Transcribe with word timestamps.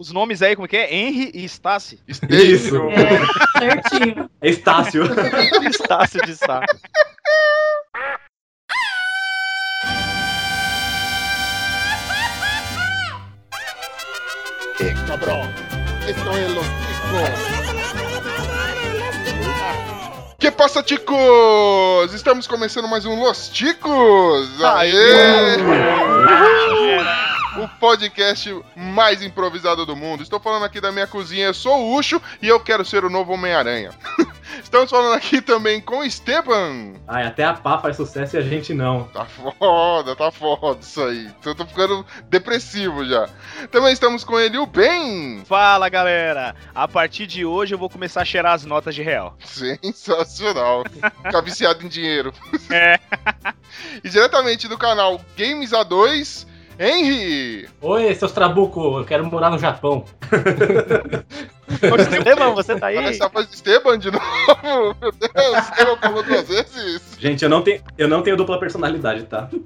Os 0.00 0.12
nomes 0.12 0.42
aí, 0.42 0.54
como 0.54 0.66
é 0.66 0.68
que 0.68 0.76
é? 0.76 0.94
Henry 0.94 1.32
e 1.34 1.44
Stacy. 1.44 1.98
Isso. 2.06 2.76
É, 2.88 3.58
certinho. 3.58 4.30
É 4.40 4.48
Estácio. 4.48 5.02
Estácio 5.68 6.20
de 6.24 6.36
Sá. 6.36 6.60
Que 20.38 20.52
passa, 20.52 20.80
ticos? 20.80 22.14
Estamos 22.14 22.46
começando 22.46 22.86
mais 22.86 23.04
um 23.04 23.20
Los 23.20 23.48
Ticos! 23.48 24.62
Aê! 24.62 25.56
O 27.24 27.27
podcast 27.78 28.62
mais 28.76 29.22
improvisado 29.22 29.86
do 29.86 29.96
mundo. 29.96 30.22
Estou 30.22 30.40
falando 30.40 30.64
aqui 30.64 30.80
da 30.80 30.92
minha 30.92 31.06
cozinha, 31.06 31.46
eu 31.46 31.54
sou 31.54 31.78
o 31.80 31.96
Ucho 31.96 32.20
e 32.42 32.48
eu 32.48 32.60
quero 32.60 32.84
ser 32.84 33.04
o 33.04 33.10
novo 33.10 33.32
Homem-Aranha. 33.32 33.90
Estamos 34.62 34.90
falando 34.90 35.14
aqui 35.14 35.40
também 35.40 35.80
com 35.80 36.02
Esteban. 36.02 36.94
Ai, 37.06 37.26
até 37.26 37.44
a 37.44 37.54
pá 37.54 37.78
faz 37.78 37.96
sucesso 37.96 38.36
e 38.36 38.38
a 38.38 38.42
gente 38.42 38.74
não. 38.74 39.04
Tá 39.04 39.24
foda, 39.24 40.16
tá 40.16 40.30
foda 40.30 40.80
isso 40.80 41.02
aí. 41.02 41.30
Eu 41.44 41.54
tô 41.54 41.64
ficando 41.64 42.04
depressivo 42.28 43.04
já. 43.04 43.28
Também 43.70 43.92
estamos 43.92 44.24
com 44.24 44.38
ele, 44.38 44.58
o 44.58 44.66
Ben. 44.66 45.42
Fala, 45.44 45.88
galera. 45.88 46.54
A 46.74 46.88
partir 46.88 47.26
de 47.26 47.44
hoje 47.44 47.74
eu 47.74 47.78
vou 47.78 47.88
começar 47.88 48.22
a 48.22 48.24
cheirar 48.24 48.54
as 48.54 48.64
notas 48.64 48.94
de 48.94 49.02
real. 49.02 49.36
Sensacional. 49.44 50.84
Ficar 51.22 51.40
viciado 51.40 51.84
em 51.84 51.88
dinheiro. 51.88 52.32
É. 52.70 52.98
E 54.02 54.08
diretamente 54.08 54.66
do 54.66 54.78
canal 54.78 55.20
Games 55.36 55.72
A2, 55.72 56.46
Henry. 56.78 57.68
Oi, 57.80 58.14
seus 58.14 58.30
trabuco, 58.32 58.98
eu 58.98 59.04
quero 59.04 59.24
morar 59.26 59.50
no 59.50 59.58
Japão. 59.58 60.04
Esteban, 61.98 62.54
você 62.54 62.78
tá 62.78 62.86
Olha 62.86 63.00
aí? 63.00 63.06
essa 63.06 63.28
voz 63.28 63.48
de 63.48 63.54
Esteban 63.56 63.98
de 63.98 64.10
novo. 64.10 64.24
Meu 65.00 65.12
Deus, 65.12 65.58
Esteban 65.64 65.96
falou 65.96 66.22
duas 66.22 66.48
vezes. 66.48 67.02
Gente, 67.18 67.42
eu 67.42 67.50
não 67.50 67.62
tenho, 67.62 67.82
eu 67.98 68.08
não 68.08 68.22
tenho 68.22 68.36
dupla 68.36 68.58
personalidade, 68.60 69.24
tá? 69.24 69.48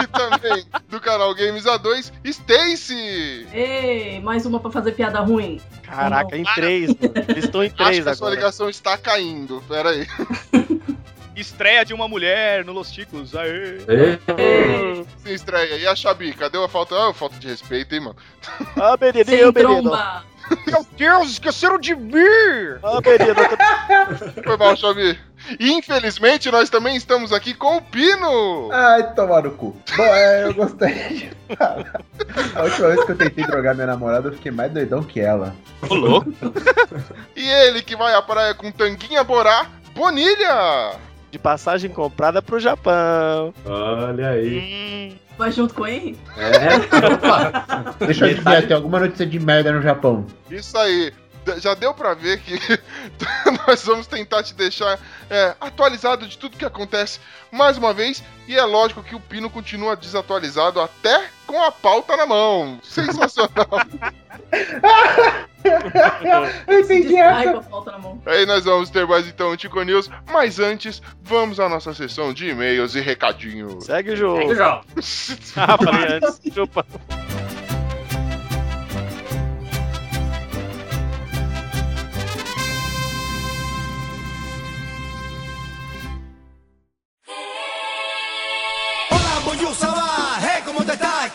E 0.00 0.06
também 0.06 0.64
do 0.88 1.00
canal 1.00 1.34
Games 1.34 1.64
A2, 1.64 2.12
Stacy. 2.24 3.46
Ei, 3.52 4.20
mais 4.20 4.44
uma 4.46 4.60
pra 4.60 4.70
fazer 4.70 4.92
piada 4.92 5.20
ruim. 5.20 5.60
Caraca, 5.82 6.36
em 6.36 6.44
três. 6.54 6.90
Eles 7.28 7.44
estão 7.44 7.62
em 7.62 7.66
Acho 7.68 7.76
três 7.76 8.04
que 8.04 8.08
a 8.10 8.14
sua 8.14 8.28
agora. 8.28 8.40
ligação 8.40 8.68
está 8.68 8.96
caindo. 8.98 9.62
Pera 9.68 9.90
aí. 9.90 10.06
Estreia 11.40 11.84
de 11.84 11.94
uma 11.94 12.06
mulher 12.06 12.64
no 12.64 12.72
Los 12.72 12.90
Ticos. 12.90 13.34
Aê. 13.34 13.78
Ei, 13.88 15.06
Se 15.24 15.32
estreia. 15.32 15.76
E 15.76 15.86
a 15.86 15.94
Xabi, 15.94 16.32
cadê 16.34 16.58
a 16.62 16.68
falta? 16.68 16.94
Ah, 16.96 17.12
falta 17.14 17.36
de 17.38 17.48
respeito, 17.48 17.94
hein, 17.94 18.00
mano? 18.00 18.16
Ah, 18.76 18.96
menino, 19.00 19.24
sem 19.24 19.36
menino. 19.36 19.52
tromba. 19.52 20.24
Meu 20.66 20.84
Deus, 20.96 21.30
esqueceram 21.30 21.78
de 21.78 21.94
mim. 21.94 22.14
Ah, 22.82 23.00
menino. 23.04 23.34
tô- 24.34 24.42
Foi 24.44 24.56
mal, 24.56 24.76
Xabi. 24.76 25.18
Infelizmente 25.58 26.50
nós 26.50 26.68
também 26.68 26.94
estamos 26.96 27.32
aqui 27.32 27.54
com 27.54 27.76
o 27.78 27.82
Pino. 27.82 28.68
Ai, 28.72 29.14
tomar 29.14 29.42
no 29.44 29.52
cu. 29.52 29.74
Bom, 29.96 30.02
é, 30.04 30.44
eu 30.44 30.52
gostaria 30.54 31.08
de 31.08 31.30
falar. 31.56 32.02
A 32.54 32.62
última 32.64 32.88
vez 32.88 33.04
que 33.04 33.12
eu 33.12 33.16
tentei 33.16 33.46
drogar 33.46 33.74
minha 33.74 33.86
namorada, 33.86 34.28
eu 34.28 34.32
fiquei 34.34 34.52
mais 34.52 34.70
doidão 34.72 35.02
que 35.02 35.20
ela. 35.20 35.54
Ô, 35.88 35.94
louco. 35.94 36.30
E 37.34 37.48
ele 37.48 37.80
que 37.82 37.96
vai 37.96 38.12
à 38.14 38.20
praia 38.20 38.52
com 38.54 38.70
tanguinha 38.70 39.24
borá, 39.24 39.66
Bonilha. 39.94 40.92
De 41.30 41.38
passagem 41.38 41.90
comprada 41.90 42.42
pro 42.42 42.58
Japão. 42.58 43.54
Olha 43.64 44.30
aí. 44.30 45.12
Hum, 45.12 45.16
Vai 45.38 45.50
junto 45.52 45.72
com 45.72 45.86
ele? 45.86 46.18
É. 46.36 48.04
Deixa 48.04 48.26
eu 48.26 48.30
adivinhar, 48.30 48.66
tem 48.66 48.76
alguma 48.76 49.00
notícia 49.00 49.24
de 49.24 49.40
merda 49.40 49.72
no 49.72 49.80
Japão. 49.80 50.26
Isso 50.50 50.76
aí. 50.76 51.12
Já 51.56 51.72
deu 51.72 51.94
pra 51.94 52.12
ver 52.12 52.38
que 52.40 52.58
nós 53.66 53.82
vamos 53.86 54.06
tentar 54.06 54.42
te 54.42 54.52
deixar 54.52 54.98
é, 55.30 55.54
atualizado 55.58 56.26
de 56.26 56.36
tudo 56.36 56.58
que 56.58 56.64
acontece 56.64 57.18
mais 57.50 57.78
uma 57.78 57.94
vez. 57.94 58.22
E 58.46 58.54
é 58.54 58.64
lógico 58.64 59.02
que 59.02 59.14
o 59.14 59.20
Pino 59.20 59.48
continua 59.48 59.96
desatualizado 59.96 60.78
até 60.78 61.28
com 61.50 61.62
a 61.62 61.72
pauta 61.72 62.16
na 62.16 62.26
mão. 62.26 62.78
Sensacional. 62.82 63.66
eu 66.66 66.80
entendi 66.80 67.16
Ai, 67.20 67.52
com 67.52 67.58
a 67.58 67.62
falta 67.62 67.90
na 67.92 67.98
mão. 67.98 68.22
Aí 68.24 68.46
nós 68.46 68.64
vamos 68.64 68.88
ter 68.90 69.06
mais 69.06 69.26
então 69.26 69.50
o 69.50 69.56
Tico 69.56 69.82
News. 69.82 70.08
Mas 70.32 70.60
antes, 70.60 71.02
vamos 71.22 71.58
à 71.58 71.68
nossa 71.68 71.92
sessão 71.92 72.32
de 72.32 72.50
e-mails 72.50 72.94
e 72.94 73.00
recadinhos. 73.00 73.84
segue 73.84 74.12
o 74.12 74.16
jogo. 74.16 74.46
Legal. 74.46 74.84
Ah, 75.56 75.76
falei 75.76 76.18
antes. 76.18 76.40
Chupa. 76.54 76.86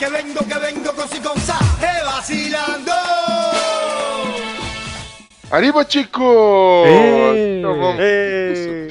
Que 0.05 0.11
vengo, 0.11 0.45
que 0.45 0.59
vengo 0.59 0.93
con 0.93 1.09
si 1.09 1.19
con 1.19 1.35
sa, 1.39 1.57
hey, 1.81 2.05
vacilando. 2.05 2.91
Arriba, 5.49 5.83
Tico! 5.83 6.83
Então 6.85 7.75
vamos. 7.75 7.99
Ei. 7.99 8.87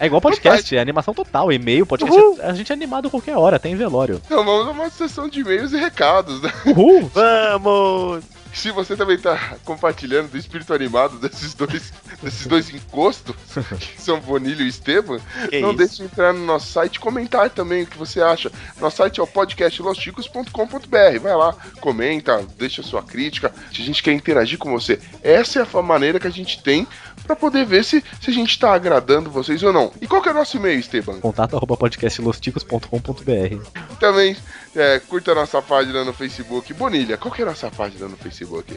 É 0.00 0.06
igual 0.06 0.20
podcast, 0.20 0.76
é 0.76 0.80
animação 0.80 1.14
total. 1.14 1.52
E-mail, 1.52 1.86
podcast, 1.86 2.40
a 2.40 2.52
gente 2.54 2.72
é 2.72 2.74
animado 2.74 3.06
a 3.06 3.10
qualquer 3.12 3.36
hora, 3.36 3.60
tem 3.60 3.76
velório. 3.76 4.20
Então 4.26 4.44
vamos 4.44 4.66
a 4.66 4.70
uma 4.72 4.90
sessão 4.90 5.28
de 5.28 5.42
e-mails 5.42 5.72
e 5.72 5.76
recados, 5.76 6.42
né? 6.42 6.52
Uhul! 6.66 7.08
Vamos! 7.14 8.24
Se 8.52 8.70
você 8.72 8.96
também 8.96 9.18
tá 9.18 9.56
compartilhando 9.64 10.30
do 10.30 10.38
espírito 10.38 10.72
animado 10.74 11.18
desses 11.18 11.54
dois, 11.54 11.92
desses 12.22 12.46
dois 12.46 12.70
encostos, 12.70 13.36
que 13.78 14.00
são 14.00 14.18
Bonilho 14.20 14.62
e 14.64 14.68
Esteban, 14.68 15.20
Que 15.48 15.60
não 15.60 15.68
isso? 15.70 15.78
deixe 15.78 15.96
de 15.96 16.02
entrar 16.04 16.32
no 16.32 16.44
nosso 16.44 16.66
site 16.72 16.96
e 16.96 16.98
comentar 17.00 17.50
também 17.50 17.82
o 17.82 17.86
que 17.86 17.96
você 17.96 18.20
acha. 18.20 18.50
Nosso 18.80 18.96
site 18.96 19.20
é 19.20 19.22
o 19.22 19.26
podcastlosticos.com.br. 19.26 21.20
Vai 21.20 21.36
lá, 21.36 21.54
comenta, 21.80 22.44
deixa 22.56 22.82
sua 22.82 23.02
crítica. 23.02 23.52
Se 23.72 23.82
a 23.82 23.84
gente 23.84 24.02
quer 24.02 24.12
interagir 24.12 24.58
com 24.58 24.70
você, 24.70 24.98
essa 25.22 25.60
é 25.60 25.66
a 25.72 25.82
maneira 25.82 26.18
que 26.18 26.26
a 26.26 26.30
gente 26.30 26.62
tem 26.62 26.86
pra 27.26 27.36
poder 27.36 27.64
ver 27.64 27.84
se, 27.84 28.02
se 28.20 28.30
a 28.30 28.32
gente 28.32 28.58
tá 28.58 28.72
agradando 28.72 29.30
vocês 29.30 29.62
ou 29.62 29.72
não. 29.72 29.92
E 30.00 30.06
qual 30.06 30.22
que 30.22 30.28
é 30.28 30.32
o 30.32 30.34
nosso 30.34 30.56
e-mail, 30.56 30.78
Esteban? 30.78 31.20
Contato 31.20 31.56
arroba 31.56 31.76
podcastlosticos.com.br 31.76 33.96
Também 33.98 34.36
é, 34.74 35.00
curta 35.00 35.32
a 35.32 35.34
nossa 35.34 35.60
página 35.60 36.04
no 36.04 36.12
Facebook. 36.12 36.72
Bonilha, 36.74 37.16
qual 37.16 37.32
que 37.32 37.42
é 37.42 37.44
a 37.44 37.48
nossa 37.48 37.70
página 37.70 38.08
no 38.08 38.16
Facebook? 38.16 38.72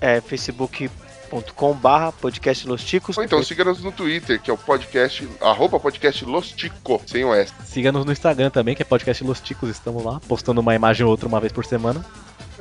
É 0.00 0.20
facebook.com 0.20 1.72
barra 1.74 2.12
podcast 2.12 2.66
Los 2.66 2.84
Ticos. 2.84 3.16
Ou 3.16 3.24
então 3.24 3.42
siga-nos 3.42 3.82
no 3.82 3.92
Twitter, 3.92 4.40
que 4.40 4.50
é 4.50 4.54
o 4.54 4.58
podcast, 4.58 5.28
arroba 5.40 5.80
podcast 5.80 6.24
Lostico, 6.24 7.00
sem 7.06 7.24
o 7.24 7.34
S. 7.34 7.52
Siga-nos 7.64 8.04
no 8.04 8.12
Instagram 8.12 8.50
também, 8.50 8.74
que 8.74 8.82
é 8.82 8.84
podcast 8.84 9.24
Los 9.24 9.40
Ticos, 9.40 9.70
estamos 9.70 10.04
lá, 10.04 10.20
postando 10.28 10.60
uma 10.60 10.74
imagem 10.74 11.04
ou 11.04 11.10
outra 11.10 11.28
uma 11.28 11.40
vez 11.40 11.52
por 11.52 11.64
semana. 11.64 12.04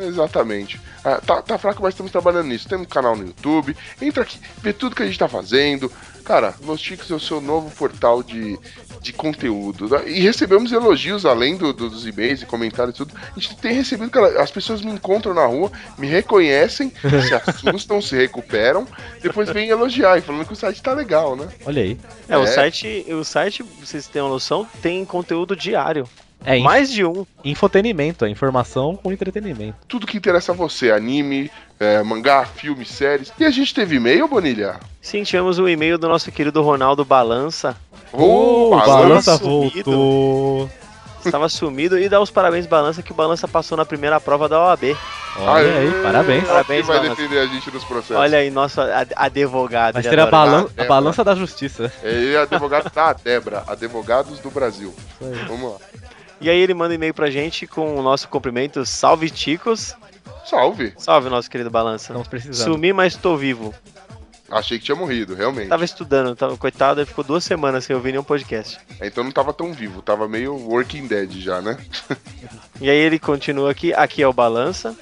Exatamente. 0.08 0.80
Ah, 1.04 1.20
tá, 1.26 1.42
tá 1.42 1.58
fraco, 1.58 1.82
mas 1.82 1.94
estamos 1.94 2.12
trabalhando 2.12 2.48
nisso. 2.48 2.68
Temos 2.70 2.86
um 2.86 2.90
canal 2.90 3.16
no 3.16 3.26
YouTube. 3.26 3.76
Entra 4.02 4.24
aqui, 4.24 4.40
vê 4.62 4.72
tudo 4.74 4.96
que 4.96 5.04
a 5.04 5.06
gente 5.06 5.18
tá 5.20 5.28
fazendo. 5.28 5.92
Cara, 6.24 6.54
Los 6.64 6.80
Chicos 6.80 7.10
é 7.10 7.16
o 7.16 7.20
seu 7.20 7.42
novo 7.42 7.72
portal 7.72 8.22
de, 8.22 8.58
de 9.02 9.12
conteúdo. 9.12 9.90
né? 9.90 10.04
E 10.08 10.20
recebemos 10.20 10.72
elogios 10.72 11.26
além 11.26 11.58
do- 11.58 11.74
do- 11.74 11.90
dos 11.90 12.06
e-mails 12.06 12.44
e 12.44 12.46
comentários 12.46 12.94
e 12.96 12.98
tudo. 13.00 13.14
A 13.36 13.40
gente 13.40 13.58
tem 13.58 13.74
recebido, 13.74 14.10
cara, 14.12 14.42
as 14.42 14.52
pessoas 14.52 14.82
me 14.82 14.92
encontram 14.92 15.34
na 15.34 15.46
rua, 15.48 15.72
me 15.98 16.06
reconhecem, 16.08 16.94
se 17.28 17.34
assustam, 17.34 18.00
se 18.02 18.16
recuperam, 18.16 18.88
depois 19.22 19.50
vêm 19.50 19.70
elogiar 19.70 20.18
e 20.20 20.22
falando 20.22 20.46
que 20.46 20.54
o 20.54 20.56
site 20.56 20.82
tá 20.84 20.94
legal, 20.94 21.36
né? 21.36 21.48
Olha 21.66 21.82
aí. 21.82 21.98
É, 22.30 22.38
o 22.38 22.44
É. 22.44 22.48
site, 22.48 23.06
o 23.10 23.24
site, 23.24 23.64
vocês 23.64 24.06
têm 24.08 24.22
uma 24.22 24.30
noção, 24.30 24.68
tem 24.82 25.04
conteúdo 25.04 25.56
diário. 25.56 26.08
É 26.44 26.60
Mais 26.60 26.92
de 26.92 27.06
um. 27.06 27.26
infotenimento, 27.44 28.26
é 28.26 28.30
informação 28.30 28.96
com 28.96 29.12
entretenimento. 29.12 29.76
Tudo 29.88 30.08
que 30.08 30.18
interessa 30.18 30.52
a 30.52 30.56
você, 30.56 30.92
anime, 30.92 31.52
é, 31.80 32.02
mangá, 32.04 32.46
filme, 32.46 32.84
séries. 32.86 33.32
E 33.40 33.46
a 33.46 33.52
gente 33.52 33.74
teve 33.74 33.98
e-mail, 33.98 34.28
Bonilha? 34.28 34.80
Sim, 35.02 35.24
tivemos 35.24 35.60
o 35.60 35.70
e-mail 35.70 35.98
do 35.98 36.08
nosso 36.10 36.32
querido 36.32 36.62
Ronaldo 36.62 37.06
Balança. 37.06 37.76
Ô, 38.12 38.76
o 38.76 38.78
Balança 38.78 39.38
sumido. 39.38 39.92
voltou. 39.92 40.70
Estava 41.24 41.48
sumido 41.50 42.00
e 42.00 42.10
dá 42.10 42.20
os 42.20 42.32
parabéns, 42.32 42.66
Balança, 42.66 43.04
que 43.04 43.12
o 43.12 43.16
Balança 43.16 43.48
passou 43.48 43.78
na 43.78 43.86
primeira 43.86 44.20
prova 44.20 44.50
da 44.50 44.60
OAB. 44.60 44.98
Olha 45.38 45.78
aí, 45.78 45.92
parabéns. 46.02 46.44
Parabéns, 46.48 46.82
que 46.82 46.88
vai 46.88 46.98
Balança. 47.00 47.16
defender 47.16 47.40
a 47.40 47.46
gente 47.46 47.72
nos 47.72 47.84
processos. 47.84 48.16
Olha 48.18 48.40
aí, 48.40 48.50
nosso 48.50 48.82
ad- 48.82 49.14
advogado. 49.16 49.94
Vai 49.94 50.02
ser 50.04 50.20
a, 50.20 50.26
balan- 50.26 50.68
é, 50.76 50.82
a 50.82 50.86
balança 50.88 51.24
da 51.24 51.36
justiça. 51.36 51.94
Ele 52.02 52.34
é 52.34 52.40
advogado 52.42 52.92
da 52.92 53.14
Debra, 53.14 53.64
Advogados 53.68 54.40
do 54.40 54.50
Brasil. 54.50 54.92
Isso 54.98 55.32
aí. 55.32 55.46
Vamos 55.48 55.74
lá. 55.74 55.78
E 56.42 56.50
aí 56.50 56.58
ele 56.58 56.74
manda 56.74 56.92
um 56.92 56.96
e-mail 56.96 57.14
pra 57.14 57.30
gente 57.30 57.68
com 57.68 57.96
o 57.96 58.02
nosso 58.02 58.28
cumprimento. 58.28 58.84
Salve, 58.84 59.30
Ticos. 59.30 59.96
Salve. 60.44 60.92
Salve, 60.98 61.30
nosso 61.30 61.50
querido 61.50 61.70
Balança. 61.70 62.06
Estamos 62.06 62.28
precisando. 62.28 62.74
Sumi, 62.74 62.92
mas 62.92 63.16
tô 63.16 63.38
vivo. 63.38 63.74
Achei 64.50 64.80
que 64.80 64.86
tinha 64.86 64.96
morrido, 64.96 65.34
realmente. 65.36 65.70
Tava 65.70 65.86
estudando, 65.86 66.36
tava, 66.36 66.58
coitado, 66.58 67.00
ele 67.00 67.08
ficou 67.08 67.24
duas 67.24 67.44
semanas 67.44 67.86
sem 67.86 67.96
ouvir 67.96 68.12
nenhum 68.12 68.24
podcast. 68.24 68.80
Então 69.00 69.24
não 69.24 69.32
tava 69.32 69.54
tão 69.54 69.72
vivo, 69.72 70.02
tava 70.02 70.28
meio 70.28 70.54
Working 70.54 71.08
Dead 71.08 71.32
já, 71.40 71.62
né? 71.62 71.78
E 72.82 72.90
aí 72.90 72.98
ele 72.98 73.18
continua 73.18 73.72
aqui, 73.72 73.94
aqui 73.94 74.22
é 74.22 74.28
o 74.28 74.34
Balança. 74.34 74.98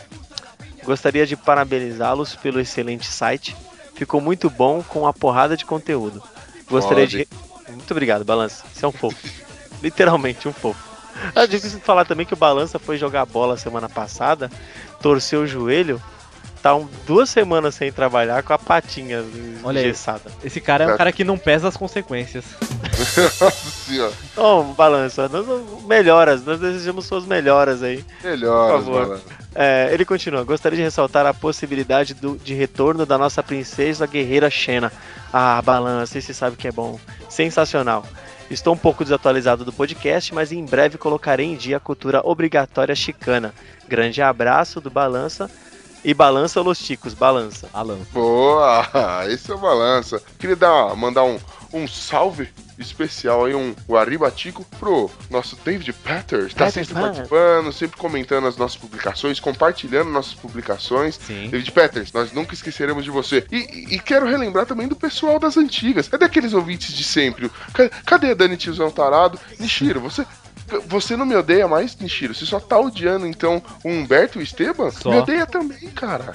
Gostaria 0.83 1.25
de 1.25 1.35
parabenizá-los 1.35 2.35
pelo 2.35 2.59
excelente 2.59 3.07
site. 3.07 3.56
Ficou 3.95 4.21
muito 4.21 4.50
bom 4.50 4.83
com 4.83 5.07
a 5.07 5.13
porrada 5.13 5.57
de 5.57 5.65
conteúdo. 5.65 6.21
Gostaria 6.69 7.06
Pode. 7.06 7.18
de. 7.18 7.27
Muito 7.71 7.92
obrigado, 7.92 8.24
Balança. 8.24 8.65
Você 8.71 8.85
é 8.85 8.88
um 8.88 8.92
fofo. 8.92 9.27
Literalmente 9.81 10.47
um 10.47 10.53
fofo. 10.53 10.88
É 11.35 11.45
difícil 11.47 11.79
falar 11.79 12.06
também 12.06 12.25
que 12.25 12.33
o 12.33 12.38
Balança 12.38 12.79
foi 12.79 12.97
jogar 12.97 13.25
bola 13.25 13.57
semana 13.57 13.89
passada, 13.89 14.50
torceu 15.01 15.41
o 15.41 15.47
joelho, 15.47 16.01
tá 16.61 16.75
um- 16.75 16.88
duas 17.07 17.29
semanas 17.29 17.75
sem 17.75 17.91
trabalhar 17.91 18.44
com 18.44 18.53
a 18.53 18.57
patinha 18.59 19.23
Olha 19.63 19.79
aí. 19.79 19.85
engessada. 19.88 20.31
Esse 20.44 20.59
cara 20.59 20.83
é 20.85 20.94
um 20.94 20.97
cara 20.97 21.11
que 21.11 21.23
não 21.23 21.38
pesa 21.38 21.67
as 21.67 21.77
consequências. 21.77 22.45
Nossa 23.39 23.51
senhora. 23.51 24.13
Ô, 24.35 24.63
Balança, 24.73 25.29
nós 25.29 25.45
melhoras, 25.85 26.44
nós 26.44 26.59
desejamos 26.59 27.06
suas 27.06 27.25
melhoras 27.25 27.81
aí. 27.83 28.03
Melhoras, 28.23 28.83
Por 28.83 28.94
favor. 29.07 29.21
É, 29.56 29.89
ele 29.91 30.06
continua. 30.06 30.44
Gostaria 30.44 30.77
de 30.77 30.83
ressaltar 30.83 31.25
a 31.25 31.33
possibilidade 31.33 32.13
do- 32.13 32.38
de 32.38 32.53
retorno 32.53 33.06
da 33.06 33.17
nossa 33.17 33.41
princesa 33.41 34.06
guerreira 34.06 34.50
Xena. 34.50 34.91
Ah, 35.33 35.61
balança, 35.61 36.17
esse 36.17 36.33
sabe 36.33 36.56
que 36.56 36.67
é 36.67 36.71
bom. 36.71 37.00
Sensacional. 37.29 38.06
Estou 38.50 38.74
um 38.74 38.78
pouco 38.78 39.04
desatualizado 39.04 39.63
do 39.63 39.72
podcast, 39.72 40.34
mas 40.34 40.51
em 40.51 40.66
breve 40.66 40.98
colocarei 40.98 41.46
em 41.46 41.56
dia 41.56 41.78
a 41.78 41.80
cultura 41.80 42.22
obrigatória 42.24 42.96
chicana. 42.96 43.54
Grande 43.88 44.22
abraço 44.22 44.81
do 44.81 44.90
Balança. 44.90 45.50
E 46.04 46.13
balança 46.13 46.62
los 46.62 46.80
ticos, 46.80 47.13
balança. 47.13 47.69
Alan. 47.74 48.00
Boa, 48.13 48.88
esse 49.28 49.51
é 49.51 49.54
o 49.54 49.57
balança. 49.57 50.22
Queria 50.40 50.56
dar, 50.56 50.96
mandar 50.96 51.25
um, 51.25 51.38
um 51.74 51.88
salve 51.88 52.50
especial 52.77 53.45
aí, 53.45 53.54
um 53.54 53.75
Guaribatico 53.88 54.66
pro 54.80 55.12
nosso 55.30 55.56
David 55.66 55.92
Peters. 55.94 56.54
Tá 56.54 56.66
Peters, 56.66 56.88
sempre 56.88 56.94
mano. 57.01 57.07
participando, 57.13 57.74
sempre 57.74 57.98
comentando 57.98 58.48
as 58.48 58.56
nossas 58.57 58.77
publicações, 58.77 59.39
compartilhando 59.39 60.10
nossas 60.10 60.33
publicações. 60.33 61.19
Sim. 61.21 61.50
David 61.50 61.71
Peters, 61.71 62.13
nós 62.13 62.31
nunca 62.31 62.54
esqueceremos 62.54 63.04
de 63.04 63.12
você. 63.12 63.45
E, 63.51 63.95
e- 63.95 64.00
quero 64.00 64.25
relembrar 64.25 64.66
também 64.66 64.88
do 64.88 64.95
pessoal 64.95 65.38
das 65.39 65.57
antigas. 65.57 66.10
É 66.12 66.18
daqueles 66.18 66.54
ouvintes 66.54 66.94
de 66.95 67.04
sempre. 67.04 67.50
Ca- 67.74 67.89
Cadê 68.06 68.31
a 68.31 68.33
Dani 68.33 68.56
Tiozão 68.57 68.89
Tarado? 68.89 69.39
Nishiro, 69.60 70.00
você. 70.00 70.25
Você 70.86 71.18
não 71.18 71.25
me 71.25 71.36
odeia 71.36 71.68
mais, 71.68 71.98
Nishiro? 71.98 72.36
Você 72.36 72.45
só 72.45 72.60
tá 72.60 72.80
odiando, 72.80 73.25
então, 73.25 73.60
o 73.83 73.89
Humberto 73.89 74.38
e 74.38 74.42
o 74.42 74.44
Esteban? 74.44 74.92
Só. 74.92 75.10
Me 75.10 75.18
odeia 75.18 75.48
também, 75.48 75.80
cara. 75.89 76.31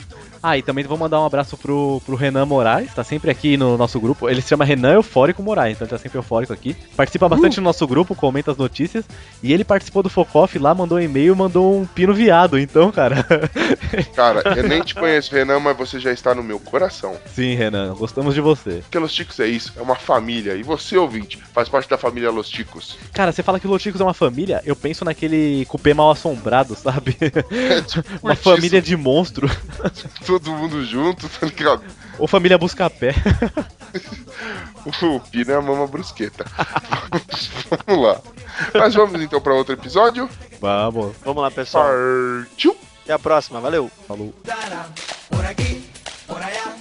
Ah, 0.46 0.58
e 0.58 0.62
também 0.62 0.84
vou 0.84 0.98
mandar 0.98 1.22
um 1.22 1.24
abraço 1.24 1.56
pro, 1.56 2.02
pro 2.04 2.16
Renan 2.16 2.44
Moraes, 2.44 2.92
tá 2.92 3.02
sempre 3.02 3.30
aqui 3.30 3.56
no 3.56 3.78
nosso 3.78 3.98
grupo. 3.98 4.28
Ele 4.28 4.42
se 4.42 4.48
chama 4.50 4.62
Renan 4.62 4.92
Eufórico 4.92 5.42
Moraes, 5.42 5.74
então 5.74 5.86
ele 5.86 5.90
tá 5.90 5.96
sempre 5.96 6.18
eufórico 6.18 6.52
aqui. 6.52 6.76
Participa 6.94 7.26
bastante 7.30 7.56
no 7.56 7.64
nosso 7.64 7.86
grupo, 7.86 8.14
comenta 8.14 8.50
as 8.50 8.58
notícias. 8.58 9.06
E 9.42 9.54
ele 9.54 9.64
participou 9.64 10.02
do 10.02 10.10
Focoff 10.10 10.58
lá, 10.58 10.74
mandou 10.74 10.98
um 10.98 11.00
e-mail, 11.00 11.34
mandou 11.34 11.80
um 11.80 11.86
pino 11.86 12.12
viado. 12.12 12.58
Então, 12.58 12.92
cara. 12.92 13.24
Cara, 14.14 14.42
eu 14.54 14.68
nem 14.68 14.82
te 14.82 14.94
conheço, 14.94 15.34
Renan, 15.34 15.60
mas 15.60 15.76
você 15.78 15.98
já 15.98 16.12
está 16.12 16.34
no 16.34 16.42
meu 16.42 16.60
coração. 16.60 17.16
Sim, 17.34 17.54
Renan, 17.54 17.94
gostamos 17.94 18.34
de 18.34 18.42
você. 18.42 18.80
Porque 18.82 18.98
Los 18.98 19.14
Ticos 19.14 19.40
é 19.40 19.46
isso, 19.46 19.72
é 19.76 19.80
uma 19.80 19.96
família. 19.96 20.56
E 20.56 20.62
você, 20.62 20.98
ouvinte, 20.98 21.38
faz 21.54 21.70
parte 21.70 21.88
da 21.88 21.96
família 21.96 22.30
Los 22.30 22.50
Ticos. 22.50 22.98
Cara, 23.14 23.32
você 23.32 23.42
fala 23.42 23.58
que 23.58 23.66
o 23.66 23.70
Loticos 23.70 24.00
é 24.00 24.04
uma 24.04 24.12
família, 24.12 24.60
eu 24.66 24.76
penso 24.76 25.06
naquele 25.06 25.64
cupê 25.66 25.94
mal 25.94 26.10
assombrado, 26.10 26.74
sabe? 26.74 27.16
É 27.20 27.80
tipo 27.80 28.04
uma 28.22 28.36
família 28.36 28.82
de 28.82 28.94
monstro. 28.94 29.48
Todo 30.34 30.50
mundo 30.50 30.84
junto, 30.84 31.28
tá 31.28 31.46
ligado? 31.46 31.84
Ou 32.18 32.26
família 32.26 32.58
Buscapé. 32.58 33.14
O 34.84 35.20
Pino 35.20 35.52
é 35.52 35.54
a 35.54 35.62
mama 35.62 35.86
brusqueta. 35.86 36.44
vamos 37.86 38.04
lá. 38.04 38.20
Mas 38.74 38.92
vamos 38.92 39.22
então 39.22 39.40
para 39.40 39.54
outro 39.54 39.72
episódio. 39.72 40.28
Vamos. 40.60 41.14
Vamos 41.24 41.40
lá, 41.40 41.50
pessoal. 41.50 41.86
Partiu! 41.86 42.76
Até 43.04 43.12
a 43.12 43.18
próxima, 43.18 43.60
valeu. 43.60 43.88
Falou. 44.08 44.34
Por 45.30 45.46
aquí, 45.46 45.88
por 46.26 46.42
allá, 46.42 46.74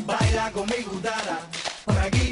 baila 0.00 0.50
conmigo, 0.50 0.96
Dara, 1.00 1.38
por 1.84 1.98
aquí, 1.98 2.25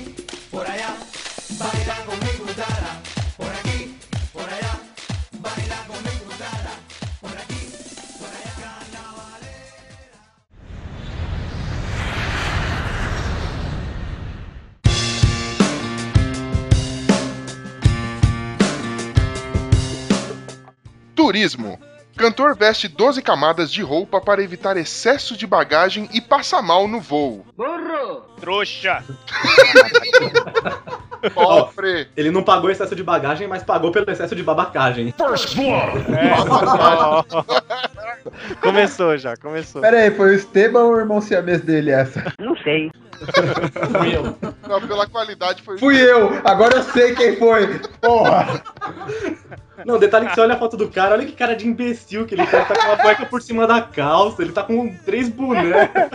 Turismo. 21.25 21.81
Cantor 22.19 22.55
veste 22.55 22.87
12 22.87 23.23
camadas 23.23 23.73
de 23.73 23.81
roupa 23.81 24.21
para 24.21 24.43
evitar 24.43 24.77
excesso 24.77 25.35
de 25.35 25.47
bagagem 25.47 26.07
e 26.13 26.21
passa 26.21 26.61
mal 26.61 26.87
no 26.87 27.01
voo. 27.01 27.47
Trouxa! 28.39 29.03
Sofre! 31.33 32.09
Ele 32.15 32.31
não 32.31 32.43
pagou 32.43 32.71
excesso 32.71 32.95
de 32.95 33.03
bagagem, 33.03 33.49
mas 33.49 33.63
pagou 33.63 33.91
pelo 33.91 34.11
excesso 34.11 34.37
de 34.37 34.43
babacagem. 34.43 35.15
começou 38.61 39.17
já, 39.17 39.35
começou. 39.39 39.81
Pera 39.81 40.01
aí, 40.01 40.11
foi 40.11 40.33
o 40.33 40.35
Esteban 40.35 40.83
ou 40.83 40.93
o 40.93 40.99
irmão 40.99 41.23
siamês 41.23 41.63
dele 41.63 41.91
essa? 41.91 42.23
Fui 43.99 44.15
eu. 44.15 44.37
Não, 44.69 44.87
pela 44.87 45.07
qualidade 45.07 45.63
foi. 45.63 45.79
Fui 45.79 45.99
eu! 45.99 46.39
Agora 46.45 46.77
eu 46.77 46.83
sei 46.83 47.15
quem 47.15 47.37
foi! 47.37 47.79
Porra! 48.03 48.63
Não, 49.85 49.99
detalhe 49.99 50.27
que 50.27 50.35
você 50.35 50.41
olha 50.41 50.55
a 50.55 50.59
foto 50.59 50.77
do 50.77 50.89
cara, 50.89 51.15
olha 51.15 51.27
que 51.27 51.33
cara 51.33 51.55
de 51.55 51.67
imbecil 51.67 52.27
que 52.27 52.35
ele 52.35 52.47
tá, 52.47 52.65
tá 52.65 52.75
com 52.75 52.87
uma 52.89 52.97
cueca 52.97 53.27
por 53.27 53.43
cima 53.43 53.67
da 53.67 53.83
calça, 53.83 54.43
ele 54.43 54.53
tá 54.53 54.63
com 54.63 54.95
três 55.05 55.29
bonecos. 55.29 56.11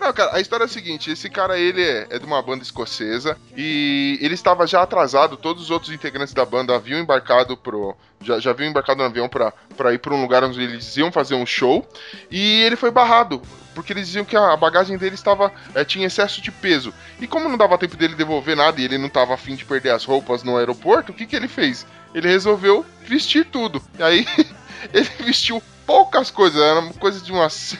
Não, 0.00 0.12
cara, 0.12 0.36
a 0.36 0.40
história 0.40 0.64
é 0.64 0.66
a 0.66 0.68
seguinte: 0.68 1.10
esse 1.10 1.28
cara 1.28 1.58
ele 1.58 1.82
é, 1.82 2.06
é 2.10 2.18
de 2.18 2.24
uma 2.24 2.40
banda 2.40 2.62
escocesa 2.62 3.36
e 3.56 4.18
ele 4.20 4.34
estava 4.34 4.66
já 4.66 4.82
atrasado. 4.82 5.36
Todos 5.36 5.64
os 5.64 5.70
outros 5.70 5.92
integrantes 5.92 6.32
da 6.32 6.44
banda 6.44 6.74
haviam 6.74 7.00
embarcado 7.00 7.56
pro. 7.56 7.96
Já, 8.20 8.38
já 8.38 8.50
haviam 8.50 8.70
embarcado 8.70 8.98
no 8.98 9.04
avião 9.04 9.28
pra, 9.28 9.52
pra 9.76 9.92
ir 9.92 9.98
pra 9.98 10.14
um 10.14 10.20
lugar 10.20 10.42
onde 10.44 10.62
eles 10.62 10.96
iam 10.96 11.10
fazer 11.12 11.34
um 11.34 11.46
show. 11.46 11.86
E 12.30 12.62
ele 12.62 12.76
foi 12.76 12.90
barrado. 12.90 13.42
Porque 13.74 13.92
eles 13.92 14.06
diziam 14.06 14.24
que 14.24 14.36
a 14.36 14.56
bagagem 14.56 14.96
dele 14.98 15.14
estava. 15.14 15.52
eh, 15.72 15.84
tinha 15.84 16.06
excesso 16.06 16.40
de 16.40 16.50
peso. 16.50 16.92
E 17.20 17.28
como 17.28 17.48
não 17.48 17.56
dava 17.56 17.78
tempo 17.78 17.96
dele 17.96 18.16
devolver 18.16 18.56
nada 18.56 18.80
e 18.80 18.84
ele 18.84 18.98
não 18.98 19.06
estava 19.06 19.34
afim 19.34 19.54
de 19.54 19.64
perder 19.64 19.90
as 19.90 20.04
roupas 20.04 20.42
no 20.42 20.56
aeroporto, 20.56 21.12
o 21.12 21.14
que, 21.14 21.26
que 21.26 21.36
ele 21.36 21.46
fez? 21.46 21.86
Ele 22.14 22.28
resolveu 22.28 22.84
vestir 23.04 23.44
tudo. 23.46 23.82
E 23.98 24.02
aí 24.02 24.26
ele 24.92 25.08
vestiu 25.20 25.62
poucas 25.86 26.30
coisas, 26.30 26.60
era 26.60 26.80
uma 26.80 26.92
coisa 26.94 27.18
de 27.20 27.32
umas, 27.32 27.74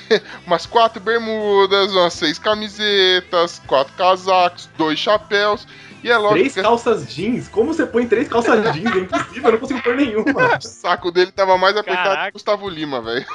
umas 0.47 0.65
quatro 0.65 1.01
bermudas, 1.01 1.93
umas 1.93 2.15
seis 2.15 2.39
camisetas, 2.39 3.61
quatro 3.67 3.93
casacos, 3.94 4.69
dois 4.79 4.99
chapéus. 4.99 5.67
E 6.03 6.11
é 6.11 6.17
lógico 6.17 6.39
Três 6.39 6.55
que 6.55 6.63
calças 6.63 7.13
jeans? 7.13 7.49
Como 7.49 7.75
você 7.75 7.85
põe 7.85 8.06
três 8.06 8.29
calças 8.29 8.63
jeans? 8.73 8.94
É 8.94 8.99
impossível, 9.01 9.44
eu 9.47 9.53
não 9.53 9.58
consigo 9.58 9.82
pôr 9.82 9.97
nenhuma. 9.97 10.56
o 10.56 10.63
saco 10.63 11.11
dele 11.11 11.32
tava 11.32 11.58
mais 11.58 11.77
apertado 11.77 12.08
que 12.08 12.15
Caraca. 12.15 12.29
o 12.31 12.32
Gustavo 12.35 12.69
Lima, 12.69 13.03
velho. 13.03 13.27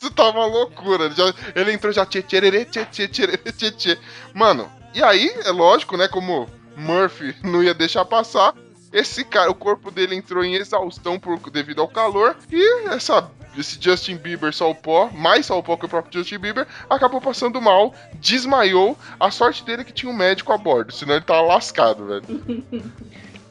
Isso 0.00 0.10
tava 0.10 0.38
uma 0.38 0.46
loucura. 0.46 1.04
Ele, 1.06 1.14
já- 1.14 1.32
ele 1.54 1.72
entrou 1.72 1.92
já 1.92 2.04
tchê, 2.04 2.22
tchererê, 2.22 2.64
tchê, 2.64 2.84
tchê, 2.86 3.08
tchererê, 3.08 3.52
tchê, 3.52 3.70
tchê. 3.70 3.98
Mano, 4.34 4.70
e 4.94 5.02
aí, 5.02 5.32
é 5.44 5.50
lógico, 5.50 5.96
né? 5.96 6.08
Como 6.08 6.48
Murphy 6.76 7.34
não 7.42 7.62
ia 7.62 7.74
deixar 7.74 8.04
passar. 8.04 8.54
Esse 8.92 9.24
cara, 9.24 9.50
o 9.50 9.54
corpo 9.54 9.90
dele 9.90 10.14
entrou 10.14 10.44
em 10.44 10.54
exaustão 10.54 11.18
por, 11.18 11.38
devido 11.50 11.80
ao 11.80 11.88
calor. 11.88 12.36
E 12.50 12.88
essa, 12.88 13.30
esse 13.56 13.78
Justin 13.80 14.16
Bieber 14.16 14.52
salpó, 14.52 15.08
mais 15.12 15.46
salpó 15.46 15.76
que 15.76 15.86
o 15.86 15.88
próprio 15.88 16.20
Justin 16.20 16.38
Bieber, 16.38 16.66
acabou 16.90 17.20
passando 17.20 17.60
mal, 17.60 17.94
desmaiou. 18.16 18.96
A 19.18 19.30
sorte 19.30 19.64
dele 19.64 19.82
é 19.82 19.84
que 19.84 19.92
tinha 19.92 20.12
um 20.12 20.16
médico 20.16 20.52
a 20.52 20.58
bordo, 20.58 20.92
senão 20.92 21.14
ele 21.14 21.24
tava 21.24 21.40
lascado, 21.42 22.06
velho. 22.06 22.62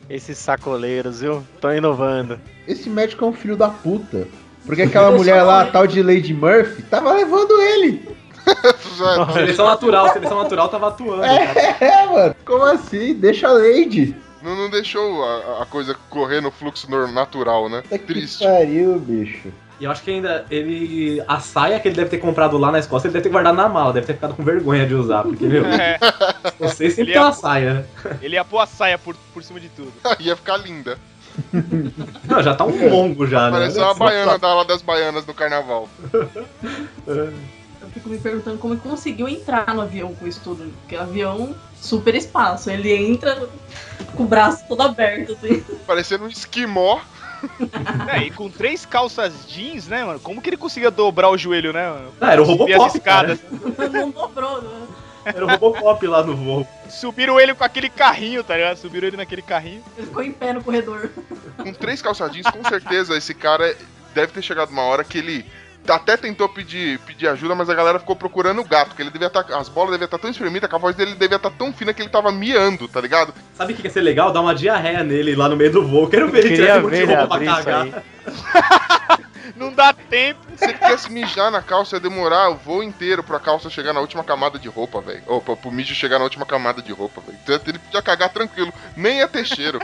Esses 0.10 0.38
sacoleiros, 0.38 1.22
viu? 1.22 1.42
Tão 1.60 1.74
inovando. 1.74 2.40
Esse 2.68 2.90
médico 2.90 3.24
é 3.24 3.28
um 3.30 3.34
filho 3.34 3.56
da 3.56 3.70
puta. 3.70 4.28
Porque 4.66 4.82
aquela 4.82 5.10
mulher 5.16 5.42
lá, 5.42 5.62
a 5.62 5.72
tal 5.72 5.88
de 5.88 6.04
Lady 6.04 6.34
Murphy, 6.34 6.84
tava 6.84 7.14
levando 7.14 7.60
ele. 7.62 8.08
Seleção 9.34 9.66
natural, 9.66 10.10
seleção 10.14 10.42
natural 10.44 10.70
tava 10.70 10.88
atuando. 10.90 11.22
cara. 11.22 11.60
É, 11.80 12.06
mano. 12.08 12.36
Como 12.46 12.64
assim? 12.66 13.14
Deixa 13.14 13.48
a 13.48 13.52
Lady. 13.54 14.16
Não, 14.42 14.56
não 14.56 14.70
deixou 14.70 15.24
a, 15.24 15.62
a 15.64 15.66
coisa 15.66 15.96
correr 16.10 16.42
no 16.42 16.50
fluxo 16.52 16.90
natural, 17.12 17.70
né? 17.70 17.84
Que 17.88 17.98
Triste. 18.00 18.44
pariu, 18.44 18.98
bicho. 19.00 19.50
E 19.80 19.84
eu 19.86 19.92
acho 19.92 20.04
que 20.04 20.12
ainda 20.12 20.46
ele. 20.50 21.24
A 21.28 21.40
saia 21.40 21.80
que 21.80 21.88
ele 21.88 21.96
deve 21.96 22.10
ter 22.10 22.18
comprado 22.20 22.56
lá 22.58 22.72
na 22.72 22.78
Escócia, 22.80 23.08
ele 23.08 23.14
deve 23.14 23.24
ter 23.24 23.30
guardado 23.30 23.56
na 23.56 23.68
mala, 23.68 23.92
deve 23.94 24.06
ter 24.06 24.14
ficado 24.14 24.36
com 24.36 24.44
vergonha 24.44 24.86
de 24.86 24.94
usar, 24.94 25.24
porque, 25.24 25.46
meu, 25.46 25.66
É, 25.66 25.98
você 26.60 26.90
sempre 26.90 27.04
Ele 27.04 27.14
tem 27.14 27.22
uma 27.22 27.32
saia. 27.34 27.86
ele 28.22 28.36
ia 28.36 28.46
pôr 28.46 28.60
a 28.60 28.68
saia 28.68 28.98
por, 28.98 29.16
por 29.34 29.44
cima 29.44 29.60
de 29.60 29.70
tudo. 29.70 29.92
Ia 30.20 30.36
ficar 30.36 30.58
linda. 30.58 30.98
Não, 32.26 32.44
já 32.44 32.54
tá 32.54 32.66
um 32.66 32.90
longo 32.90 33.26
já, 33.26 33.46
né? 33.50 33.52
Parece 33.60 33.80
uma 33.80 33.94
baiana 33.94 34.38
da 34.38 34.48
aula 34.50 34.66
das 34.66 34.82
baianas 34.82 35.26
no 35.26 35.34
carnaval. 35.34 35.88
Fico 37.94 38.10
me 38.10 38.18
perguntando 38.18 38.58
como 38.58 38.74
ele 38.74 38.82
conseguiu 38.82 39.28
entrar 39.28 39.74
no 39.74 39.82
avião 39.82 40.14
com 40.16 40.28
isso 40.28 40.42
tudo. 40.44 40.72
Porque 40.82 40.96
o 40.96 41.02
avião, 41.02 41.56
super 41.76 42.16
espaço. 42.16 42.70
Ele 42.70 42.94
entra 42.94 43.48
com 44.16 44.24
o 44.24 44.28
braço 44.28 44.66
todo 44.68 44.82
aberto, 44.82 45.34
assim. 45.34 45.64
Parecendo 45.86 46.26
um 46.26 46.30
esquimó. 46.30 47.00
É, 48.14 48.20
e 48.20 48.30
com 48.30 48.52
três 48.52 48.86
calças 48.86 49.48
jeans, 49.48 49.88
né, 49.88 50.06
mano? 50.06 50.20
Como 50.20 50.40
que 50.40 50.48
ele 50.48 50.58
conseguia 50.58 50.92
dobrar 50.92 51.28
o 51.30 51.38
joelho, 51.38 51.74
né? 51.74 51.90
mano? 51.90 52.12
Ah, 52.22 52.34
era 52.34 52.42
o 52.42 52.46
Robocop, 52.46 52.74
as 52.84 52.94
escadas. 52.94 53.40
Não 53.92 54.12
dobrou, 54.12 54.62
né? 54.62 54.88
Era 55.26 55.46
o 55.46 55.50
Robocop 55.50 56.06
lá 56.08 56.24
no 56.24 56.36
voo. 56.36 56.68
Subiram 56.90 57.40
ele 57.40 57.54
com 57.54 57.64
aquele 57.64 57.90
carrinho, 57.90 58.44
tá 58.44 58.56
ligado? 58.56 58.78
Subiram 58.78 59.08
ele 59.08 59.18
naquele 59.18 59.42
carrinho. 59.42 59.84
Ele 59.98 60.08
ficou 60.08 60.24
em 60.24 60.32
pé 60.32 60.54
no 60.54 60.64
corredor. 60.64 61.10
Com 61.58 61.74
três 61.74 62.02
calçadinhos, 62.02 62.48
com 62.48 62.64
certeza 62.68 63.18
esse 63.18 63.34
cara 63.34 63.76
deve 64.14 64.34
ter 64.34 64.42
chegado 64.42 64.70
uma 64.70 64.84
hora 64.84 65.04
que 65.04 65.18
ele 65.18 65.46
até 65.88 66.16
tentou 66.16 66.48
pedir, 66.48 67.00
pedir 67.00 67.28
ajuda, 67.28 67.56
mas 67.56 67.70
a 67.70 67.74
galera 67.74 68.00
ficou 68.00 68.16
procurando 68.16 68.62
o 68.62 68.68
gato, 68.68 68.96
que 68.96 69.02
ele 69.02 69.10
devia 69.10 69.28
estar. 69.28 69.46
as 69.56 69.68
bolas 69.70 69.92
deviam 69.92 70.06
estar 70.06 70.18
tão 70.18 70.30
espremidas 70.30 70.70
que 70.70 70.76
a 70.76 70.80
voz 70.80 70.96
dele 70.96 71.16
devia 71.16 71.38
estar 71.38 71.50
tão 71.52 71.74
fina 71.74 71.94
que 71.94 72.02
ele 72.02 72.10
tava 72.10 72.32
miando, 72.32 72.88
tá 72.88 73.02
ligado? 73.02 73.34
Sabe 73.54 73.74
o 73.74 73.76
que 73.76 73.84
ia 73.84 73.90
ser 73.90 74.02
legal? 74.02 74.32
Dar 74.32 74.42
uma 74.42 74.56
diarreia 74.56 75.04
nele 75.04 75.36
lá 75.36 75.50
no 75.50 75.58
meio 75.58 75.72
do 75.72 75.88
voo. 75.88 76.08
Quero 76.08 76.30
ver 76.30 76.46
ele 76.46 76.54
esse 76.54 76.62
ele 76.62 77.06
roupa 77.06 77.38
pra 77.38 77.46
cagar. 77.46 78.04
Não 79.56 79.72
dá 79.74 79.94
tempo. 79.94 80.40
Se 80.56 80.66
ele 80.66 80.74
quisesse 80.74 81.12
mijar 81.12 81.52
na 81.52 81.62
calça, 81.62 81.96
ia 81.96 82.00
demorar 82.00 82.50
o 82.50 82.56
voo 82.56 82.84
inteiro 82.84 83.24
pra 83.24 83.40
calça 83.40 83.70
chegar 83.70 83.94
na 83.94 84.00
última 84.00 84.24
camada 84.24 84.58
de 84.58 84.68
roupa, 84.68 85.02
velho. 85.02 85.22
Ou 85.28 85.42
pra, 85.42 85.56
pro 85.56 85.72
mijo 85.72 85.94
chegar 85.94 86.18
na 86.18 86.24
última 86.24 86.46
camada 86.46 86.82
de 86.82 86.92
roupa, 86.92 87.22
velho. 87.22 87.38
Então 87.44 87.60
ele 87.68 87.80
podia 87.80 88.02
cagar 88.02 88.30
tranquilo, 88.30 88.74
nem 88.96 89.20
ia 89.20 89.28
ter 89.28 89.46
cheiro. 89.46 89.80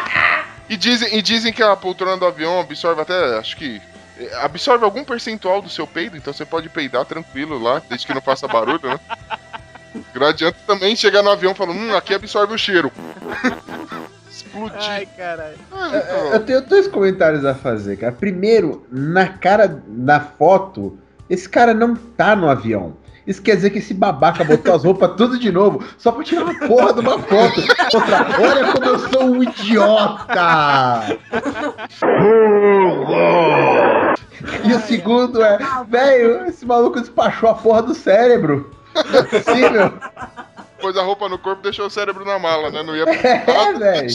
e, 0.68 0.76
dizem, 0.76 1.16
e 1.16 1.22
dizem 1.22 1.52
que 1.52 1.62
a 1.62 1.76
poltrona 1.76 2.16
do 2.16 2.24
avião 2.24 2.60
absorve 2.60 3.02
até, 3.02 3.38
acho 3.38 3.56
que. 3.56 3.80
Absorve 4.42 4.84
algum 4.84 5.04
percentual 5.04 5.62
do 5.62 5.68
seu 5.68 5.86
peido, 5.86 6.16
então 6.16 6.32
você 6.32 6.44
pode 6.44 6.68
peidar 6.68 7.04
tranquilo 7.04 7.58
lá, 7.58 7.80
desde 7.88 8.06
que 8.06 8.14
não 8.14 8.20
faça 8.20 8.46
barulho, 8.46 8.80
né? 8.82 9.00
Não 10.14 10.26
adianta 10.26 10.58
também 10.66 10.94
chegar 10.94 11.22
no 11.22 11.30
avião 11.30 11.54
falando, 11.54 11.78
hum, 11.78 11.96
aqui 11.96 12.14
absorve 12.14 12.54
o 12.54 12.58
cheiro. 12.58 12.92
Explodir. 14.30 14.78
Ai, 14.78 15.06
caralho. 15.16 15.58
Ah, 15.72 15.88
então, 15.88 16.32
Eu 16.32 16.40
tenho 16.40 16.60
dois 16.62 16.86
comentários 16.86 17.44
a 17.44 17.54
fazer, 17.54 17.96
cara. 17.96 18.12
Primeiro, 18.12 18.86
na 18.90 19.28
cara 19.28 19.66
da 19.66 20.20
foto, 20.20 20.98
esse 21.28 21.48
cara 21.48 21.74
não 21.74 21.94
tá 21.94 22.34
no 22.36 22.48
avião. 22.48 22.96
Isso 23.26 23.42
quer 23.42 23.56
dizer 23.56 23.70
que 23.70 23.78
esse 23.78 23.92
babaca 23.94 24.44
botou 24.44 24.74
as 24.74 24.84
roupas 24.84 25.12
tudo 25.16 25.38
de 25.38 25.52
novo 25.52 25.84
só 25.98 26.10
pra 26.10 26.24
tirar 26.24 26.44
uma 26.44 26.54
porra 26.66 26.92
de 26.94 27.00
uma 27.00 27.18
foto. 27.18 27.60
Outra, 27.94 28.26
olha 28.40 28.72
como 28.72 28.84
eu 28.84 28.98
sou 28.98 29.24
um 29.24 29.42
idiota! 29.42 31.18
E 34.64 34.72
o 34.72 34.80
segundo 34.80 35.42
é, 35.42 35.58
velho, 35.88 36.46
esse 36.46 36.64
maluco 36.64 37.00
despachou 37.00 37.50
a 37.50 37.54
porra 37.54 37.82
do 37.82 37.94
cérebro. 37.94 38.70
Não 38.94 39.20
é 39.20 39.22
possível. 39.22 39.92
Pôs 40.80 40.96
a 40.96 41.02
roupa 41.02 41.28
no 41.28 41.38
corpo 41.38 41.60
e 41.60 41.64
deixou 41.64 41.86
o 41.86 41.90
cérebro 41.90 42.24
na 42.24 42.38
mala, 42.38 42.70
né? 42.70 42.82
Não 42.82 42.96
ia 42.96 43.04
É, 43.22 43.72
velho. 43.74 44.08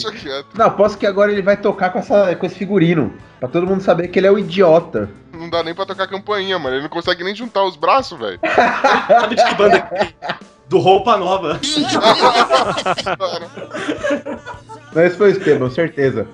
Não, 0.54 0.66
aposto 0.66 0.98
que 0.98 1.06
agora 1.06 1.30
ele 1.30 1.42
vai 1.42 1.56
tocar 1.56 1.90
com, 1.90 2.00
essa, 2.00 2.34
com 2.34 2.44
esse 2.44 2.56
figurino. 2.56 3.14
Pra 3.38 3.48
todo 3.48 3.66
mundo 3.66 3.82
saber 3.82 4.08
que 4.08 4.18
ele 4.18 4.26
é 4.26 4.32
o 4.32 4.38
idiota. 4.38 5.08
Não 5.36 5.48
dá 5.50 5.62
nem 5.62 5.74
pra 5.74 5.86
tocar 5.86 6.06
campainha, 6.06 6.58
mano. 6.58 6.76
Ele 6.76 6.82
não 6.82 6.88
consegue 6.90 7.22
nem 7.22 7.34
juntar 7.34 7.62
os 7.64 7.76
braços, 7.76 8.18
velho. 8.18 8.40
Sabe 9.08 9.34
de 9.36 9.44
que 9.44 9.54
banda 9.54 9.80
que- 9.82 10.14
Do 10.68 10.78
Roupa 10.78 11.16
Nova. 11.16 11.60
Não, 14.94 15.04
esse 15.04 15.16
foi 15.16 15.28
o 15.28 15.32
Esteban, 15.32 15.70
certeza. 15.70 16.26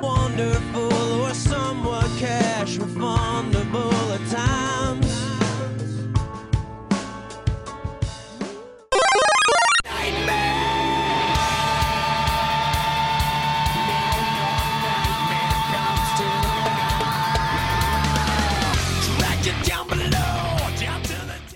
Wonderful 0.00 1.22
or 1.22 1.34
somewhat 1.34 2.08
cash 2.20 2.76
refundable 2.78 3.53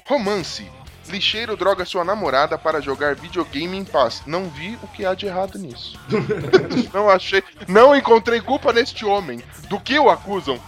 Romance. 0.08 0.66
Lixeiro 1.10 1.54
droga 1.54 1.84
sua 1.84 2.02
namorada 2.02 2.56
para 2.56 2.80
jogar 2.80 3.14
videogame 3.14 3.76
em 3.76 3.84
paz. 3.84 4.22
Não 4.26 4.44
vi 4.48 4.78
o 4.82 4.88
que 4.88 5.04
há 5.04 5.12
de 5.12 5.26
errado 5.26 5.58
nisso. 5.58 6.00
não 6.94 7.10
achei. 7.10 7.42
Não 7.68 7.94
encontrei 7.94 8.40
culpa 8.40 8.72
neste 8.72 9.04
homem. 9.04 9.42
Do 9.68 9.78
que 9.78 9.98
o 9.98 10.08
acusam? 10.08 10.58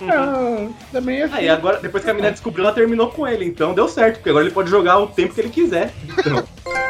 Não, 0.00 0.72
também 0.90 1.20
é 1.20 1.28
Aí 1.30 1.48
agora, 1.48 1.78
depois 1.78 2.02
que 2.02 2.10
a 2.10 2.14
menina 2.14 2.32
descobriu, 2.32 2.64
ela 2.64 2.74
terminou 2.74 3.10
com 3.10 3.28
ele. 3.28 3.44
Então 3.44 3.74
deu 3.74 3.86
certo, 3.86 4.16
porque 4.16 4.30
agora 4.30 4.46
ele 4.46 4.54
pode 4.54 4.70
jogar 4.70 4.98
o 4.98 5.08
tempo 5.08 5.34
que 5.34 5.40
ele 5.42 5.50
quiser. 5.50 5.92
Então, 6.04 6.42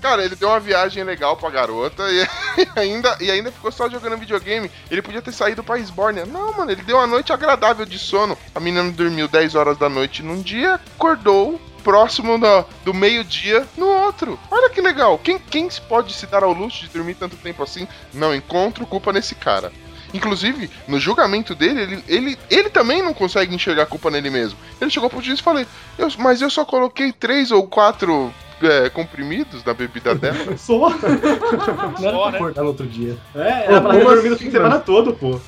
Cara, 0.00 0.24
ele 0.24 0.34
deu 0.36 0.48
uma 0.48 0.60
viagem 0.60 1.04
legal 1.04 1.36
pra 1.36 1.50
garota 1.50 2.04
e, 2.10 2.26
ainda, 2.78 3.16
e 3.20 3.30
ainda 3.30 3.52
ficou 3.52 3.70
só 3.70 3.88
jogando 3.88 4.16
videogame. 4.16 4.70
Ele 4.90 5.02
podia 5.02 5.20
ter 5.22 5.32
saído 5.32 5.62
pra 5.62 5.78
Esbórnia. 5.78 6.24
Não, 6.24 6.52
mano, 6.56 6.70
ele 6.70 6.82
deu 6.82 6.96
uma 6.96 7.06
noite 7.06 7.32
agradável 7.32 7.84
de 7.84 7.98
sono. 7.98 8.36
A 8.54 8.60
menina 8.60 8.90
dormiu 8.90 9.28
10 9.28 9.54
horas 9.54 9.76
da 9.76 9.88
noite 9.88 10.22
num 10.22 10.40
dia, 10.40 10.80
acordou 10.96 11.60
próximo 11.84 12.38
do, 12.38 12.64
do 12.84 12.94
meio-dia 12.94 13.66
no 13.76 13.86
outro. 13.86 14.38
Olha 14.50 14.70
que 14.70 14.80
legal. 14.80 15.18
Quem, 15.18 15.38
quem 15.38 15.68
pode 15.88 16.12
se 16.12 16.26
dar 16.26 16.42
ao 16.42 16.52
luxo 16.52 16.80
de 16.82 16.88
dormir 16.88 17.14
tanto 17.14 17.36
tempo 17.36 17.62
assim? 17.62 17.86
Não 18.12 18.34
encontro 18.34 18.86
culpa 18.86 19.12
nesse 19.12 19.34
cara. 19.34 19.72
Inclusive, 20.12 20.68
no 20.88 20.98
julgamento 20.98 21.54
dele, 21.54 21.82
ele, 21.82 22.04
ele, 22.08 22.38
ele 22.50 22.68
também 22.68 23.00
não 23.00 23.14
consegue 23.14 23.54
enxergar 23.54 23.86
culpa 23.86 24.10
nele 24.10 24.28
mesmo. 24.28 24.58
Ele 24.80 24.90
chegou 24.90 25.08
pro 25.08 25.22
juiz 25.22 25.38
e 25.38 25.42
falou: 25.42 25.64
"Eu- 25.96 26.08
Mas 26.18 26.42
eu 26.42 26.50
só 26.50 26.64
coloquei 26.64 27.12
três 27.12 27.52
ou 27.52 27.66
quatro 27.68 28.34
é, 28.62 28.90
comprimidos 28.90 29.64
na 29.64 29.74
bebida 29.74 30.14
dela. 30.14 30.36
só. 30.58 30.90
Não 30.90 32.08
era 32.08 32.12
Só, 32.12 32.22
pra 32.22 32.30
né? 32.30 32.36
acordar 32.38 32.62
no 32.62 32.68
outro 32.68 32.86
dia. 32.86 33.16
É, 33.34 33.38
Ô, 33.38 33.44
era 33.44 33.80
pra 33.80 33.92
como 33.92 34.04
dormir 34.04 34.28
o 34.30 34.34
assim, 34.34 34.44
fim 34.44 34.50
de 34.50 34.52
semana 34.52 34.78
todo, 34.78 35.12
pô. 35.14 35.40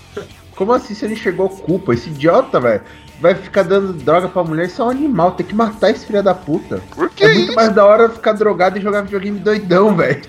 Como 0.55 0.73
assim 0.73 0.95
você 0.95 1.07
não 1.07 1.15
enxergou 1.15 1.49
culpa? 1.49 1.95
Esse 1.95 2.11
idiota, 2.11 2.61
velho, 2.61 2.83
vai 3.23 3.35
ficar 3.37 3.63
dando 3.63 3.93
droga 3.93 4.29
pra 4.29 4.43
mulher, 4.43 4.67
isso 4.67 4.83
é 4.83 4.85
um 4.85 4.91
animal, 4.91 5.31
tem 5.33 5.47
que 5.47 5.55
matar 5.55 5.91
esse 5.91 6.05
filho 6.05 6.23
da 6.23 6.35
puta. 6.35 6.83
Por 6.95 7.09
que 7.09 7.25
É 7.25 7.29
muito 7.29 7.45
isso? 7.47 7.55
mais 7.55 7.73
da 7.73 7.87
hora 7.87 8.09
ficar 8.11 8.33
drogado 8.33 8.77
e 8.79 8.83
jogar 8.83 9.03
videogame 9.03 9.39
doidão, 9.39 9.95
velho. 9.97 10.21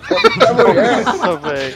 Nossa, 1.04 1.36
velho. 1.38 1.76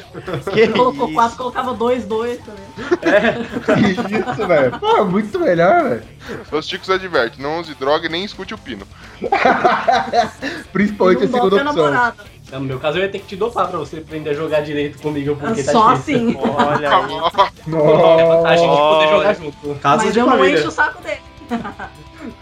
Que 0.54 0.60
Ele 0.60 0.74
colocou 0.74 1.06
isso? 1.08 1.14
quatro, 1.16 1.38
colocava 1.38 1.74
dois, 1.74 2.06
dois 2.06 2.40
também. 2.40 3.46
Que 3.66 3.92
isso, 4.32 4.48
velho. 4.48 4.80
Pô, 4.80 5.04
muito 5.06 5.40
melhor, 5.40 5.84
velho. 5.90 6.04
Os 6.52 6.68
chicos 6.68 6.90
advertem: 6.90 7.42
não 7.44 7.60
use 7.60 7.74
droga 7.76 8.06
e 8.06 8.10
nem 8.10 8.24
escute 8.24 8.54
o 8.54 8.58
pino. 8.58 8.86
Principalmente 10.72 11.24
a 11.24 11.28
segunda 11.28 11.56
opção. 11.56 11.64
namorada. 11.64 12.37
No 12.52 12.62
meu 12.62 12.80
caso, 12.80 12.98
eu 12.98 13.04
ia 13.04 13.10
ter 13.10 13.20
que 13.20 13.26
te 13.28 13.36
dopar 13.36 13.68
pra 13.68 13.78
você 13.80 13.98
aprender 13.98 14.30
a 14.30 14.34
jogar 14.34 14.62
direito 14.62 15.00
comigo, 15.02 15.36
porque 15.36 15.64
tá 15.64 15.72
Só 15.72 15.94
difícil. 15.94 16.30
assim. 16.30 16.38
Olha 16.40 16.90
aí. 16.90 18.46
A 18.46 18.56
gente 18.56 18.78
poder 18.78 19.10
jogar 19.10 19.34
junto. 19.36 19.76
Casos 19.82 20.06
Mas 20.06 20.14
de 20.14 20.20
eu 20.20 20.26
não 20.26 20.38
família. 20.38 20.60
encho 20.60 20.68
o 20.70 20.72
saco 20.72 21.02
dele. 21.04 21.20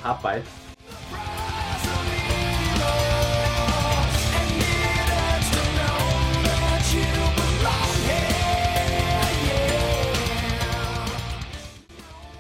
Rapaz. 0.04 0.44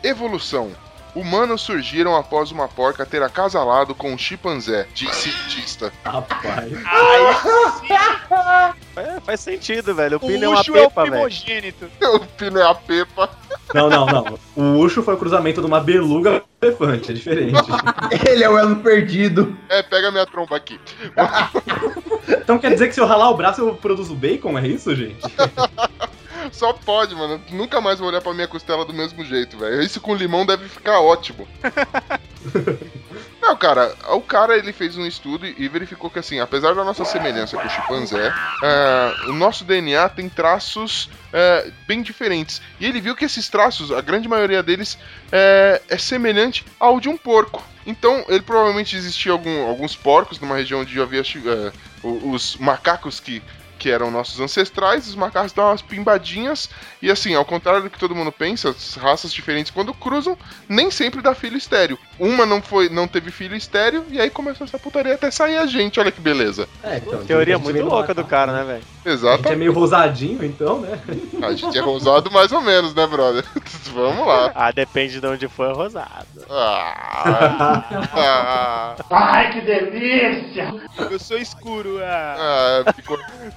Evolução. 0.03 0.71
Humanos 1.15 1.61
surgiram 1.61 2.15
após 2.15 2.51
uma 2.51 2.67
porca 2.67 3.05
ter 3.05 3.23
acasalado 3.23 3.95
com 3.95 4.13
um 4.13 4.17
chimpanzé, 4.17 4.87
disse 4.93 5.31
cientista. 5.31 5.91
Rapaz. 6.03 6.71
É, 8.97 9.19
faz 9.19 9.41
sentido, 9.41 9.93
velho. 9.93 10.17
O 10.21 10.25
O 10.25 10.27
Pino 10.27 10.45
é 10.45 10.47
uma 10.47 10.61
Ucho 10.61 10.75
é 10.75 10.85
o 10.85 10.89
pepa, 10.89 11.01
velho. 11.03 11.11
primogênito. 11.13 11.85
O 12.15 12.19
pino 12.21 12.59
é 12.59 12.65
a 12.65 12.73
pepa. 12.73 13.29
Não, 13.73 13.89
não, 13.89 14.05
não. 14.05 14.39
O 14.55 14.79
Ucho 14.79 15.03
foi 15.03 15.15
o 15.15 15.17
cruzamento 15.17 15.59
de 15.59 15.67
uma 15.67 15.81
beluga 15.81 16.39
com 16.39 16.65
elefante, 16.65 17.11
é 17.11 17.13
diferente. 17.13 17.59
Ele 18.25 18.43
é 18.43 18.49
o 18.49 18.57
elo 18.57 18.77
perdido. 18.77 19.57
É, 19.67 19.83
pega 19.83 20.11
minha 20.11 20.25
tromba 20.25 20.55
aqui. 20.55 20.79
Então 22.29 22.57
quer 22.57 22.71
dizer 22.71 22.87
que 22.87 22.93
se 22.93 23.01
eu 23.01 23.05
ralar 23.05 23.29
o 23.31 23.35
braço 23.37 23.61
eu 23.61 23.75
produzo 23.75 24.15
bacon? 24.15 24.57
É 24.57 24.65
isso, 24.65 24.95
gente? 24.95 25.19
Só 26.55 26.71
pode, 26.71 27.13
mano. 27.13 27.41
Nunca 27.51 27.81
mais 27.81 27.99
vou 27.99 28.07
olhar 28.07 28.21
pra 28.21 28.33
minha 28.33 28.47
costela 28.47 28.85
do 28.85 28.93
mesmo 28.93 29.25
jeito, 29.25 29.57
velho. 29.57 29.81
Isso 29.81 29.99
com 29.99 30.15
limão 30.15 30.45
deve 30.45 30.69
ficar 30.69 31.01
ótimo. 31.01 31.45
Não, 33.41 33.55
cara, 33.55 33.93
o 34.09 34.21
cara 34.21 34.57
ele 34.57 34.71
fez 34.73 34.97
um 34.97 35.05
estudo 35.05 35.45
e 35.45 35.67
verificou 35.67 36.09
que 36.09 36.17
assim, 36.17 36.39
apesar 36.39 36.73
da 36.73 36.83
nossa 36.83 37.05
semelhança 37.05 37.57
com 37.57 37.67
o 37.67 37.69
chimpanzé, 37.69 38.33
ah, 38.63 39.13
o 39.27 39.33
nosso 39.33 39.63
DNA 39.63 40.09
tem 40.09 40.27
traços 40.29 41.09
eh, 41.31 41.69
bem 41.87 42.01
diferentes. 42.01 42.59
E 42.79 42.85
ele 42.85 42.99
viu 43.01 43.15
que 43.15 43.25
esses 43.25 43.47
traços, 43.49 43.91
a 43.91 44.01
grande 44.01 44.27
maioria 44.27 44.63
deles, 44.63 44.97
eh, 45.31 45.79
é 45.89 45.97
semelhante 45.97 46.65
ao 46.79 46.99
de 46.99 47.07
um 47.09 47.17
porco. 47.17 47.63
Então, 47.85 48.25
ele 48.29 48.41
provavelmente 48.41 48.95
existia 48.95 49.31
algum- 49.31 49.67
alguns 49.67 49.95
porcos 49.95 50.39
numa 50.39 50.55
região 50.55 50.81
onde 50.81 50.99
havia 50.99 51.21
os 52.03 52.55
macacos 52.57 53.19
que, 53.19 53.43
que 53.85 53.91
eram 53.91 54.09
nossos 54.09 54.39
ancestrais, 54.39 55.07
os 55.07 55.13
macacos 55.13 55.51
dão 55.51 55.65
umas 55.65 55.83
pimbadinhas, 55.83 56.67
e 57.03 57.11
assim, 57.11 57.35
ao 57.35 57.45
contrário 57.45 57.83
do 57.83 57.89
que 57.91 57.99
todo 57.99 58.15
mundo 58.15 58.31
pensa, 58.31 58.69
as 58.69 58.95
raças 58.95 59.31
diferentes 59.31 59.71
quando 59.71 59.93
cruzam, 59.93 60.35
nem 60.67 60.89
sempre 60.89 61.21
dá 61.21 61.35
filho 61.35 61.55
estéreo. 61.55 61.95
Uma 62.17 62.47
não 62.47 62.63
foi, 62.63 62.89
não 62.89 63.07
teve 63.07 63.29
filho 63.29 63.55
estéreo, 63.55 64.03
e 64.09 64.19
aí 64.19 64.31
começou 64.31 64.65
essa 64.65 64.79
putaria 64.79 65.13
até 65.13 65.29
sair 65.29 65.57
a 65.57 65.67
gente, 65.67 65.99
olha 65.99 66.11
que 66.11 66.19
beleza. 66.19 66.67
É, 66.83 66.97
então, 66.97 67.23
Teoria 67.25 67.59
muito 67.59 67.85
louca 67.85 68.11
do 68.11 68.23
cara, 68.23 68.51
né, 68.53 68.63
velho? 68.63 68.83
A 69.05 69.09
gente 69.09 69.19
Exato. 69.19 69.47
é 69.47 69.55
meio 69.55 69.71
rosadinho, 69.71 70.43
então, 70.43 70.81
né? 70.81 70.99
A 71.43 71.53
gente 71.53 71.77
é 71.77 71.81
rosado 71.81 72.31
mais 72.31 72.51
ou 72.51 72.61
menos, 72.61 72.95
né, 72.95 73.05
brother? 73.05 73.45
Vamos 73.95 74.27
lá. 74.27 74.51
Ah, 74.65 74.71
depende 74.71 75.19
de 75.19 75.27
onde 75.27 75.47
for, 75.47 75.69
é 75.69 75.73
rosado. 75.73 76.27
Ah, 76.49 77.83
ah, 79.09 79.35
Eu 81.09 81.19
sou 81.19 81.37
escuro. 81.37 81.99
Ah. 82.01 82.83
ah, 82.85 82.93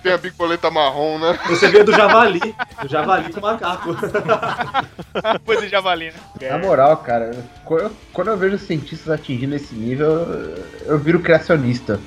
tem 0.03 0.13
a 0.13 0.19
picoleta 0.19 0.71
marrom, 0.71 1.19
né? 1.19 1.39
Você 1.49 1.69
veio 1.69 1.85
do 1.85 1.93
javali. 1.93 2.55
Do 2.83 2.89
javali 2.89 3.33
com 3.33 3.41
macaco. 3.41 3.97
Depois 5.33 5.61
do 5.61 5.69
javali, 5.69 6.13
né? 6.13 6.49
Na 6.51 6.59
moral, 6.59 6.97
cara, 6.99 7.31
quando 8.13 8.29
eu, 8.29 8.37
vejo 8.37 8.59
cientistas 8.59 9.11
atingindo 9.11 9.55
esse 9.55 9.75
nível, 9.75 10.11
eu, 10.11 10.65
eu 10.87 10.99
viro 10.99 11.21
criacionista. 11.21 12.01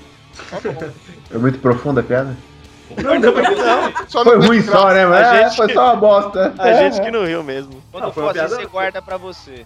É 1.31 1.37
muito 1.37 1.59
profunda 1.59 2.01
a 2.01 2.03
piada? 2.03 2.35
Não, 3.03 3.19
deu 3.19 3.33
pra 3.33 3.43
entender. 3.43 3.93
Só 4.07 4.23
Foi 4.23 4.37
não 4.37 4.47
ruim 4.47 4.61
graça. 4.61 4.77
só, 4.77 4.89
né? 4.93 5.05
Mas 5.05 5.27
A 5.27 5.35
é, 5.35 5.43
gente- 5.45 5.55
foi 5.57 5.73
só 5.73 5.83
uma 5.85 5.95
bosta. 5.95 6.53
A 6.57 6.73
gente 6.73 7.01
que 7.01 7.11
não 7.11 7.25
riu 7.25 7.43
mesmo. 7.43 7.81
Quando 7.91 8.03
Não, 8.05 8.11
foi 8.13 8.23
for 8.23 8.29
assim, 8.29 8.39
piada- 8.39 8.55
você 8.55 8.65
guarda 8.65 9.01
pra 9.01 9.17
você. 9.17 9.65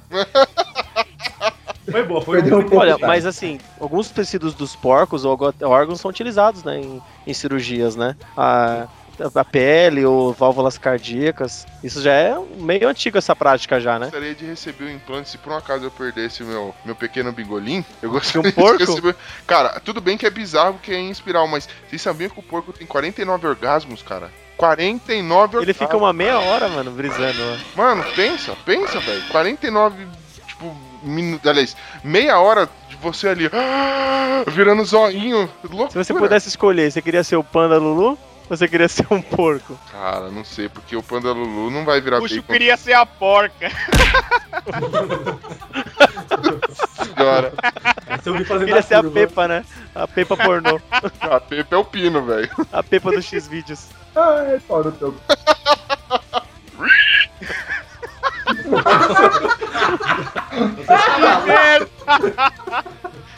Foi 1.90 2.04
boa, 2.04 2.20
foi 2.22 2.40
Perdeu 2.42 2.58
um 2.58 2.62
pouco. 2.62 2.78
Olha, 2.78 2.96
cara. 2.96 3.08
mas 3.08 3.26
assim, 3.28 3.60
alguns 3.80 4.10
tecidos 4.10 4.54
dos 4.56 4.76
porcos 4.76 5.24
ou 5.24 5.38
órgãos 5.64 6.02
são 6.02 6.10
utilizados, 6.10 6.64
né, 6.64 6.80
em, 6.80 7.02
em 7.28 7.34
cirurgias, 7.34 7.96
né? 7.96 8.16
A, 8.36 8.88
a 9.36 9.44
pele 9.44 10.06
ou 10.06 10.34
válvulas 10.34 10.78
cardíacas. 10.78 11.66
Isso 11.84 12.02
já 12.02 12.14
é 12.14 12.38
meio 12.58 12.88
antigo 12.88 13.18
essa 13.18 13.36
prática 13.36 13.80
já, 13.80 13.98
né? 14.00 14.06
gostaria 14.08 14.36
de 14.36 14.46
receber 14.46 14.86
o 14.86 14.92
implante 14.92 15.30
se 15.30 15.38
por 15.38 15.52
um 15.52 15.58
acaso 15.58 15.84
eu 15.86 15.92
perdesse 15.92 16.44
o 16.44 16.46
meu, 16.46 16.76
meu 16.84 16.96
pequeno 16.96 17.32
bingolim. 17.32 17.84
Eu 18.02 18.12
gostaria 18.12 18.50
um 18.50 18.52
porco? 18.52 18.78
de 18.78 18.86
receber. 18.86 19.16
Cara, 19.46 19.80
tudo 19.80 20.02
bem 20.02 20.18
que 20.18 20.26
é 20.26 20.30
bizarro 20.30 20.80
que 20.82 20.92
é 20.92 20.98
em 20.98 21.10
espiral, 21.10 21.48
mas 21.48 21.68
vocês 21.88 22.02
sabiam 22.02 22.30
que 22.30 22.40
o 22.40 22.44
porco 22.44 22.74
tem 22.74 22.86
49 22.86 23.48
orgasmos, 23.48 24.02
cara? 24.02 24.32
49 24.58 25.58
Ele 25.58 25.74
fica 25.74 25.98
uma 25.98 26.14
meia 26.14 26.40
hora, 26.40 26.70
mano, 26.70 26.92
brisando. 26.92 27.60
Mano, 27.76 28.04
pensa, 28.16 28.56
pensa, 28.66 29.00
velho. 29.00 29.22
49, 29.30 30.08
tipo, 30.48 30.76
minutos. 31.04 31.50
Aliás, 31.50 31.76
meia 32.04 32.40
hora 32.40 32.70
de 32.90 32.96
você 32.96 33.30
ali, 33.30 33.50
virando 34.48 34.86
zoinho. 34.86 35.50
Loucura. 35.64 35.92
Se 35.92 35.98
você 35.98 36.14
pudesse 36.14 36.48
escolher, 36.48 36.92
você 36.92 37.02
queria 37.02 37.24
ser 37.24 37.36
o 37.36 37.44
panda 37.44 37.78
Lulu 37.78 38.18
você 38.48 38.68
queria 38.68 38.88
ser 38.88 39.08
um 39.12 39.22
porco? 39.22 39.78
Cara, 39.92 40.30
não 40.30 40.44
sei, 40.44 40.70
porque 40.70 40.96
o 40.96 41.04
Panda 41.04 41.32
Lulu 41.32 41.72
não 41.72 41.84
vai 41.86 42.00
virar 42.02 42.20
Puxo 42.20 42.36
bacon 42.36 42.54
queria 42.54 42.78
ser 42.78 42.94
a 42.94 43.06
porca. 43.06 43.72
ouviu 48.30 48.46
fazendo 48.46 48.68
Queria 48.68 48.82
ser 48.82 48.96
a. 48.96 49.04
Pepa, 49.04 49.48
né? 49.48 49.66
A 49.94 50.08
Pepa 50.08 50.36
pornô. 50.38 50.80
A 51.22 51.40
Pepe 51.40 51.74
é 51.74 51.78
o 51.78 51.86
pino, 51.86 52.26
velho. 52.26 52.50
A 52.72 52.84
Pepa 52.84 53.12
do 53.12 53.22
X-Vídeos. 53.22 53.88
Ai, 54.16 54.60
pau 54.68 54.84
no 54.84 54.92
teu. 54.92 55.16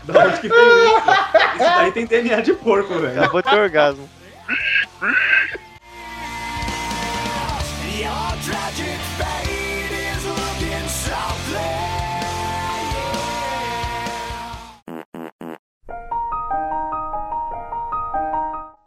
Da 0.04 0.26
onde 0.26 0.40
que 0.40 0.48
veio 0.48 0.86
isso? 0.86 1.10
Isso 1.56 1.76
daí 1.76 1.92
tem 1.92 2.06
DNA 2.06 2.42
de 2.42 2.54
porco, 2.54 2.94
velho. 3.00 3.20
Acabou 3.20 3.42
de 3.42 3.50
ter 3.50 3.60
orgasmo. 3.60 4.17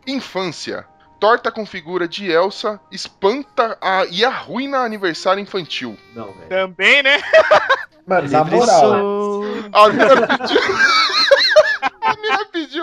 Infância. 0.06 0.86
Torta 1.20 1.52
com 1.52 1.66
figura 1.66 2.08
de 2.08 2.30
Elsa 2.30 2.80
espanta 2.90 3.76
a, 3.82 4.06
e 4.10 4.24
arruina 4.24 4.78
aniversário 4.78 5.42
infantil. 5.42 5.98
Não, 6.14 6.32
velho. 6.32 6.48
Também, 6.48 7.02
né? 7.02 7.20
Mano, 8.06 8.30
na 8.30 8.44
moral. 8.44 8.80
sou. 8.80 9.44
A 9.72 9.88
mina 9.90 10.16
pediu. 10.26 10.60
A 12.00 12.16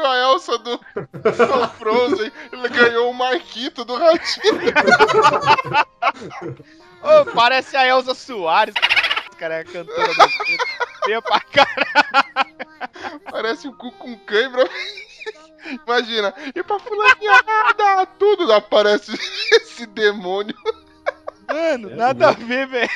a 0.07 0.17
Elsa 0.17 0.57
do, 0.57 0.77
do 0.77 1.67
Frozen. 1.77 2.31
Ele 2.51 2.69
ganhou 2.69 3.09
o 3.09 3.13
Marquito 3.13 3.85
do 3.85 3.95
Ratinho. 3.95 4.73
Ô, 7.01 7.25
parece 7.33 7.75
a 7.77 7.87
Elza 7.87 8.13
Soares. 8.13 8.75
Cara, 9.37 9.61
é 9.61 9.63
da 9.63 10.29
Feia 11.05 11.21
pra 11.21 11.39
caralho. 11.39 12.55
Parece 13.29 13.67
um 13.67 13.73
cu 13.73 13.91
com 13.93 14.17
cãibra. 14.19 14.67
Imagina. 15.85 16.33
E 16.55 16.63
pra 16.63 16.79
fulaninha 16.79 17.43
nada, 17.45 18.05
tudo 18.17 18.51
aparece 18.51 19.13
esse 19.51 19.85
demônio. 19.85 20.55
Mano, 21.47 21.95
nada 21.95 22.29
a 22.29 22.31
ver, 22.31 22.67
velho. 22.67 22.89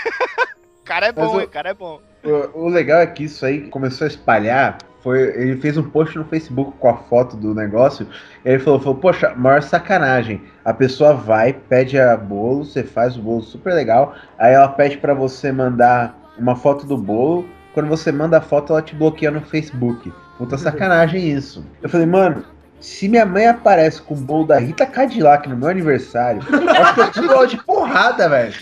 O 0.80 0.84
cara 0.84 1.08
é 1.08 1.12
bom? 1.12 1.38
O 1.38 1.48
cara 1.48 1.70
é 1.70 1.74
bom. 1.74 2.02
O, 2.24 2.66
o 2.66 2.70
legal 2.70 3.00
é 3.00 3.08
que 3.08 3.24
isso 3.24 3.46
aí 3.46 3.70
começou 3.70 4.06
a 4.06 4.10
espalhar. 4.10 4.78
Foi, 5.04 5.20
ele 5.20 5.58
fez 5.58 5.78
um 5.78 5.84
post 5.84 6.18
no 6.18 6.26
Facebook 6.26 6.74
com 6.80 6.90
a 6.90 6.96
foto 6.96 7.36
do 7.36 7.56
negócio. 7.56 8.08
Ele 8.46 8.60
falou, 8.60 8.80
falou: 8.80 8.96
Poxa, 8.96 9.34
maior 9.36 9.62
sacanagem. 9.62 10.42
A 10.64 10.74
pessoa 10.74 11.14
vai, 11.14 11.54
pede 11.54 12.00
a 12.00 12.16
bolo, 12.16 12.64
você 12.64 12.84
faz 12.84 13.18
o 13.18 13.22
bolo 13.22 13.42
super 13.42 13.74
legal. 13.74 14.16
Aí 14.38 14.54
ela 14.54 14.68
pede 14.68 14.98
pra 14.98 15.14
você 15.14 15.52
mandar 15.52 16.16
uma 16.38 16.56
foto 16.56 16.86
do 16.86 16.98
bolo. 16.98 17.48
Quando 17.74 17.88
você 17.88 18.12
manda 18.12 18.38
a 18.38 18.42
foto, 18.42 18.74
ela 18.74 18.82
te 18.82 18.94
bloqueia 18.96 19.32
no 19.32 19.42
Facebook. 19.42 20.14
Puta 20.38 20.58
sacanagem 20.58 21.30
isso. 21.30 21.66
Eu 21.82 21.90
falei, 21.90 22.06
mano, 22.06 22.44
se 22.82 23.08
minha 23.08 23.26
mãe 23.26 23.48
aparece 23.48 24.02
com 24.02 24.14
o 24.16 24.18
bolo 24.18 24.46
da 24.46 24.58
Rita 24.58 24.86
Cadillac 24.86 25.48
no 25.48 25.56
meu 25.56 25.70
aniversário, 25.70 26.42
acho 26.42 26.94
que 26.96 27.00
eu 27.00 27.12
tiro 27.12 27.46
de 27.46 27.58
porrada, 27.64 28.28
velho. 28.28 28.54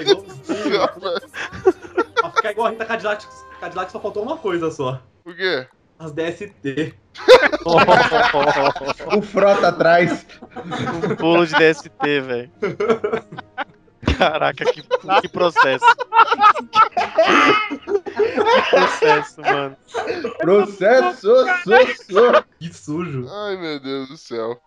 Igualzinho. 0.00 0.88
Pra 2.14 2.30
ficar 2.30 2.52
igual 2.52 2.68
a 2.68 2.70
Rita 2.70 2.84
Cadillac, 2.84 3.26
Cadillac 3.60 3.90
só 3.90 4.00
faltou 4.00 4.22
uma 4.22 4.36
coisa 4.36 4.70
só. 4.70 5.02
Por 5.24 5.34
quê? 5.34 5.66
As 5.98 6.12
DST. 6.12 6.94
O 9.14 9.22
frota 9.22 9.68
atrás. 9.68 10.26
Um 11.10 11.16
pulo 11.16 11.46
de 11.46 11.54
DST, 11.54 12.20
velho. 12.20 12.50
Caraca, 14.18 14.64
que, 14.64 14.82
que 14.82 15.28
processo. 15.28 15.84
que 18.14 18.70
processo, 18.70 19.40
mano. 19.40 19.76
Processo, 20.38 21.20
so, 21.20 21.46
so. 22.12 22.44
Que 22.58 22.72
sujo. 22.72 23.26
Ai, 23.30 23.56
meu 23.56 23.80
Deus 23.80 24.08
do 24.08 24.16
céu. 24.16 24.60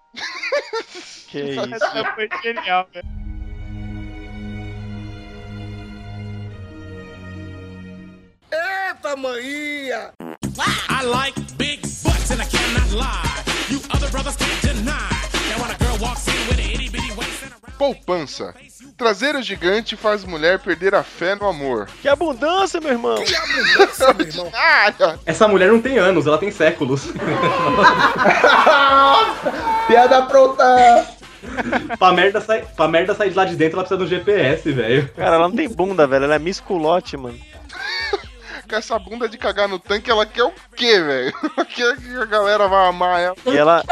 Que 1.27 1.41
isso. 1.41 1.75
Essa 1.75 2.05
foi 2.15 2.27
genial, 2.43 2.87
velho. 2.91 3.28
Eita, 8.51 9.15
maninha! 9.15 10.11
I 10.89 11.03
like 11.05 11.35
big 11.57 11.81
butts 12.03 12.31
and 12.31 12.41
I 12.41 12.45
cannot 12.45 12.91
lie. 12.91 13.43
You 13.69 13.79
other 13.91 14.09
brothers 14.09 14.35
can't 14.35 14.61
deny. 14.61 15.09
Now 15.49 15.61
when 15.61 15.71
a 15.71 15.77
girl 15.77 15.97
walks 16.01 16.27
in 16.27 16.47
with 16.47 16.59
a 16.59 16.73
itty 16.73 16.89
bitty 16.89 17.11
waist 17.15 17.43
and 17.43 17.53
a 17.53 17.59
Poupança. 17.77 18.53
Traseiro 18.97 19.41
gigante 19.41 19.95
faz 19.95 20.25
mulher 20.25 20.59
perder 20.59 20.93
a 20.93 21.03
fé 21.03 21.33
no 21.35 21.47
amor. 21.47 21.87
Que 22.01 22.09
abundância, 22.09 22.81
meu 22.81 22.91
irmão. 22.91 23.23
Ah, 24.53 24.91
Essa 25.25 25.47
mulher 25.47 25.71
não 25.71 25.81
tem 25.81 25.97
anos, 25.97 26.27
ela 26.27 26.37
tem 26.37 26.51
séculos. 26.51 27.07
Piada 29.87 30.23
pronta! 30.23 31.07
pra, 31.97 32.11
merda 32.11 32.41
sair, 32.41 32.65
pra 32.75 32.89
merda 32.89 33.15
sair 33.15 33.29
de 33.29 33.35
lá 33.37 33.45
de 33.45 33.55
dentro, 33.55 33.77
ela 33.79 33.87
precisa 33.87 34.03
um 34.03 34.07
GPS, 34.07 34.69
velho. 34.71 35.09
Cara, 35.15 35.35
ela 35.35 35.47
não 35.47 35.55
tem 35.55 35.69
bunda, 35.69 36.05
velho. 36.05 36.25
Ela 36.25 36.35
é 36.35 36.39
Miss 36.39 36.59
Culotte, 36.59 37.15
mano. 37.15 37.39
Com 38.69 38.75
essa 38.75 38.97
bunda 38.99 39.27
de 39.27 39.37
cagar 39.37 39.67
no 39.67 39.79
tanque, 39.79 40.11
ela 40.11 40.25
quer 40.25 40.43
o 40.43 40.53
quê, 40.75 41.01
velho? 41.01 41.33
Ela 41.57 41.65
quer 41.65 41.97
que 41.97 42.15
a 42.15 42.25
galera 42.25 42.67
vá 42.67 42.87
amar 42.87 43.19
ela. 43.19 43.35
E 43.45 43.57
ela, 43.57 43.83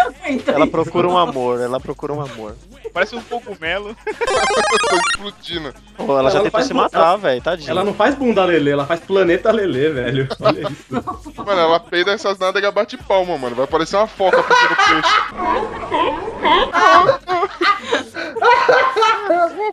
ela 0.46 0.68
procura 0.68 1.08
um 1.08 1.18
amor. 1.18 1.60
Ela 1.60 1.80
procura 1.80 2.14
um 2.14 2.22
amor. 2.22 2.56
Parece 2.98 3.16
um 3.16 3.22
cogumelo. 3.22 3.96
Tô 3.96 4.96
explodindo. 5.12 5.72
Pô, 5.96 6.04
ela, 6.18 6.22
Ela 6.22 6.30
já 6.32 6.36
não 6.38 6.44
tentou 6.46 6.52
faz 6.52 6.66
se 6.66 6.74
bunda. 6.74 6.84
matar, 6.86 7.16
velho. 7.18 7.42
Tadinha. 7.44 7.70
Ela 7.70 7.84
não 7.84 7.94
faz 7.94 8.16
bunda 8.16 8.44
lelê, 8.44 8.72
ela 8.72 8.88
faz 8.88 9.00
planeta 9.02 9.52
lelê, 9.52 9.90
velho. 9.92 10.28
Olha 10.42 10.62
isso. 10.68 11.36
Mano, 11.46 11.62
ela 11.62 11.80
peida 11.80 12.12
essas 12.14 12.40
nádegas 12.40 12.74
bate 12.74 12.98
palma, 12.98 13.38
mano. 13.38 13.56
Vai 13.56 13.68
parecer 13.68 13.98
uma 13.98 14.08
foca 14.08 14.42
puxando 14.42 14.76
peixe. 14.78 15.16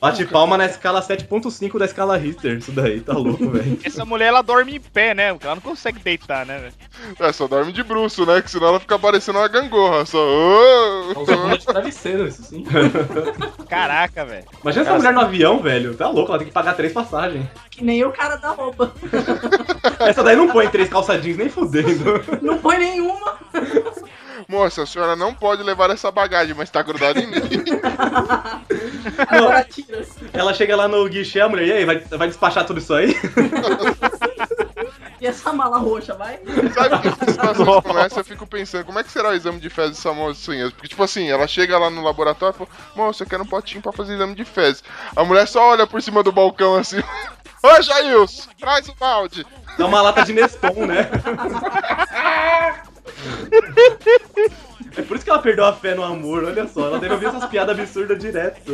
Bate 0.00 0.26
palma 0.26 0.58
na 0.58 0.66
escala 0.66 1.00
7.5 1.00 1.78
da 1.78 1.84
escala 1.86 2.16
Richter. 2.18 2.58
Isso 2.58 2.72
daí, 2.72 3.00
tá 3.00 3.14
louco, 3.14 3.48
velho. 3.48 3.78
Essa 3.82 4.04
mulher, 4.04 4.26
ela 4.26 4.42
dorme 4.42 4.76
em 4.76 4.80
pé, 4.80 5.14
né? 5.14 5.32
Porque 5.32 5.46
ela 5.46 5.54
não 5.54 5.62
consegue 5.62 5.98
deitar, 6.00 6.44
né? 6.44 6.58
velho? 6.58 6.74
É, 7.20 7.32
só 7.32 7.46
dorme 7.46 7.72
de 7.72 7.82
bruxo, 7.82 8.26
né? 8.26 8.42
Que 8.42 8.50
senão 8.50 8.68
ela 8.68 8.80
fica 8.80 8.98
parecendo 8.98 9.38
uma 9.38 9.48
gangorra. 9.48 10.04
Só. 10.04 10.18
"Ô". 10.18 11.22
Usa 11.22 11.36
bunda 11.36 11.56
de 11.58 11.64
travesseiro, 11.66 12.26
isso 12.26 12.42
sim. 12.42 12.64
Caraca, 13.68 14.24
velho. 14.24 14.44
Imagina 14.62 14.84
essa 14.84 14.96
mulher 14.96 15.12
no 15.12 15.20
avião, 15.20 15.60
velho. 15.60 15.94
Tá 15.94 16.08
louco, 16.08 16.30
ela 16.30 16.38
tem 16.38 16.48
que 16.48 16.54
pagar 16.54 16.74
três 16.74 16.92
passagens. 16.92 17.46
Que 17.70 17.84
nem 17.84 18.04
o 18.04 18.12
cara 18.12 18.36
da 18.36 18.50
roupa. 18.50 18.92
Essa 20.00 20.22
daí 20.22 20.36
não 20.36 20.48
põe 20.48 20.68
três 20.68 20.88
calça 20.88 21.18
jeans 21.18 21.36
nem 21.36 21.48
fudendo. 21.48 22.24
Não 22.42 22.58
põe 22.58 22.78
nenhuma. 22.78 23.36
Moça, 24.48 24.82
a 24.82 24.86
senhora 24.86 25.16
não 25.16 25.32
pode 25.32 25.62
levar 25.62 25.90
essa 25.90 26.10
bagagem, 26.10 26.54
mas 26.54 26.70
tá 26.70 26.82
grudada 26.82 27.18
em 27.18 27.26
mim. 27.26 27.40
Agora 29.28 29.64
tira. 29.64 30.04
Ela 30.32 30.52
chega 30.52 30.76
lá 30.76 30.86
no 30.86 31.08
guichê, 31.08 31.40
a 31.40 31.48
mulher, 31.48 31.66
e 31.66 31.72
aí, 31.72 31.84
vai, 31.84 31.98
vai 31.98 32.28
despachar 32.28 32.66
tudo 32.66 32.78
isso 32.78 32.92
aí? 32.92 33.14
E 35.24 35.26
essa 35.26 35.54
mala 35.54 35.78
roxa, 35.78 36.12
vai? 36.12 36.38
Sabe 36.74 37.00
que 37.00 37.08
situações 37.30 37.82
como 37.82 37.98
essa 37.98 38.20
eu 38.20 38.24
fico 38.26 38.46
pensando, 38.46 38.84
como 38.84 38.98
é 38.98 39.02
que 39.02 39.10
será 39.10 39.30
o 39.30 39.32
exame 39.32 39.58
de 39.58 39.70
fezes 39.70 39.96
dessa 39.96 40.12
mocinha? 40.12 40.70
Porque, 40.70 40.86
tipo 40.86 41.02
assim, 41.02 41.30
ela 41.30 41.46
chega 41.46 41.78
lá 41.78 41.88
no 41.88 42.02
laboratório 42.02 42.54
e 42.54 42.58
fala, 42.58 42.68
moça, 42.94 43.22
eu 43.22 43.26
quero 43.26 43.42
um 43.42 43.46
potinho 43.46 43.80
pra 43.80 43.90
fazer 43.90 44.16
exame 44.16 44.34
de 44.34 44.44
fezes. 44.44 44.84
A 45.16 45.24
mulher 45.24 45.48
só 45.48 45.70
olha 45.70 45.86
por 45.86 46.02
cima 46.02 46.22
do 46.22 46.30
balcão 46.30 46.76
assim. 46.76 47.02
Ô, 47.64 47.80
Jailson, 47.80 48.50
traz 48.60 48.86
o 48.86 48.94
balde. 48.96 49.46
Dá 49.78 49.86
uma 49.86 50.02
lata 50.02 50.26
de 50.26 50.34
Nespon, 50.34 50.84
né? 50.84 51.08
É 54.96 55.02
por 55.02 55.16
isso 55.16 55.24
que 55.24 55.30
ela 55.30 55.40
perdeu 55.40 55.64
a 55.64 55.72
fé 55.72 55.94
no 55.94 56.02
amor, 56.04 56.44
olha 56.44 56.66
só. 56.68 56.86
Ela 56.86 56.98
deve 56.98 57.14
ouvir 57.14 57.26
essas 57.26 57.44
piadas 57.46 57.78
absurdas 57.78 58.18
direto. 58.18 58.72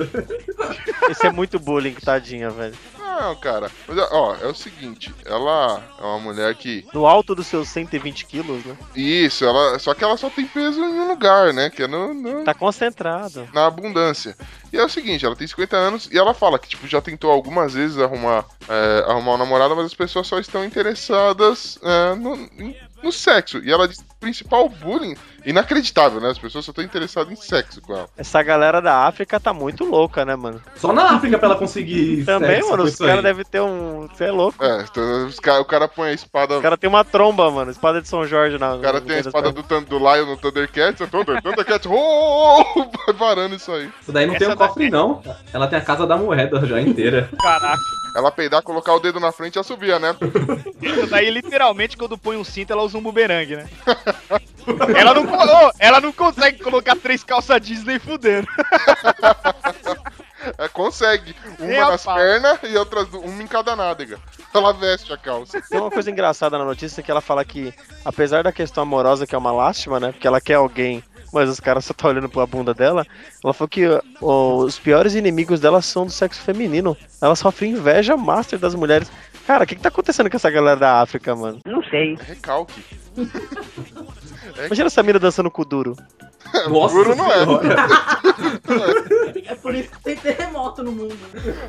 Esse 1.11 1.27
é 1.27 1.33
muito 1.33 1.59
bullying, 1.59 1.95
tadinha, 1.95 2.51
velho. 2.51 2.75
Não, 2.99 3.35
cara. 3.37 3.71
Mas, 3.87 3.99
ó, 4.13 4.37
é 4.41 4.47
o 4.47 4.55
seguinte, 4.55 5.15
ela 5.27 5.83
é 5.99 6.03
uma 6.03 6.19
mulher 6.19 6.55
que. 6.55 6.87
No 6.95 7.07
alto 7.07 7.35
dos 7.35 7.47
seus 7.47 7.69
120 7.69 8.25
quilos, 8.25 8.65
né? 8.65 8.77
Isso, 8.95 9.45
ela. 9.45 9.79
Só 9.79 9.93
que 9.95 10.03
ela 10.05 10.17
só 10.17 10.31
tem 10.31 10.47
peso 10.47 10.81
em 10.81 11.01
um 11.01 11.09
lugar, 11.09 11.53
né? 11.53 11.69
Que 11.71 11.83
é 11.83 11.87
no, 11.87 12.15
no- 12.15 12.45
Tá 12.45 12.55
concentrado. 12.55 13.47
na 13.53 13.67
abundância. 13.67 14.37
E 14.73 14.79
é 14.79 14.85
o 14.85 14.89
seguinte, 14.89 15.27
ela 15.27 15.37
tem 15.37 15.47
50 15.47 15.77
anos 15.77 16.09
e 16.13 16.17
ela 16.19 16.33
fala 16.33 16.59
que, 16.59 16.69
tipo, 16.69 16.87
já 16.87 17.01
tentou 17.01 17.31
algumas 17.31 17.75
vezes 17.75 17.99
arrumar, 17.99 18.45
é, 18.69 19.05
arrumar 19.11 19.35
um 19.35 19.39
namorado, 19.39 19.75
mas 19.77 19.87
as 19.87 19.95
pessoas 19.95 20.27
só 20.27 20.39
estão 20.39 20.65
interessadas 20.65 21.79
é, 21.83 22.15
no, 22.15 22.49
no 23.03 23.11
sexo. 23.13 23.59
E 23.59 23.71
ela 23.71 23.89
diz 23.89 24.03
principal 24.21 24.69
bullying, 24.69 25.17
inacreditável, 25.45 26.21
né? 26.21 26.31
As 26.31 26.39
pessoas 26.39 26.65
só 26.65 26.71
estão 26.71 26.85
interessadas 26.85 27.33
em 27.33 27.37
sexo 27.37 27.81
com 27.81 27.95
ela. 27.95 28.09
Essa 28.17 28.43
galera 28.43 28.81
da 28.81 29.07
África 29.07 29.41
tá 29.41 29.53
muito 29.53 29.85
louca, 29.85 30.25
né, 30.25 30.37
mano? 30.37 30.61
Só 30.77 30.93
na 30.93 31.15
África 31.15 31.39
pra 31.39 31.49
ela 31.49 31.57
conseguir. 31.57 32.25
Também, 32.25 32.51
sexo 32.51 32.71
mano, 32.71 32.83
com 32.83 32.89
os 32.89 32.95
isso 32.95 33.05
caras 33.07 33.23
devem 33.23 33.45
ter 33.45 33.61
um. 33.61 34.07
Você 34.09 34.25
é 34.25 34.31
louco. 34.31 34.63
É, 34.65 34.83
então, 34.83 35.27
os 35.27 35.41
cara- 35.41 35.61
o 35.61 35.65
cara 35.65 35.89
põe 35.89 36.11
a 36.11 36.13
espada. 36.13 36.59
O 36.59 36.63
cara 36.63 36.77
tem 36.77 36.89
uma 36.89 37.05
tromba, 37.05 37.51
mano. 37.51 37.71
Espada 37.71 38.01
de 38.03 38.09
São 38.09 38.27
Jorge 38.27 38.59
na. 38.59 38.75
O 38.75 38.81
cara 38.81 39.01
tem 39.01 39.17
a 39.17 39.21
espada 39.21 39.51
do, 39.51 39.63
do 39.63 39.99
Lion 39.99 40.27
no 40.27 40.37
Thundercats, 40.37 41.01
é 41.01 41.07
Thunder, 41.07 41.43
Thundercats, 41.43 41.87
oh, 41.91 41.95
oh, 41.95 42.65
oh, 42.77 42.91
vai 43.07 43.15
varando 43.15 43.57
isso 43.57 43.73
aí. 43.73 43.91
Isso 44.03 44.13
daí 44.13 44.27
não 44.27 44.35
tem 44.35 44.47
Essa 44.47 44.55
um 44.55 44.59
cofre, 44.59 44.91
não. 44.91 45.23
Ela 45.53 45.67
tem 45.67 45.79
a 45.79 45.83
casa 45.83 46.07
da 46.07 46.17
moeda 46.17 46.65
já 46.67 46.81
inteira. 46.81 47.31
Caraca. 47.41 47.81
Ela 48.17 48.33
peidar, 48.33 48.61
colocar 48.63 48.93
o 48.93 48.99
dedo 48.99 49.21
na 49.21 49.31
frente 49.31 49.55
e 49.55 49.61
assobia, 49.61 49.99
né? 50.01 50.17
Essa 50.83 51.07
daí, 51.07 51.31
literalmente, 51.31 51.97
quando 51.97 52.19
põe 52.19 52.37
um 52.37 52.43
cinto, 52.43 52.73
ela 52.73 52.83
usa 52.83 52.99
um 52.99 53.03
bumerangue, 53.03 53.55
né? 53.55 53.69
Ela, 54.97 55.15
não, 55.15 55.25
ô, 55.25 55.73
ela 55.79 56.01
não 56.01 56.13
consegue 56.13 56.63
colocar 56.63 56.97
três 56.97 57.25
calça 57.25 57.59
jeans 57.59 57.85
nem 57.85 57.99
fudendo. 57.99 58.47
É, 60.59 60.69
consegue. 60.69 61.35
Uma 61.59 61.91
nas 61.91 62.05
pernas 62.05 62.59
e 62.63 62.77
outras 62.77 63.09
uma 63.13 63.43
em 63.43 63.47
cada 63.47 63.77
nádega. 63.77 64.19
Ela 64.55 64.73
veste 64.73 65.13
a 65.13 65.17
calça. 65.17 65.61
Tem 65.69 65.79
uma 65.79 65.91
coisa 65.91 66.11
engraçada 66.11 66.59
na 66.59 66.65
notícia 66.65 67.03
que 67.03 67.11
ela 67.11 67.21
fala 67.21 67.45
que, 67.45 67.75
apesar 68.05 68.43
da 68.43 68.53
questão 68.53 68.83
amorosa, 68.83 69.27
que 69.27 69.35
é 69.35 69.39
uma 69.39 69.53
lástima, 69.53 70.01
né? 70.01 70.13
Porque 70.13 70.27
ela 70.27 70.41
quer 70.41 70.55
alguém, 70.55 71.05
mas 71.33 71.49
os 71.49 71.61
caras 71.61 71.85
só 71.85 71.93
tá 71.93 72.09
olhando 72.09 72.29
pra 72.29 72.47
bunda 72.47 72.73
dela. 72.73 73.07
Ela 73.45 73.53
falou 73.53 73.69
que 73.69 73.87
ó, 74.21 74.57
os 74.57 74.79
piores 74.79 75.15
inimigos 75.15 75.61
dela 75.61 75.83
são 75.83 76.07
do 76.07 76.13
sexo 76.13 76.41
feminino. 76.41 76.97
Ela 77.21 77.37
sofre 77.37 77.69
inveja 77.69 78.17
master 78.17 78.59
das 78.59 78.75
mulheres. 78.75 79.11
Cara, 79.47 79.65
o 79.65 79.67
que, 79.67 79.75
que 79.75 79.83
tá 79.83 79.89
acontecendo 79.89 80.31
com 80.31 80.37
essa 80.37 80.51
galera 80.51 80.79
da 80.79 81.01
África, 81.01 81.35
mano? 81.35 81.61
É 81.67 82.15
recalque. 82.23 82.85
Imagina 84.67 84.87
essa 84.87 85.03
mina 85.03 85.19
dançando 85.19 85.51
com 85.51 85.63
o 85.63 85.65
duro. 85.65 85.97
Nossa 86.69 86.95
Duro 86.95 87.15
não 87.15 87.31
é. 87.31 87.37
É 89.47 89.55
por 89.57 89.75
isso 89.75 89.91
que 89.91 90.01
tem 90.03 90.17
terremoto 90.17 90.83
no 90.83 90.93
mundo. 90.93 91.17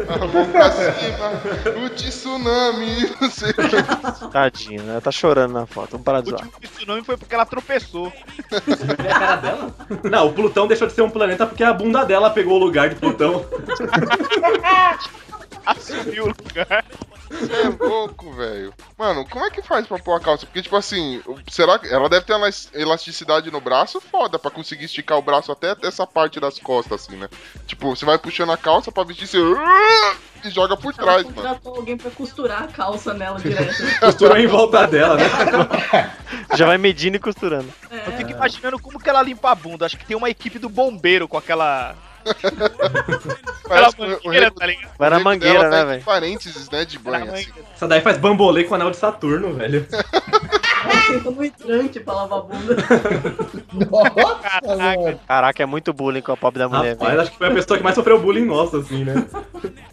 A 0.08 0.18
mão 0.28 0.46
pra 0.52 0.72
cima, 0.72 1.84
o 1.86 1.90
tsunami, 1.90 3.10
não 3.20 3.30
sei 3.30 3.50
o 3.50 3.54
que. 3.56 4.28
Tadinha, 4.32 4.84
né? 4.84 4.92
Ela 4.94 5.02
tá 5.02 5.12
chorando 5.12 5.52
na 5.54 5.66
foto. 5.66 5.92
Vamos 5.92 6.06
parar 6.06 6.20
O 6.20 6.24
de 6.24 6.30
zoar. 6.30 6.44
último 6.44 6.60
tsunami 6.62 7.04
foi 7.04 7.18
porque 7.18 7.34
ela 7.34 7.46
tropeçou. 7.46 8.14
Vê 9.02 9.10
a 9.10 9.20
cara 9.20 9.36
dela? 9.38 9.76
Não, 10.04 10.28
o 10.28 10.34
Plutão 10.34 10.68
deixou 10.68 10.88
de 10.88 10.94
ser 10.94 11.02
um 11.02 11.10
planeta 11.10 11.46
porque 11.48 11.64
a 11.64 11.74
bunda 11.74 12.04
dela 12.06 12.30
pegou 12.30 12.56
o 12.60 12.64
lugar 12.64 12.90
de 12.90 12.96
Plutão. 12.96 13.46
Assumiu 15.66 16.26
o 16.26 16.28
lugar. 16.28 16.86
Você 17.30 17.54
é 17.54 17.70
louco, 17.70 18.34
velho. 18.34 18.74
Mano, 18.98 19.26
como 19.30 19.46
é 19.46 19.50
que 19.50 19.62
faz 19.62 19.88
pra 19.88 19.98
pôr 19.98 20.16
a 20.16 20.20
calça? 20.20 20.46
Porque, 20.46 20.62
tipo 20.62 20.76
assim, 20.76 21.22
será 21.50 21.80
que 21.80 21.88
ela 21.88 22.10
deve 22.10 22.26
ter 22.26 22.36
elasticidade 22.74 23.50
no 23.50 23.62
braço 23.62 24.02
foda 24.02 24.38
pra 24.38 24.52
conseguir 24.52 24.86
esticar 24.86 25.18
o 25.18 25.22
braço 25.22 25.52
até 25.52 25.76
essa 25.84 26.06
parte 26.06 26.40
das 26.40 26.60
costas, 26.60 27.02
assim, 27.06 27.16
né? 27.16 27.30
Tipo, 27.66 27.96
você 27.96 28.06
vai 28.06 28.18
puxando 28.18 28.52
a 28.52 28.58
calça 28.58 28.92
pra 28.92 29.04
vestir, 29.04 29.28
você 29.28 29.38
e 30.44 30.50
joga 30.50 30.76
por 30.76 30.94
Ela 30.98 31.22
trás, 31.22 31.36
mano. 31.36 31.60
alguém 31.66 31.96
pra 31.96 32.12
costurar 32.12 32.64
a 32.64 32.68
calça 32.68 33.14
nela 33.14 33.40
direto. 33.40 34.00
Costurou 34.00 34.38
em 34.38 34.48
volta 34.48 34.86
dela, 34.88 35.16
né? 35.16 35.24
Já 36.56 36.66
vai 36.66 36.78
medindo 36.78 37.16
e 37.16 37.20
costurando. 37.20 37.72
Eu 37.90 38.12
fico 38.18 38.32
imaginando 38.32 38.80
como 38.80 39.00
que 39.00 39.10
ela 39.10 39.22
limpa 39.22 39.52
a 39.52 39.56
bunda. 39.56 39.86
Acho 39.86 39.98
que 39.98 40.06
tem 40.06 40.18
uma 40.18 40.30
equipe 40.30 40.60
do 40.60 40.68
bombeiro 40.68 41.28
com 41.28 41.38
aquela. 41.38 41.96
Parece 43.68 43.96
o 43.98 44.02
mangueira, 44.26 44.52
tá 44.52 44.66
ligado? 44.66 44.92
Vai 44.98 45.10
na 45.10 45.20
mangueira, 45.20 45.64
né, 45.64 45.70
tá 45.70 45.82
em 45.82 45.86
velho? 45.88 46.04
parênteses, 46.04 46.70
né, 46.70 46.86
de 46.86 47.00
banho, 47.00 47.34
assim. 47.34 47.50
Essa 47.74 47.88
daí 47.88 48.02
faz 48.02 48.18
bambolê 48.18 48.64
com 48.66 48.74
o 48.74 48.76
anel 48.76 48.92
de 48.92 48.98
Saturno, 48.98 49.54
velho. 49.54 49.88
No 51.24 51.44
hidrante 51.44 52.00
pra 52.00 52.14
lavar 52.14 52.40
a 52.40 52.42
bunda. 52.42 52.76
Nossa, 53.90 54.62
Caraca. 54.62 55.20
Caraca, 55.28 55.64
é 55.64 55.66
muito 55.66 55.94
bullying 55.94 56.22
com 56.22 56.32
a 56.32 56.38
pobre 56.38 56.60
da 56.60 56.70
mulher, 56.70 56.98
Rapaz, 56.98 57.20
acho 57.20 57.32
que 57.32 57.38
foi 57.38 57.48
a 57.48 57.52
pessoa 57.54 57.78
que 57.78 57.84
mais 57.84 57.96
sofreu 57.96 58.20
bullying 58.20 58.46
nossa, 58.46 58.78
assim, 58.78 59.04
né? 59.04 59.26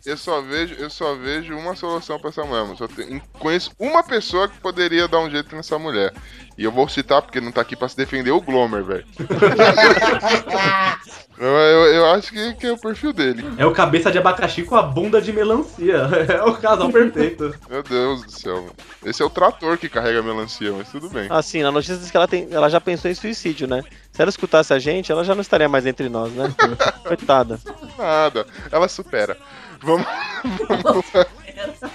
Eu 0.04 0.16
só 0.16 0.40
vejo, 0.40 0.74
eu 0.78 0.88
só 0.90 1.14
vejo 1.16 1.56
uma 1.56 1.74
solução 1.76 2.18
pra 2.18 2.30
essa 2.30 2.42
mulher. 2.44 2.62
mano. 2.62 2.76
Só 2.76 2.86
tenho- 2.88 3.20
conheço 3.38 3.70
uma 3.78 4.02
pessoa 4.02 4.48
que 4.48 4.58
poderia 4.58 5.06
dar 5.08 5.20
um 5.20 5.30
jeito 5.30 5.54
nessa 5.54 5.78
mulher. 5.78 6.12
E 6.56 6.64
eu 6.64 6.72
vou 6.72 6.88
citar 6.88 7.22
porque 7.22 7.40
não 7.40 7.52
tá 7.52 7.60
aqui 7.60 7.76
pra 7.76 7.88
se 7.88 7.96
defender 7.96 8.30
o 8.30 8.40
Glomer, 8.40 8.82
velho. 8.84 9.04
eu, 11.38 11.46
eu, 11.46 11.86
eu 11.94 12.06
acho 12.12 12.32
que, 12.32 12.54
que 12.54 12.66
é 12.66 12.67
o 12.78 12.80
perfil 12.80 13.12
dele. 13.12 13.44
É 13.58 13.66
o 13.66 13.72
cabeça 13.72 14.10
de 14.10 14.18
abacaxi 14.18 14.62
com 14.62 14.74
a 14.76 14.82
bunda 14.82 15.20
de 15.20 15.32
melancia. 15.32 16.08
É 16.28 16.42
o 16.42 16.54
casal 16.56 16.90
perfeito. 16.90 17.54
Meu 17.70 17.82
Deus 17.82 18.24
do 18.24 18.30
céu. 18.30 18.56
mano. 18.56 18.72
Esse 19.04 19.22
é 19.22 19.24
o 19.24 19.30
trator 19.30 19.76
que 19.78 19.88
carrega 19.88 20.20
a 20.20 20.22
melancia, 20.22 20.72
mas 20.72 20.88
tudo 20.90 21.08
bem. 21.08 21.26
Assim, 21.30 21.62
na 21.62 21.70
notícia 21.70 21.96
diz 21.96 22.10
que 22.10 22.16
ela, 22.16 22.28
tem, 22.28 22.48
ela 22.50 22.68
já 22.68 22.80
pensou 22.80 23.10
em 23.10 23.14
suicídio, 23.14 23.66
né? 23.68 23.82
Se 24.12 24.20
ela 24.22 24.28
escutasse 24.30 24.72
a 24.72 24.78
gente, 24.78 25.10
ela 25.12 25.24
já 25.24 25.34
não 25.34 25.42
estaria 25.42 25.68
mais 25.68 25.86
entre 25.86 26.08
nós, 26.08 26.32
né? 26.32 26.52
Coitada. 27.06 27.58
Nada. 27.96 28.46
Ela 28.70 28.88
supera. 28.88 29.36
Vamos. 29.80 30.06
vamos- 30.82 31.04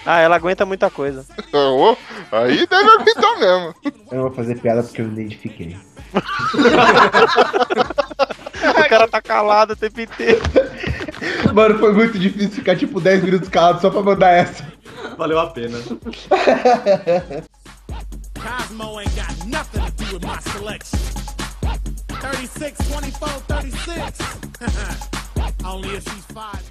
Ah, 0.06 0.20
ela 0.20 0.36
aguenta 0.36 0.66
muita 0.66 0.90
coisa. 0.90 1.26
Ô, 1.54 1.96
aí 2.32 2.68
deve 2.68 2.90
aguentar 2.92 3.40
mesmo. 3.40 3.76
Eu 4.12 4.18
não 4.18 4.24
vou 4.24 4.34
fazer 4.34 4.60
piada 4.60 4.84
porque 4.84 5.02
eu 5.02 5.06
me 5.06 5.14
identifiquei. 5.22 5.78
O 8.64 8.90
cara 8.90 9.08
tá 9.08 9.22
calado 9.22 9.74
o 9.74 9.76
tempo 9.76 10.00
inteiro. 10.02 10.42
Mano, 11.54 11.78
foi 11.80 11.92
muito 11.94 12.18
difícil 12.18 12.52
ficar 12.52 12.76
tipo 12.78 13.00
10 13.02 13.24
minutos 13.24 13.50
calado 13.50 13.82
só 13.82 13.90
pra 13.90 14.02
mandar 14.02 14.32
essa. 14.32 14.66
Valeu 15.18 15.40
a 15.40 15.48
pena. 15.48 15.78
Cosmo 18.36 19.00
ain't 19.00 19.16
got 19.16 19.46
nothing 19.48 19.82
to 19.82 19.92
do 19.92 20.14
with 20.14 20.24
my 20.26 20.40
selection. 20.52 21.00
36, 22.22 22.78
24, 22.88 23.42
36. 23.48 24.02
Only 25.66 25.96
if 25.96 26.04
she's 26.04 26.26
five. 26.34 26.64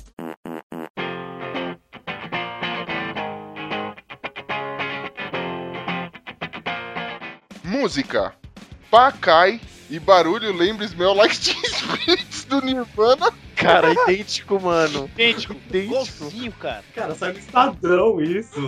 Música. 7.72 8.34
Pá 8.90 9.10
cai 9.10 9.58
e 9.88 9.98
barulho 9.98 10.54
lembra 10.54 10.84
Smell 10.84 11.14
Like 11.14 11.38
Teen 11.40 11.64
Spirit 11.64 12.46
do 12.46 12.60
Nirvana. 12.60 13.32
Cara, 13.56 13.90
idêntico, 13.90 14.60
mano. 14.60 15.10
Idêntico. 15.14 15.54
Idêntico. 15.54 15.76
Igualzinho, 15.78 16.52
cara. 16.52 16.84
Cara, 16.94 17.14
saiu 17.14 17.32
no 17.32 17.38
Estadão 17.38 18.20
isso. 18.20 18.60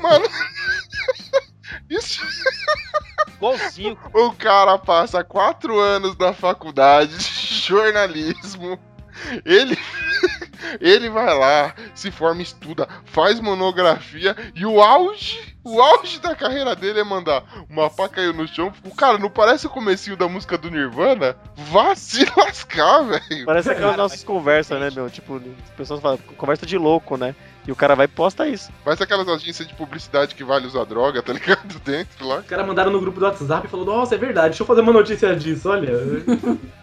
Mano. 0.00 0.24
Isso. 1.88 2.20
Igualzinho. 3.36 3.96
O 4.12 4.32
cara 4.32 4.76
passa 4.78 5.22
quatro 5.22 5.78
anos 5.78 6.16
na 6.18 6.32
faculdade 6.32 7.16
de 7.16 7.60
jornalismo. 7.60 8.78
Ele. 9.44 9.76
Ele 10.80 11.08
vai 11.08 11.32
lá, 11.38 11.72
se 11.94 12.10
forma, 12.10 12.42
estuda, 12.42 12.88
faz 13.04 13.38
monografia 13.40 14.36
e 14.56 14.66
o 14.66 14.82
auge, 14.82 15.38
o 15.62 15.80
auge 15.80 16.18
da 16.18 16.34
carreira 16.34 16.74
dele 16.74 16.98
é 17.00 17.04
mandar 17.04 17.44
uma 17.70 17.88
pá 17.88 18.08
caiu 18.08 18.32
no 18.34 18.46
chão. 18.46 18.72
O 18.84 18.94
cara, 18.94 19.18
não 19.18 19.30
parece 19.30 19.66
o 19.66 19.70
comecinho 19.70 20.16
da 20.16 20.28
música 20.28 20.58
do 20.58 20.68
Nirvana? 20.68 21.36
Vá 21.56 21.94
se 21.94 22.26
lascar, 22.36 23.02
velho. 23.04 23.46
Parece 23.46 23.70
aquelas 23.70 23.90
Cara, 23.92 24.02
nossas 24.02 24.18
mas- 24.18 24.24
conversas, 24.26 24.80
né, 24.80 24.90
meu? 24.92 25.08
Tipo, 25.08 25.36
as 25.36 25.70
pessoas 25.76 26.00
falam, 26.00 26.18
conversa 26.36 26.66
de 26.66 26.76
louco, 26.76 27.16
né? 27.16 27.34
E 27.66 27.70
o 27.72 27.76
cara 27.76 27.94
vai 27.94 28.06
e 28.06 28.08
posta 28.08 28.46
isso. 28.48 28.70
Parece 28.84 29.02
aquelas 29.04 29.28
agências 29.28 29.66
de 29.68 29.74
publicidade 29.74 30.34
que 30.34 30.42
vale 30.42 30.66
usar 30.66 30.84
droga, 30.84 31.22
tá 31.22 31.32
ligado? 31.32 31.78
Dentro 31.84 32.26
lá. 32.26 32.38
Os 32.38 32.46
caras 32.46 32.66
mandaram 32.66 32.90
no 32.90 33.00
grupo 33.00 33.20
do 33.20 33.26
WhatsApp 33.26 33.66
e 33.66 33.70
falou, 33.70 33.86
nossa, 33.86 34.16
é 34.16 34.18
verdade, 34.18 34.48
deixa 34.48 34.62
eu 34.64 34.66
fazer 34.66 34.80
uma 34.80 34.92
notícia 34.92 35.34
disso, 35.36 35.68
olha. 35.70 35.92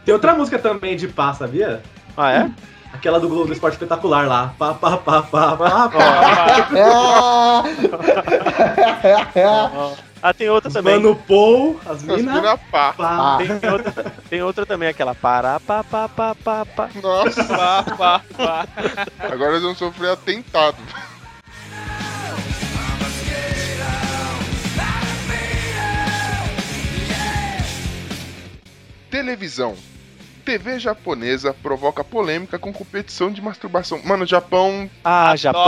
Tem 0.05 0.13
outra 0.13 0.33
música 0.33 0.57
também 0.57 0.95
de 0.95 1.07
pá, 1.09 1.33
sabia? 1.33 1.83
Ah, 2.17 2.31
é? 2.31 2.49
Aquela 2.93 3.19
do 3.19 3.27
Globo 3.27 3.47
do 3.47 3.53
Esporte 3.53 3.73
Espetacular 3.73 4.25
lá. 4.27 4.53
Pá, 4.57 4.73
pá, 4.73 4.95
pá, 4.97 5.21
pá, 5.21 5.55
pá, 5.57 5.89
pá. 5.89 7.63
Ah, 10.23 10.33
tem 10.33 10.49
outra 10.49 10.71
também. 10.71 10.95
Mano 10.95 11.15
Paul, 11.27 11.79
as 11.85 11.97
As 11.97 12.03
minas. 12.03 12.33
mina 12.35 12.57
pá. 12.71 12.93
Pá. 12.93 13.37
Tem 13.37 13.69
outra, 13.71 13.91
tem 14.27 14.41
outra 14.41 14.65
também, 14.65 14.89
aquela 14.89 15.13
para, 15.13 15.59
pá, 15.59 15.83
pá, 15.83 16.09
pá, 16.09 16.33
pá, 16.33 16.65
pá. 16.65 16.89
Nossa, 16.99 17.43
Pá, 17.55 17.83
pá, 17.83 18.21
pá. 18.35 18.65
agora 19.19 19.51
eles 19.51 19.61
vão 19.61 19.75
sofrer 19.75 20.09
atentado. 20.13 20.77
Televisão. 29.09 29.75
TV 30.45 30.77
japonesa 30.79 31.53
provoca 31.53 32.03
polêmica 32.03 32.59
com 32.59 32.71
competição 32.71 33.31
de 33.31 33.41
masturbação. 33.41 33.99
Mano, 34.05 34.27
Japão, 34.27 34.87
Ah, 35.03 35.35
Japão. 35.35 35.63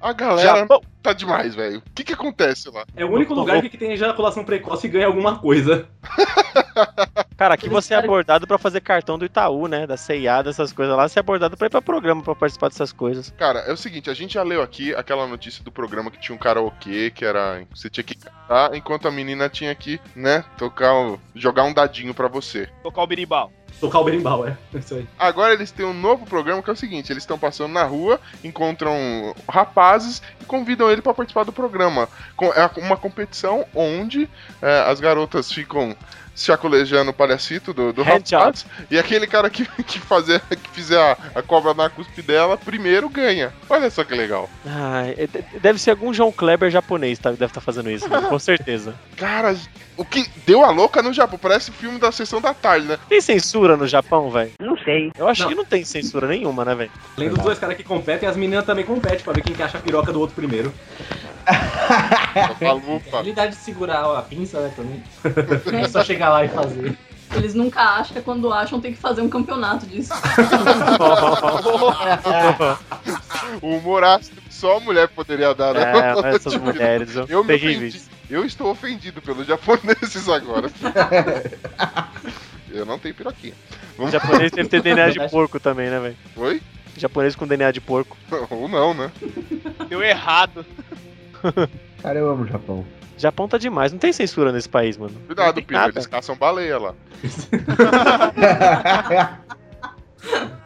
A 0.00 0.12
galera 0.14 0.58
Japão. 0.60 0.82
Tá 1.02 1.12
demais, 1.12 1.54
velho. 1.54 1.78
O 1.78 1.82
que 1.94 2.04
que 2.04 2.12
acontece 2.12 2.70
lá? 2.70 2.84
É 2.96 3.04
o 3.04 3.10
único 3.10 3.34
lugar 3.34 3.60
que 3.62 3.76
tem 3.78 3.92
ejaculação 3.92 4.44
precoce 4.44 4.86
e 4.86 4.90
ganha 4.90 5.06
alguma 5.06 5.38
coisa. 5.38 5.88
Cara, 7.36 7.54
aqui 7.54 7.68
você 7.68 7.94
é 7.94 7.96
abordado 7.96 8.46
pra 8.46 8.58
fazer 8.58 8.80
cartão 8.80 9.18
do 9.18 9.24
Itaú, 9.24 9.66
né? 9.66 9.86
Da 9.86 9.96
CIA, 9.96 10.42
dessas 10.42 10.72
coisas 10.72 10.94
lá. 10.94 11.08
Você 11.08 11.18
é 11.18 11.20
abordado 11.20 11.56
pra 11.56 11.66
ir 11.66 11.70
pra 11.70 11.80
programa 11.82 12.22
pra 12.22 12.34
participar 12.34 12.68
dessas 12.68 12.92
coisas. 12.92 13.32
Cara, 13.38 13.60
é 13.60 13.72
o 13.72 13.76
seguinte, 13.76 14.10
a 14.10 14.14
gente 14.14 14.34
já 14.34 14.42
leu 14.42 14.60
aqui 14.62 14.94
aquela 14.94 15.26
notícia 15.26 15.64
do 15.64 15.72
programa 15.72 16.10
que 16.10 16.20
tinha 16.20 16.34
um 16.34 16.38
karaokê, 16.38 17.10
que 17.10 17.24
era. 17.24 17.62
Você 17.74 17.88
tinha 17.88 18.04
que 18.04 18.14
cantar, 18.14 18.74
enquanto 18.74 19.08
a 19.08 19.10
menina 19.10 19.48
tinha 19.48 19.74
que, 19.74 19.98
né, 20.14 20.44
tocar, 20.58 20.94
o- 20.94 21.18
jogar 21.34 21.64
um 21.64 21.72
dadinho 21.72 22.12
pra 22.14 22.28
você. 22.28 22.68
Tocar 22.82 23.02
o 23.02 23.06
birimbau. 23.06 23.50
Tocar 23.78 24.00
o 24.00 24.04
berimbau, 24.04 24.46
é. 24.46 24.56
Isso 24.74 24.94
aí. 24.94 25.06
Agora 25.18 25.52
eles 25.52 25.70
têm 25.70 25.86
um 25.86 25.94
novo 25.94 26.26
programa 26.26 26.62
que 26.62 26.70
é 26.70 26.72
o 26.72 26.76
seguinte: 26.76 27.12
eles 27.12 27.22
estão 27.22 27.38
passando 27.38 27.72
na 27.72 27.84
rua, 27.84 28.20
encontram 28.42 29.34
rapazes 29.48 30.22
e 30.40 30.44
convidam 30.44 30.90
ele 30.90 31.02
pra 31.02 31.14
participar 31.14 31.44
do 31.44 31.52
programa. 31.52 32.08
É 32.54 32.80
uma 32.80 32.96
competição 32.96 33.64
onde 33.74 34.28
é, 34.60 34.80
as 34.86 35.00
garotas 35.00 35.50
ficam 35.50 35.96
chaculejando 36.34 37.10
o 37.10 37.14
palhacito 37.14 37.72
do, 37.72 37.92
do 37.92 38.02
rapaz 38.02 38.64
e 38.90 38.98
aquele 38.98 39.26
cara 39.26 39.50
que, 39.50 39.64
que, 39.84 39.98
fazer, 39.98 40.40
que 40.40 40.70
fizer 40.70 40.98
a, 40.98 41.16
a 41.38 41.42
cobra 41.42 41.74
na 41.74 41.88
cuspe 41.90 42.22
dela 42.22 42.56
primeiro 42.56 43.08
ganha. 43.08 43.52
Olha 43.68 43.90
só 43.90 44.04
que 44.04 44.14
legal. 44.14 44.48
Ah, 44.66 45.04
é- 45.06 45.26
de- 45.26 45.58
deve 45.60 45.78
ser 45.78 45.90
algum 45.90 46.12
João 46.14 46.32
Kleber 46.32 46.70
japonês, 46.70 47.18
tá? 47.18 47.30
Deve 47.30 47.46
estar 47.46 47.60
fazendo 47.60 47.90
isso, 47.90 48.08
mano, 48.08 48.28
com 48.30 48.38
certeza. 48.38 48.94
Cara, 49.16 49.54
o 49.96 50.04
que 50.04 50.26
deu 50.46 50.64
a 50.64 50.70
louca 50.70 51.02
no 51.02 51.12
Japão? 51.12 51.38
Parece 51.38 51.70
filme 51.72 51.98
da 51.98 52.10
sessão 52.10 52.40
da 52.40 52.54
tarde, 52.54 52.86
né? 52.86 52.98
Tem 53.08 53.20
censura 53.20 53.76
no 53.76 53.86
Japão, 53.86 54.30
velho? 54.30 54.52
Não 54.58 54.76
sei. 54.78 55.10
Eu 55.18 55.28
acho 55.28 55.42
Não. 55.42 55.48
que 55.50 55.54
não 55.54 55.64
tem 55.64 55.84
censura 55.84 56.26
nenhuma, 56.26 56.64
né, 56.64 56.74
velho? 56.74 56.90
Além 57.16 57.28
dos 57.28 57.38
dois 57.38 57.58
caras 57.58 57.76
que 57.76 57.82
competem, 57.84 58.28
as 58.28 58.36
meninas 58.36 58.64
também 58.64 58.84
competem 58.84 59.20
pra 59.20 59.32
ver 59.32 59.42
quem 59.42 59.54
que 59.54 59.62
acha 59.62 59.76
a 59.78 59.80
piroca 59.80 60.12
do 60.12 60.20
outro 60.20 60.34
primeiro. 60.36 60.72
A. 63.10 63.18
Habilidade 63.18 63.56
de 63.56 63.62
segurar 63.62 64.04
a 64.18 64.22
pinça, 64.22 64.60
né, 64.60 64.72
também. 64.76 65.02
É 65.82 65.88
só 65.88 66.04
chegar 66.04 66.30
lá 66.30 66.44
e 66.44 66.48
fazer. 66.48 66.96
Eles 67.34 67.54
nunca 67.54 67.80
acham, 67.80 68.14
que 68.14 68.22
quando 68.22 68.52
acham 68.52 68.80
tem 68.80 68.92
que 68.92 68.98
fazer 68.98 69.20
um 69.22 69.28
campeonato 69.28 69.86
disso. 69.86 70.12
O 73.62 73.76
humor 73.76 74.04
ácido 74.04 74.40
que 74.40 74.54
só 74.54 74.76
a 74.76 74.80
mulher 74.80 75.08
poderia 75.08 75.52
dar, 75.54 75.74
né? 75.74 75.92
É, 75.92 76.36
essas 76.36 76.54
mulheres, 76.60 77.16
eu, 77.16 77.26
Eu 77.28 77.42
me 77.42 77.48
terríveis. 77.48 77.94
ofendi. 77.94 78.10
Eu 78.30 78.44
estou 78.44 78.70
ofendido 78.70 79.20
pelos 79.20 79.46
japoneses 79.46 80.28
agora. 80.28 80.70
Eu 82.70 82.86
não 82.86 82.98
tenho 82.98 83.14
piroquinha. 83.14 83.54
O 83.98 84.08
japonês 84.08 84.52
deve 84.52 84.68
ter 84.68 84.80
DNA 84.82 85.10
de 85.10 85.28
porco 85.28 85.58
também, 85.58 85.90
né, 85.90 85.98
velho? 85.98 86.16
Oi? 86.36 86.62
Japonês 86.96 87.34
com 87.34 87.46
DNA 87.46 87.72
de 87.72 87.80
porco. 87.80 88.16
Ou 88.50 88.68
não, 88.68 88.94
né? 88.94 89.10
Deu 89.88 90.02
errado. 90.02 90.64
Cara, 92.02 92.18
eu 92.18 92.30
amo 92.30 92.44
o 92.44 92.46
Japão. 92.46 92.84
Japão 93.16 93.48
tá 93.48 93.58
demais, 93.58 93.92
não 93.92 93.98
tem 93.98 94.12
censura 94.12 94.50
nesse 94.50 94.68
país, 94.68 94.96
mano. 94.96 95.12
Não 95.14 95.26
Cuidado, 95.26 95.62
nada. 95.70 95.90
eles 95.90 96.06
caçam 96.06 96.36
baleia 96.36 96.78
lá. 96.78 96.94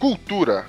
Cultura. 0.00 0.66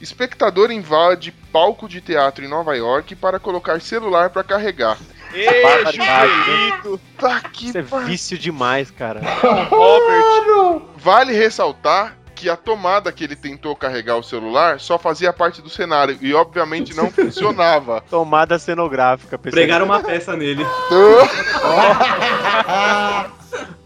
Espectador 0.00 0.70
invade 0.70 1.32
palco 1.50 1.88
de 1.88 2.00
teatro 2.00 2.44
em 2.44 2.48
Nova 2.48 2.76
York 2.76 3.16
para 3.16 3.40
colocar 3.40 3.80
celular 3.80 4.30
para 4.30 4.44
carregar. 4.44 4.98
Ei, 5.32 5.48
Joelito. 5.92 7.00
Tá 7.18 7.40
que 7.40 7.68
Isso 7.68 7.78
é 7.78 7.82
par- 7.82 8.04
vício 8.04 8.38
demais, 8.38 8.90
cara. 8.90 9.20
Robert. 9.70 10.82
Vale 10.96 11.32
ressaltar 11.32 12.16
que 12.34 12.48
a 12.50 12.56
tomada 12.56 13.10
que 13.10 13.24
ele 13.24 13.34
tentou 13.34 13.74
carregar 13.74 14.16
o 14.16 14.22
celular 14.22 14.78
só 14.78 14.98
fazia 14.98 15.32
parte 15.32 15.62
do 15.62 15.70
cenário 15.70 16.18
e 16.20 16.34
obviamente 16.34 16.94
não 16.94 17.10
funcionava. 17.10 18.02
Tomada 18.10 18.58
cenográfica, 18.58 19.38
pessoal. 19.38 19.58
Pregaram 19.60 19.86
uma 19.86 20.02
peça 20.02 20.36
nele. 20.36 20.64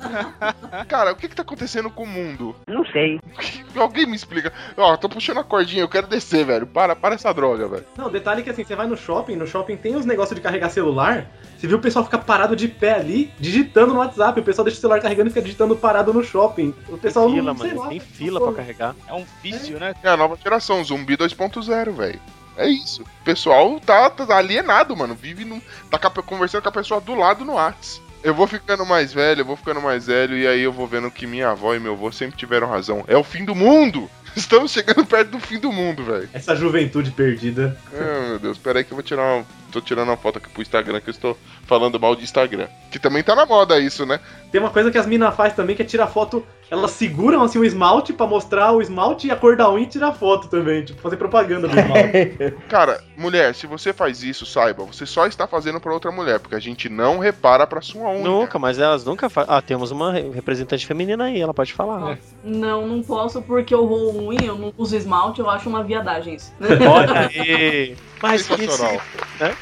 Cara, 0.88 1.12
o 1.12 1.16
que 1.16 1.28
que 1.28 1.36
tá 1.36 1.42
acontecendo 1.42 1.90
com 1.90 2.04
o 2.04 2.06
mundo? 2.06 2.54
Não 2.66 2.84
sei. 2.86 3.20
Alguém 3.76 4.06
me 4.06 4.16
explica. 4.16 4.52
Ó, 4.76 4.96
tô 4.96 5.08
puxando 5.08 5.38
a 5.38 5.44
cordinha, 5.44 5.82
eu 5.82 5.88
quero 5.88 6.06
descer, 6.06 6.44
velho. 6.44 6.66
Para, 6.66 6.96
para 6.96 7.14
essa 7.14 7.32
droga, 7.32 7.68
velho. 7.68 7.84
Não, 7.96 8.10
detalhe 8.10 8.42
que 8.42 8.50
assim, 8.50 8.64
você 8.64 8.74
vai 8.74 8.86
no 8.86 8.96
shopping, 8.96 9.36
no 9.36 9.46
shopping 9.46 9.76
tem 9.76 9.96
os 9.96 10.04
negócios 10.06 10.34
de 10.34 10.42
carregar 10.42 10.70
celular, 10.70 11.26
você 11.56 11.66
viu 11.66 11.78
o 11.78 11.80
pessoal 11.80 12.04
ficar 12.04 12.18
parado 12.18 12.56
de 12.56 12.68
pé 12.68 12.94
ali, 12.94 13.32
digitando 13.38 13.92
no 13.92 14.00
WhatsApp, 14.00 14.40
o 14.40 14.44
pessoal 14.44 14.64
deixa 14.64 14.78
o 14.78 14.80
celular 14.80 15.00
carregando 15.00 15.28
e 15.28 15.32
fica 15.32 15.42
digitando 15.42 15.76
parado 15.76 16.12
no 16.12 16.22
shopping. 16.22 16.74
O 16.88 16.98
pessoal 16.98 17.30
Fila, 17.30 17.52
não, 17.52 17.58
sei 17.58 17.68
mano. 17.68 17.80
lá, 17.82 17.88
Tem 17.88 18.00
fila 18.00 18.40
pra 18.40 18.52
carregar. 18.52 18.94
É 19.06 19.12
um 19.14 19.24
vício, 19.42 19.78
né? 19.78 19.94
É 20.02 20.08
a 20.08 20.16
nova 20.16 20.36
geração, 20.36 20.82
zumbi 20.84 21.16
2.0, 21.16 21.92
velho. 21.92 22.20
É 22.56 22.68
isso. 22.68 23.02
O 23.02 23.24
pessoal 23.24 23.78
tá, 23.78 24.10
tá 24.10 24.36
alienado, 24.36 24.96
mano. 24.96 25.14
Vive 25.14 25.44
num. 25.44 25.60
Tá 25.88 25.98
conversando 26.10 26.62
com 26.62 26.68
a 26.68 26.72
pessoa 26.72 27.00
do 27.00 27.14
lado 27.14 27.44
no 27.44 27.54
Whats. 27.54 28.02
Eu 28.22 28.34
vou 28.34 28.46
ficando 28.46 28.84
mais 28.84 29.12
velho, 29.12 29.42
eu 29.42 29.44
vou 29.44 29.56
ficando 29.56 29.80
mais 29.80 30.06
velho, 30.06 30.36
e 30.36 30.46
aí 30.46 30.60
eu 30.60 30.72
vou 30.72 30.86
vendo 30.86 31.10
que 31.10 31.26
minha 31.26 31.50
avó 31.50 31.74
e 31.74 31.80
meu 31.80 31.92
avô 31.92 32.10
sempre 32.10 32.36
tiveram 32.36 32.68
razão. 32.68 33.04
É 33.06 33.16
o 33.16 33.24
fim 33.24 33.44
do 33.44 33.54
mundo! 33.54 34.10
Estamos 34.36 34.72
chegando 34.72 35.04
perto 35.04 35.30
do 35.30 35.40
fim 35.40 35.58
do 35.58 35.72
mundo, 35.72 36.04
velho. 36.04 36.28
Essa 36.32 36.54
juventude 36.54 37.10
perdida. 37.10 37.76
Ah, 37.92 38.28
meu 38.28 38.38
Deus, 38.38 38.58
pera 38.58 38.78
aí 38.78 38.84
que 38.84 38.92
eu 38.92 38.96
vou 38.96 39.02
tirar 39.02 39.22
uma. 39.22 39.46
Tô 39.70 39.80
tirando 39.80 40.08
uma 40.08 40.16
foto 40.16 40.38
aqui 40.38 40.48
pro 40.48 40.62
Instagram 40.62 41.00
que 41.00 41.08
eu 41.10 41.12
estou 41.12 41.36
falando 41.66 42.00
mal 42.00 42.16
de 42.16 42.24
Instagram. 42.24 42.68
Que 42.90 42.98
também 42.98 43.22
tá 43.22 43.34
na 43.34 43.44
moda 43.44 43.78
isso, 43.78 44.06
né? 44.06 44.18
Tem 44.50 44.60
uma 44.60 44.70
coisa 44.70 44.90
que 44.90 44.96
as 44.98 45.06
minas 45.06 45.34
fazem 45.34 45.54
também, 45.54 45.76
que 45.76 45.82
é 45.82 45.84
tirar 45.84 46.06
foto. 46.06 46.44
Elas 46.70 46.90
seguram 46.90 47.42
assim 47.42 47.58
o 47.58 47.64
esmalte 47.64 48.12
pra 48.12 48.26
mostrar 48.26 48.72
o 48.72 48.80
esmalte 48.82 49.26
e 49.26 49.30
a 49.30 49.36
cor 49.36 49.56
da 49.56 49.70
unha 49.70 49.84
e 49.84 49.86
tirar 49.86 50.12
foto 50.12 50.48
também. 50.48 50.84
Tipo, 50.84 51.00
fazer 51.00 51.16
propaganda 51.16 51.66
do 51.68 51.78
esmalte. 51.78 52.54
Cara, 52.68 53.02
mulher, 53.16 53.54
se 53.54 53.66
você 53.66 53.92
faz 53.92 54.22
isso, 54.22 54.44
saiba, 54.46 54.84
você 54.84 55.04
só 55.06 55.26
está 55.26 55.46
fazendo 55.46 55.80
pra 55.80 55.92
outra 55.92 56.10
mulher, 56.10 56.38
porque 56.40 56.54
a 56.54 56.60
gente 56.60 56.88
não 56.88 57.18
repara 57.18 57.66
pra 57.66 57.80
sua 57.80 58.10
unha. 58.10 58.22
Nunca, 58.24 58.58
mas 58.58 58.78
elas 58.78 59.04
nunca 59.04 59.28
fazem. 59.30 59.54
Ah, 59.54 59.60
temos 59.62 59.90
uma 59.90 60.12
re- 60.12 60.30
representante 60.30 60.86
feminina 60.86 61.24
aí, 61.24 61.40
ela 61.40 61.54
pode 61.54 61.72
falar. 61.72 62.18
Não, 62.44 62.86
não 62.86 63.02
posso 63.02 63.40
porque 63.42 63.74
eu 63.74 63.86
vou 63.86 64.28
unha, 64.28 64.44
eu 64.46 64.56
não 64.58 64.72
uso 64.76 64.96
esmalte, 64.96 65.40
eu 65.40 65.48
acho 65.48 65.68
uma 65.68 65.82
viadagem 65.82 66.34
isso. 66.34 66.52
Olha 66.60 67.28
aí. 67.34 67.96
Mas 68.22 68.46
que 68.46 68.56
Sensacional. 68.56 69.00
se- 69.38 69.44
né? 69.44 69.56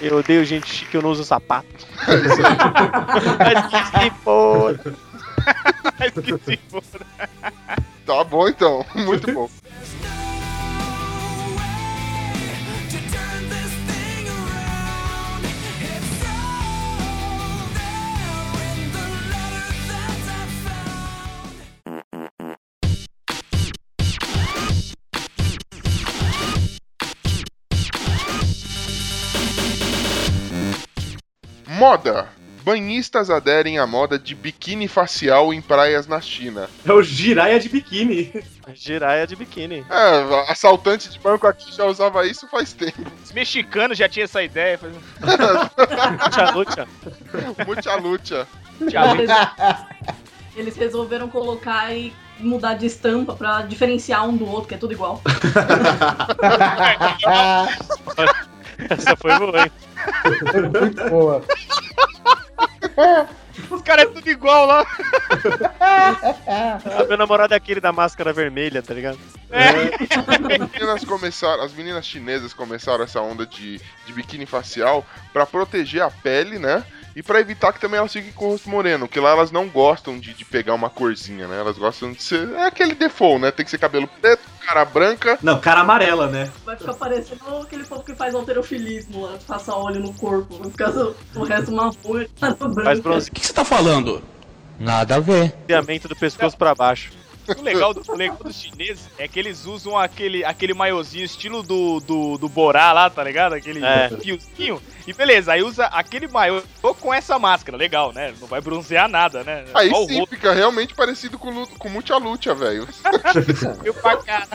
Eu 0.00 0.18
odeio 0.18 0.44
gente 0.44 0.84
que 0.86 0.96
eu 0.96 1.02
não 1.02 1.10
uso 1.10 1.24
sapato. 1.24 1.66
Mas 3.38 3.66
que 3.66 3.98
se 4.00 4.10
foda. 4.22 4.94
Mas 5.98 6.12
que 6.12 6.38
se 6.44 6.58
for. 6.68 6.82
Tá 8.04 8.24
bom 8.24 8.48
então, 8.48 8.84
muito 8.94 9.32
bom. 9.32 9.48
Moda. 31.90 32.28
Banhistas 32.64 33.30
aderem 33.30 33.78
à 33.78 33.86
moda 33.86 34.18
de 34.18 34.34
biquíni 34.34 34.88
facial 34.88 35.54
em 35.54 35.62
praias 35.62 36.08
na 36.08 36.20
China. 36.20 36.68
É 36.84 36.92
o 36.92 37.00
Jiraya 37.00 37.60
de 37.60 37.68
biquíni. 37.68 38.42
Jiraya 38.74 39.24
de 39.24 39.36
biquíni. 39.36 39.86
É, 39.88 40.50
assaltante 40.50 41.08
de 41.08 41.16
banco 41.20 41.46
aqui 41.46 41.72
já 41.72 41.84
usava 41.84 42.26
isso 42.26 42.48
faz 42.48 42.72
tempo. 42.72 43.06
Os 43.24 43.30
mexicanos 43.30 43.96
já 43.96 44.08
tinham 44.08 44.24
essa 44.24 44.42
ideia. 44.42 44.76
faz- 44.78 44.92
Lucha, 46.56 46.88
lucha. 47.94 48.48
Luta. 48.80 49.14
Eles, 49.14 49.30
eles 50.56 50.76
resolveram 50.76 51.28
colocar 51.28 51.94
e 51.94 52.12
mudar 52.40 52.74
de 52.74 52.86
estampa 52.86 53.36
pra 53.36 53.62
diferenciar 53.62 54.28
um 54.28 54.36
do 54.36 54.44
outro, 54.44 54.70
que 54.70 54.74
é 54.74 54.78
tudo 54.78 54.92
igual. 54.92 55.22
Essa 58.90 59.16
foi 59.16 59.38
boa, 59.38 59.62
hein? 59.62 59.70
Muito 60.80 61.10
boa. 61.10 61.42
Os 63.70 63.82
caras 63.82 64.04
é 64.04 64.08
tudo 64.08 64.28
igual 64.30 64.66
lá. 64.66 64.86
Ah, 65.80 67.04
meu 67.08 67.16
namorado 67.16 67.54
é 67.54 67.56
aquele 67.56 67.80
da 67.80 67.92
máscara 67.92 68.32
vermelha, 68.32 68.82
tá 68.82 68.94
ligado? 68.94 69.18
As 69.50 70.70
meninas 70.70 71.04
começaram, 71.04 71.62
as 71.62 71.72
meninas 71.72 72.06
chinesas 72.06 72.52
começaram 72.52 73.04
essa 73.04 73.20
onda 73.20 73.46
de, 73.46 73.80
de 74.06 74.12
biquíni 74.12 74.46
facial 74.46 75.04
pra 75.32 75.46
proteger 75.46 76.02
a 76.02 76.10
pele, 76.10 76.58
né? 76.58 76.84
E 77.16 77.22
pra 77.22 77.40
evitar 77.40 77.72
que 77.72 77.80
também 77.80 77.98
elas 77.98 78.12
fiquem 78.12 78.30
com 78.30 78.44
o 78.44 78.50
rosto 78.50 78.68
moreno, 78.68 79.08
que 79.08 79.18
lá 79.18 79.30
elas 79.30 79.50
não 79.50 79.66
gostam 79.70 80.18
de, 80.20 80.34
de 80.34 80.44
pegar 80.44 80.74
uma 80.74 80.90
corzinha, 80.90 81.48
né? 81.48 81.58
Elas 81.58 81.78
gostam 81.78 82.12
de 82.12 82.22
ser. 82.22 82.46
É 82.50 82.66
aquele 82.66 82.94
default, 82.94 83.40
né? 83.40 83.50
Tem 83.50 83.64
que 83.64 83.70
ser 83.70 83.78
cabelo 83.78 84.06
preto, 84.20 84.42
cara 84.66 84.84
branca. 84.84 85.38
Não, 85.42 85.58
cara 85.58 85.80
amarela, 85.80 86.26
né? 86.28 86.52
Vai 86.66 86.76
ficar 86.76 86.92
parecendo 86.92 87.40
aquele 87.62 87.84
povo 87.84 88.02
que 88.04 88.14
faz 88.14 88.34
alterofilismo 88.34 89.22
lá, 89.22 89.38
que 89.38 89.44
passa 89.46 89.74
óleo 89.74 90.00
no 90.00 90.12
corpo. 90.12 90.58
Vai 90.58 90.70
ficar 90.70 90.90
o, 90.90 91.16
o 91.36 91.44
resto 91.44 91.72
marrom 91.72 91.94
e 92.04 92.18
no 92.18 92.28
Faz 92.38 92.54
branco. 92.74 93.00
bronze- 93.02 93.30
que 93.30 93.46
você 93.46 93.52
tá 93.54 93.64
falando? 93.64 94.22
Nada 94.78 95.16
a 95.16 95.20
ver. 95.20 95.54
bronzeamento 95.66 96.08
do 96.08 96.16
pescoço 96.16 96.54
pra 96.58 96.74
baixo. 96.74 97.12
O 97.56 97.62
legal, 97.62 97.94
do, 97.94 98.02
o 98.10 98.16
legal 98.16 98.38
dos 98.42 98.56
chineses 98.56 99.08
é 99.18 99.28
que 99.28 99.38
eles 99.38 99.66
usam 99.66 99.96
aquele, 99.96 100.44
aquele 100.44 100.74
maiozinho 100.74 101.24
estilo 101.24 101.62
do, 101.62 102.00
do, 102.00 102.38
do 102.38 102.48
Borá 102.48 102.92
lá, 102.92 103.08
tá 103.08 103.22
ligado? 103.22 103.54
Aquele 103.54 103.84
É. 103.84 104.08
fiozinho. 104.20 104.80
E 105.06 105.12
beleza, 105.12 105.52
aí 105.52 105.62
usa 105.62 105.86
aquele 105.86 106.26
maiô 106.26 106.62
com 107.00 107.14
essa 107.14 107.38
máscara. 107.38 107.76
Legal, 107.76 108.12
né? 108.12 108.34
Não 108.40 108.48
vai 108.48 108.60
bronzear 108.60 109.08
nada, 109.08 109.44
né? 109.44 109.64
Aí 109.74 109.90
Só 109.90 110.06
sim 110.06 110.26
fica 110.26 110.52
realmente 110.52 110.94
parecido 110.94 111.38
com, 111.38 111.66
com 111.66 111.88
muita 111.88 112.16
luta, 112.16 112.54
velho. 112.54 112.86
pra 114.02 114.16
cá. 114.16 114.46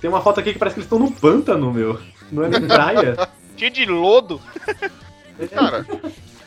Tem 0.00 0.10
uma 0.10 0.20
foto 0.20 0.40
aqui 0.40 0.52
que 0.52 0.58
parece 0.58 0.74
que 0.74 0.80
eles 0.80 0.86
estão 0.86 0.98
num 0.98 1.12
pântano, 1.12 1.72
meu. 1.72 2.00
Não 2.32 2.44
é 2.44 2.48
nem 2.48 2.62
praia. 2.66 3.16
Cheio 3.56 3.70
de 3.70 3.84
lodo. 3.86 4.40
Cara, 5.52 5.86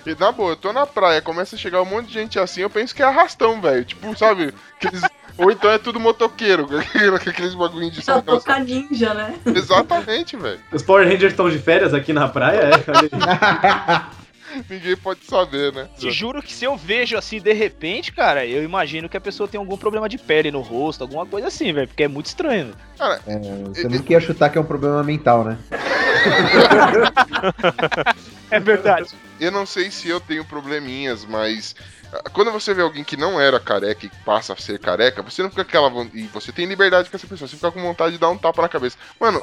e 0.06 0.16
na 0.16 0.32
boa, 0.32 0.52
eu 0.52 0.56
tô 0.56 0.72
na 0.72 0.86
praia, 0.86 1.22
começa 1.22 1.56
a 1.56 1.60
chegar 1.60 1.82
um 1.82 1.86
monte 1.86 2.08
de 2.08 2.14
gente 2.14 2.40
assim, 2.40 2.62
eu 2.62 2.70
penso 2.70 2.96
que 2.96 3.02
é 3.02 3.06
arrastão, 3.06 3.60
velho. 3.60 3.84
Tipo, 3.84 4.18
sabe? 4.18 4.54
Aqueles... 4.76 5.02
Ou 5.38 5.52
então 5.52 5.70
é 5.70 5.78
tudo 5.78 6.00
motoqueiro, 6.00 6.68
aqueles 7.16 7.54
bagulhinhos 7.54 7.96
de 7.96 8.04
Paulo. 8.04 8.24
tocar 8.24 8.60
ninja, 8.60 9.14
né? 9.14 9.36
Exatamente, 9.46 10.36
velho. 10.36 10.60
Os 10.72 10.82
Power 10.82 11.08
Rangers 11.08 11.34
estão 11.34 11.50
de 11.50 11.60
férias 11.60 11.94
aqui 11.94 12.12
na 12.12 12.28
praia, 12.28 12.72
é? 12.72 14.18
Ninguém 14.70 14.98
pode 14.98 15.24
saber, 15.26 15.72
né? 15.74 15.88
Te 15.98 16.10
juro 16.10 16.42
que 16.42 16.52
se 16.52 16.66
eu 16.66 16.76
vejo 16.76 17.18
assim 17.18 17.40
de 17.40 17.54
repente, 17.54 18.12
cara, 18.12 18.46
eu 18.46 18.64
imagino 18.64 19.08
que 19.08 19.18
a 19.18 19.22
pessoa 19.22 19.48
tem 19.48 19.60
algum 19.60 19.78
problema 19.78 20.10
de 20.10 20.18
pele 20.18 20.52
no 20.52 20.62
rosto, 20.62 21.04
alguma 21.04 21.26
coisa 21.26 21.48
assim, 21.48 21.72
velho. 21.72 21.88
Porque 21.88 22.04
é 22.04 22.08
muito 22.08 22.28
estranho. 22.28 22.74
velho. 22.98 23.68
Você 23.68 23.88
nunca 23.88 24.14
ia 24.14 24.20
chutar 24.20 24.50
que 24.50 24.58
é 24.58 24.62
um 24.62 24.66
problema 24.66 25.04
mental, 25.04 25.44
né? 25.44 25.58
É 28.52 28.60
verdade. 28.60 29.14
Eu 29.40 29.52
não 29.52 29.66
sei 29.66 29.92
se 29.92 30.08
eu 30.08 30.20
tenho 30.20 30.44
probleminhas, 30.46 31.26
mas 31.26 31.76
ah, 32.14 32.30
quando 32.32 32.52
você 32.52 32.74
vê 32.74 32.82
alguém 32.82 33.04
que 33.04 33.18
não 33.18 33.40
era 33.40 33.60
careca 33.60 34.06
e 34.06 34.12
passa 34.24 34.54
a 34.54 34.56
ser 34.56 34.80
careca, 34.80 35.22
você 35.22 35.44
não 35.44 35.50
fica 35.50 35.66
com 35.66 35.70
aquela 35.70 36.08
e 36.14 36.24
você 36.28 36.52
tem 36.52 36.66
liberdade 36.66 37.10
com 37.10 37.18
essa 37.18 37.28
pessoa, 37.28 37.48
você 37.48 37.56
fica 37.56 37.72
com 37.72 37.82
vontade 37.82 38.14
de 38.14 38.18
dar 38.18 38.30
um 38.30 38.38
tapa 38.38 38.62
na 38.62 38.70
cabeça. 38.70 38.98
Mano, 39.20 39.40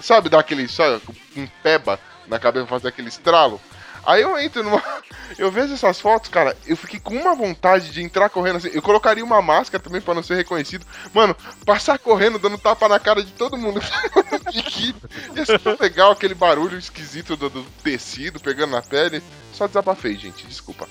sabe 0.00 0.28
dar 0.28 0.40
aquele 0.40 0.68
só 0.68 1.00
um 1.36 1.46
peba 1.62 1.98
na 2.26 2.38
cabeça 2.38 2.66
fazer 2.66 2.88
aquele 2.88 3.08
estralo? 3.08 3.60
Aí 4.04 4.22
eu 4.22 4.38
entro 4.38 4.62
numa. 4.62 4.82
Eu 5.38 5.50
vejo 5.50 5.72
essas 5.72 5.98
fotos, 5.98 6.28
cara, 6.28 6.54
eu 6.66 6.76
fiquei 6.76 7.00
com 7.00 7.14
uma 7.14 7.34
vontade 7.34 7.90
de 7.90 8.02
entrar 8.02 8.28
correndo 8.28 8.56
assim. 8.56 8.68
Eu 8.70 8.82
colocaria 8.82 9.24
uma 9.24 9.40
máscara 9.40 9.82
também 9.82 9.98
pra 10.00 10.12
não 10.12 10.22
ser 10.22 10.34
reconhecido. 10.34 10.84
Mano, 11.14 11.34
passar 11.64 11.98
correndo, 11.98 12.38
dando 12.38 12.58
tapa 12.58 12.86
na 12.86 12.98
cara 12.98 13.24
de 13.24 13.32
todo 13.32 13.56
mundo. 13.56 13.80
que 14.52 14.94
ia 15.34 15.46
ser 15.46 15.58
tão 15.58 15.74
legal 15.80 16.12
aquele 16.12 16.34
barulho 16.34 16.76
esquisito 16.76 17.34
do, 17.34 17.48
do 17.48 17.62
tecido 17.82 18.38
pegando 18.40 18.72
na 18.72 18.82
pele. 18.82 19.22
Só 19.54 19.66
desabafei, 19.66 20.14
gente, 20.16 20.46
desculpa. 20.46 20.86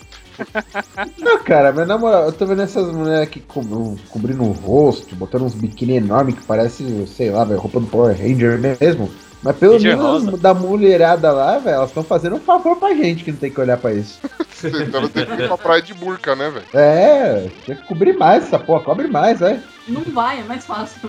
Não, 1.20 1.38
cara, 1.44 1.72
mas 1.72 1.88
na 1.88 1.98
moral, 1.98 2.26
eu 2.26 2.34
tô 2.34 2.46
vendo 2.48 2.64
essas 2.64 2.92
mulheres 2.92 3.22
aqui 3.28 3.42
co- 3.42 3.96
cobrindo 4.10 4.44
o 4.44 4.52
rosto, 4.52 5.16
botando 5.16 5.44
uns 5.44 5.54
biquíni 5.54 5.98
enormes 5.98 6.36
que 6.36 6.44
parece, 6.44 7.06
sei 7.08 7.30
lá, 7.30 7.44
roupa 7.44 7.80
do 7.80 7.86
Power 7.88 8.18
Ranger 8.18 8.58
mesmo. 8.60 9.12
Mas 9.44 9.58
pelo 9.58 9.74
Ranger 9.74 9.98
menos 9.98 10.24
rosa. 10.26 10.38
da 10.38 10.54
mulherada 10.54 11.32
lá, 11.32 11.58
velho, 11.58 11.76
elas 11.76 11.90
estão 11.90 12.04
fazendo 12.04 12.36
um 12.36 12.40
favor 12.40 12.78
pra 12.78 12.94
gente 12.94 13.24
que 13.24 13.32
não 13.32 13.40
tem 13.40 13.52
que 13.52 13.60
olhar 13.60 13.78
pra 13.78 13.94
isso. 13.94 14.20
Então 14.64 15.08
tem 15.08 15.26
que 15.26 15.34
ir 15.34 15.48
pra 15.48 15.58
praia 15.58 15.82
de 15.82 15.92
burca, 15.92 16.36
né, 16.36 16.48
velho? 16.52 16.66
É, 16.72 17.50
tinha 17.64 17.76
que 17.76 17.84
cobrir 17.88 18.16
mais 18.16 18.44
essa 18.44 18.60
porra, 18.60 18.84
cobre 18.84 19.08
mais, 19.08 19.40
velho. 19.40 19.60
Não 19.92 20.04
vai, 20.04 20.40
é 20.40 20.44
mais 20.44 20.66
fácil. 20.66 21.02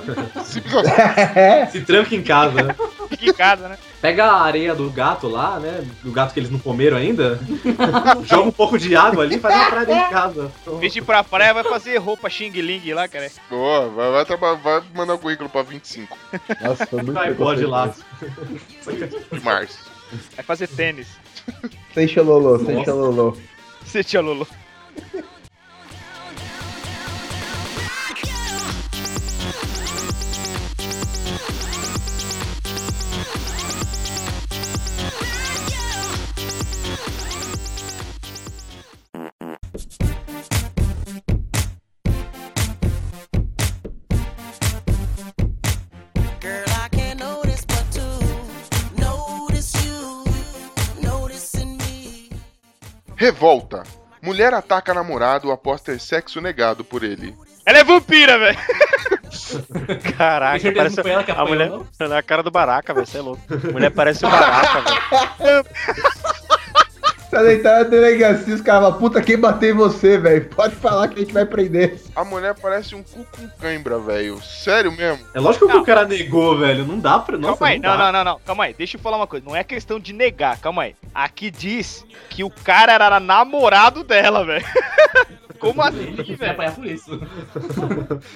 Se 1.70 1.80
tranca 1.82 2.14
em 2.14 2.22
casa, 2.22 2.62
né? 2.62 2.76
Fica 3.08 3.26
em 3.26 3.32
casa, 3.32 3.68
né? 3.68 3.78
Pega 4.00 4.24
a 4.24 4.42
areia 4.42 4.74
do 4.74 4.90
gato 4.90 5.28
lá, 5.28 5.60
né? 5.60 5.86
Do 6.02 6.10
gato 6.10 6.34
que 6.34 6.40
eles 6.40 6.50
não 6.50 6.58
comeram 6.58 6.96
ainda. 6.96 7.38
Joga 8.26 8.48
um 8.48 8.52
pouco 8.52 8.76
de 8.76 8.96
água 8.96 9.22
ali 9.22 9.36
e 9.36 9.38
faz 9.38 9.54
uma 9.54 9.70
praia 9.70 9.86
dentro 9.86 10.04
de 10.04 10.10
casa. 10.10 10.52
Vez 10.80 10.92
de 10.92 10.98
ir 10.98 11.02
pra 11.02 11.22
praia, 11.22 11.54
vai 11.54 11.62
fazer 11.62 11.96
roupa 11.98 12.28
Xing 12.28 12.50
Ling 12.50 12.92
lá, 12.92 13.06
cara. 13.06 13.30
Boa, 13.48 13.88
vai, 13.88 14.24
vai, 14.24 14.56
vai 14.56 14.82
mandar 14.94 15.14
o 15.14 15.18
currículo 15.18 15.48
pra 15.48 15.62
25 15.62 16.18
Nossa, 16.60 16.86
foi 16.86 17.02
muito 17.02 17.14
Vai, 17.14 17.32
pode 17.34 17.64
lá. 17.64 17.94
de 19.30 19.40
março. 19.40 19.78
Vai 20.34 20.44
fazer 20.44 20.66
tênis. 20.66 21.08
Sem 21.94 22.08
xelolô, 22.08 22.58
sem 22.58 22.82
Revolta. 53.22 53.84
Mulher 54.20 54.52
ataca 54.52 54.92
namorado 54.92 55.52
após 55.52 55.80
ter 55.80 56.00
sexo 56.00 56.40
negado 56.40 56.82
por 56.82 57.04
ele. 57.04 57.36
Ela 57.64 57.78
é 57.78 57.84
vampira, 57.84 58.36
velho. 58.36 58.58
Caraca, 60.18 60.72
parece 60.72 61.00
que 61.00 61.08
a 61.08 61.20
apanhou, 61.20 61.48
mulher 61.48 61.70
não? 61.70 62.08
na 62.08 62.20
cara 62.20 62.42
do 62.42 62.50
Baraca, 62.50 62.92
velho, 62.92 63.06
você 63.06 63.18
é 63.18 63.20
louco. 63.20 63.40
A 63.48 63.70
mulher 63.70 63.90
parece 63.90 64.26
o 64.26 64.28
Baraca, 64.28 64.80
velho. 64.80 65.64
Tá 67.32 67.42
deitado 67.42 67.84
na 67.84 67.88
delegacia, 67.88 68.54
os 68.54 68.60
caras 68.60 68.82
falam, 68.82 68.98
puta, 68.98 69.22
quem 69.22 69.38
bateu 69.38 69.70
em 69.70 69.72
você, 69.72 70.18
velho? 70.18 70.50
Pode 70.50 70.74
falar 70.74 71.08
que 71.08 71.16
a 71.16 71.22
gente 71.22 71.32
vai 71.32 71.46
prender. 71.46 71.98
A 72.14 72.22
mulher 72.26 72.54
parece 72.60 72.94
um 72.94 73.02
cu 73.02 73.26
com 73.32 73.48
cãibra, 73.58 73.98
velho. 73.98 74.38
Sério 74.42 74.92
mesmo? 74.92 75.24
É 75.32 75.40
lógico 75.40 75.66
que 75.66 75.72
Não. 75.72 75.80
o 75.80 75.86
cara 75.86 76.04
negou, 76.04 76.58
velho. 76.58 76.84
Não 76.84 76.98
dá 76.98 77.18
pra. 77.18 77.38
Nossa, 77.38 77.56
calma 77.56 77.72
aí, 77.72 77.78
não, 77.80 77.96
não, 77.96 78.12
não, 78.12 78.22
não, 78.24 78.40
calma 78.44 78.64
aí, 78.64 78.74
deixa 78.74 78.98
eu 78.98 79.00
falar 79.00 79.16
uma 79.16 79.26
coisa. 79.26 79.46
Não 79.46 79.56
é 79.56 79.64
questão 79.64 79.98
de 79.98 80.12
negar, 80.12 80.58
calma 80.58 80.82
aí. 80.82 80.94
Aqui 81.14 81.50
diz 81.50 82.04
que 82.28 82.44
o 82.44 82.50
cara 82.50 82.92
era 82.92 83.18
namorado 83.18 84.04
dela, 84.04 84.44
velho. 84.44 84.66
Como 85.62 85.80
assim, 85.82 85.98
Ele 86.00 86.24
que 86.24 86.34
vai 86.34 86.48
velho? 86.48 86.52
apanhar 86.52 86.74
por 86.74 86.86
isso. 86.86 87.20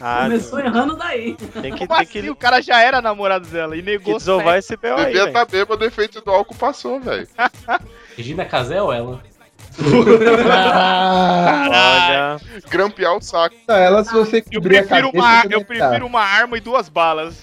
Ah, 0.01 0.23
Começou 0.25 0.59
errando 0.61 0.97
daí. 0.97 1.35
tem 1.35 1.73
que, 1.73 1.79
Como 1.87 1.89
tem 1.89 1.97
assim? 1.99 2.23
que, 2.23 2.31
O 2.31 2.37
cara 2.37 2.61
já 2.63 2.81
era 2.81 3.03
namorado 3.03 3.47
dela 3.49 3.77
e 3.77 3.81
que 3.83 3.91
negou 3.91 4.17
desovar 4.17 4.59
esse 4.59 4.77
B.O. 4.77 4.95
aí, 4.97 5.05
Devia 5.07 5.21
velho. 5.25 5.29
estar 5.29 5.45
bêbado, 5.45 5.85
o 5.85 5.87
efeito 5.87 6.21
do 6.21 6.31
álcool 6.31 6.55
passou, 6.55 7.01
velho. 7.01 7.27
Regina 8.17 8.45
Casé 8.45 8.81
ou 8.81 8.93
ela? 8.93 9.23
Olha, 11.69 12.37
Grampear 12.71 13.17
o 13.17 13.21
saco. 13.21 13.55
Não, 13.69 13.75
ela, 13.77 14.05
se 14.05 14.13
você 14.13 14.39
Eu 14.39 14.61
cobrir 14.61 14.79
a 14.79 14.87
cabeça, 14.87 15.09
uma, 15.15 15.45
eu 15.51 15.65
prefiro 15.65 16.07
uma 16.07 16.21
arma 16.21 16.57
e 16.57 16.61
duas 16.61 16.89
balas. 16.89 17.37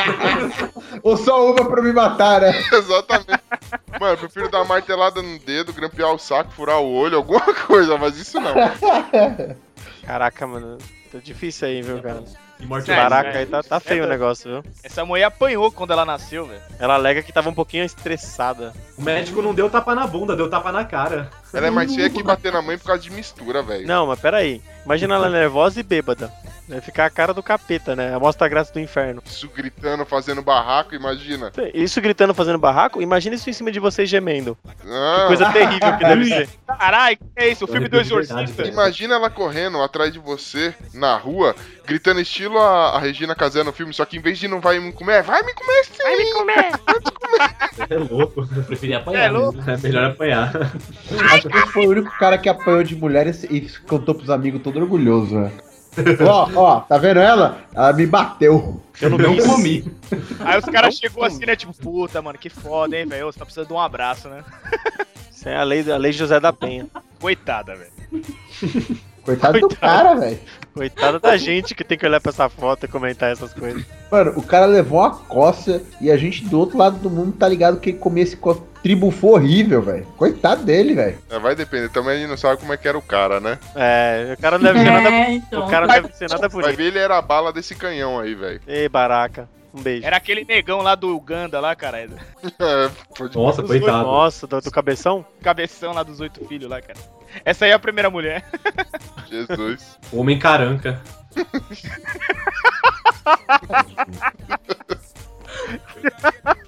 Ou 1.02 1.16
só 1.16 1.50
uma 1.52 1.64
pra 1.64 1.82
me 1.82 1.92
matar, 1.92 2.40
né? 2.40 2.52
Exatamente. 2.72 3.42
Mano, 4.00 4.12
eu 4.14 4.18
prefiro 4.18 4.50
dar 4.50 4.58
uma 4.58 4.66
martelada 4.66 5.22
no 5.22 5.38
dedo, 5.38 5.72
grampear 5.72 6.12
o 6.12 6.18
saco, 6.18 6.52
furar 6.52 6.80
o 6.80 6.92
olho, 6.92 7.16
alguma 7.16 7.40
coisa, 7.66 7.96
mas 7.96 8.16
isso 8.16 8.38
não. 8.40 8.54
caraca, 10.04 10.46
mano. 10.46 10.78
Tá 11.10 11.18
difícil 11.22 11.68
aí, 11.68 11.82
viu, 11.82 12.00
cara? 12.02 12.22
E 12.60 12.66
Baraca 12.66 13.30
velho. 13.32 13.38
aí 13.38 13.46
tá, 13.46 13.62
tá 13.62 13.80
feio 13.80 14.04
o 14.04 14.08
negócio, 14.08 14.50
viu? 14.50 14.72
Essa 14.82 15.04
mulher 15.04 15.24
apanhou 15.24 15.70
quando 15.70 15.92
ela 15.92 16.04
nasceu, 16.04 16.44
velho. 16.46 16.60
Ela 16.78 16.94
alega 16.94 17.22
que 17.22 17.32
tava 17.32 17.48
um 17.48 17.54
pouquinho 17.54 17.84
estressada. 17.84 18.72
O 18.96 19.02
médico 19.02 19.40
não 19.40 19.54
deu 19.54 19.70
tapa 19.70 19.94
na 19.94 20.06
bunda, 20.06 20.34
deu 20.34 20.50
tapa 20.50 20.72
na 20.72 20.84
cara. 20.84 21.30
Ela 21.54 21.68
é 21.68 21.70
mais 21.70 21.94
feia 21.94 22.10
que 22.10 22.22
bater 22.22 22.52
na 22.52 22.60
mãe 22.60 22.76
por 22.76 22.86
causa 22.86 23.02
de 23.02 23.10
mistura, 23.10 23.62
velho. 23.62 23.86
Não, 23.86 24.06
mas 24.06 24.18
peraí. 24.18 24.60
Imagina 24.84 25.14
ela 25.14 25.30
nervosa 25.30 25.78
e 25.78 25.82
bêbada. 25.82 26.32
Vai 26.68 26.80
ficar 26.82 27.06
a 27.06 27.10
cara 27.10 27.32
do 27.32 27.42
capeta, 27.42 27.96
né? 27.96 28.14
A 28.14 28.18
mostra 28.20 28.46
graça 28.46 28.72
do 28.72 28.78
inferno. 28.78 29.22
Isso 29.24 29.48
gritando, 29.48 30.04
fazendo 30.04 30.42
barraco, 30.42 30.94
imagina. 30.94 31.50
Isso 31.72 31.98
gritando, 32.00 32.34
fazendo 32.34 32.58
barraco, 32.58 33.00
imagina 33.00 33.36
isso 33.36 33.48
em 33.48 33.52
cima 33.54 33.72
de 33.72 33.80
você 33.80 34.04
gemendo. 34.04 34.56
Ah, 34.86 35.24
Coisa 35.28 35.50
terrível 35.50 35.96
que 35.96 36.04
deve 36.04 36.24
ser. 36.26 36.48
Caralho, 36.66 37.16
que 37.16 37.24
é 37.36 37.48
isso? 37.48 37.64
O 37.64 37.68
filme 37.68 37.88
do 37.88 37.98
Exorcista. 37.98 38.66
Imagina 38.66 39.14
ela 39.14 39.30
correndo 39.30 39.80
atrás 39.82 40.12
de 40.12 40.18
você 40.18 40.74
na 40.92 41.16
rua, 41.16 41.54
gritando 41.86 42.20
estilo 42.20 42.58
a, 42.58 42.96
a 42.96 42.98
Regina 42.98 43.34
Casé 43.34 43.62
no 43.64 43.72
filme, 43.72 43.94
só 43.94 44.04
que 44.04 44.18
em 44.18 44.20
vez 44.20 44.38
de 44.38 44.46
não 44.46 44.60
vai 44.60 44.78
me 44.78 44.92
comer, 44.92 45.22
vai 45.22 45.42
me 45.42 45.54
comer 45.54 45.84
sim! 45.84 46.02
Vai 46.02 46.16
me 46.16 46.32
comer! 46.32 46.70
É 47.88 47.96
louco, 47.96 48.46
eu 48.54 48.62
preferia 48.64 48.98
apanhar. 48.98 49.24
É 49.24 49.30
louco. 49.30 49.56
mesmo. 49.56 49.70
É 49.70 49.76
melhor 49.78 50.04
apanhar. 50.04 50.52
Acho 51.32 51.48
que 51.48 51.56
esse 51.56 51.72
foi 51.72 51.86
o 51.86 51.90
único 51.90 52.10
cara 52.18 52.36
que 52.36 52.48
apanhou 52.48 52.82
de 52.82 52.94
mulher 52.96 53.26
e, 53.26 53.56
e 53.56 53.68
contou 53.86 54.14
pros 54.14 54.28
amigos 54.30 54.60
todo 54.62 54.78
orgulhoso, 54.78 55.38
né? 55.38 55.52
Ó, 56.26 56.50
ó, 56.54 56.80
tá 56.80 56.98
vendo 56.98 57.20
ela? 57.20 57.58
Ela 57.74 57.92
me 57.92 58.06
bateu. 58.06 58.80
Eu 59.00 59.10
não 59.10 59.18
não 59.18 59.36
comi. 59.46 59.84
Aí 60.40 60.58
os 60.58 60.64
caras 60.64 60.94
chegou 60.94 61.24
assim, 61.24 61.44
né? 61.46 61.56
Tipo, 61.56 61.74
puta, 61.74 62.20
mano, 62.20 62.38
que 62.38 62.48
foda, 62.48 62.96
hein, 62.96 63.06
velho? 63.06 63.26
Você 63.26 63.38
tá 63.38 63.44
precisando 63.44 63.68
de 63.68 63.72
um 63.72 63.80
abraço, 63.80 64.28
né? 64.28 64.44
Isso 65.30 65.48
é 65.48 65.56
a 65.56 65.62
lei, 65.62 65.90
a 65.90 65.96
lei 65.96 66.12
José 66.12 66.40
da 66.40 66.52
Penha. 66.52 66.86
Coitada, 67.20 67.74
velho. 67.76 67.92
Coitado 69.22 69.60
do 69.60 69.68
cara, 69.68 70.14
velho. 70.14 70.38
Coitada 70.72 71.18
da 71.20 71.36
gente 71.36 71.74
que 71.74 71.84
tem 71.84 71.98
que 71.98 72.06
olhar 72.06 72.20
pra 72.20 72.30
essa 72.30 72.48
foto 72.48 72.86
e 72.86 72.88
comentar 72.88 73.30
essas 73.30 73.52
coisas. 73.52 73.84
Mano, 74.10 74.32
o 74.36 74.42
cara 74.42 74.64
levou 74.64 75.00
uma 75.00 75.10
coça 75.10 75.82
e 76.00 76.10
a 76.10 76.16
gente 76.16 76.44
do 76.44 76.58
outro 76.58 76.78
lado 76.78 76.98
do 76.98 77.10
mundo 77.10 77.32
tá 77.32 77.46
ligado 77.46 77.78
que 77.78 77.90
ele 77.90 77.98
comia 77.98 78.22
esse 78.22 78.36
co... 78.36 78.66
tribufo 78.82 79.28
horrível, 79.28 79.82
velho. 79.82 80.04
Coitado 80.16 80.64
dele, 80.64 80.94
velho. 80.94 81.18
É, 81.30 81.38
vai 81.38 81.54
depender, 81.54 81.88
também 81.90 82.16
a 82.16 82.18
gente 82.18 82.28
não 82.28 82.36
sabe 82.36 82.60
como 82.60 82.72
é 82.72 82.76
que 82.76 82.88
era 82.88 82.98
o 82.98 83.02
cara, 83.02 83.40
né? 83.40 83.58
É, 83.74 84.34
o 84.36 84.40
cara 84.40 84.58
não 84.58 84.64
deve 84.64 84.78
ser 84.80 84.90
nada. 84.90 85.08
É, 85.10 85.32
então. 85.32 85.66
O 85.66 85.70
cara 85.70 85.86
não 85.86 85.94
deve 85.94 86.12
ser 86.14 86.28
nada 86.28 86.48
Vai 86.48 86.62
bonito. 86.62 86.76
ver, 86.76 86.84
ele 86.84 86.98
era 86.98 87.18
a 87.18 87.22
bala 87.22 87.52
desse 87.52 87.74
canhão 87.74 88.18
aí, 88.18 88.34
velho. 88.34 88.60
Ei, 88.66 88.88
baraca. 88.88 89.48
Um 89.72 89.82
beijo. 89.82 90.06
Era 90.06 90.16
aquele 90.16 90.44
negão 90.44 90.80
lá 90.80 90.94
do 90.94 91.14
Uganda 91.14 91.60
lá, 91.60 91.76
cara. 91.76 92.00
É, 92.00 92.08
Nossa, 93.34 93.62
coitado. 93.62 94.04
Nossa, 94.04 94.46
do, 94.46 94.60
do 94.60 94.70
cabeção? 94.70 95.24
Cabeção 95.42 95.92
lá 95.92 96.02
dos 96.02 96.20
oito 96.20 96.44
filhos 96.46 96.70
lá, 96.70 96.80
cara. 96.80 96.98
Essa 97.44 97.66
aí 97.66 97.70
é 97.70 97.74
a 97.74 97.78
primeira 97.78 98.08
mulher. 98.08 98.44
Jesus. 99.28 99.98
Homem 100.10 100.38
caranca. 100.38 101.00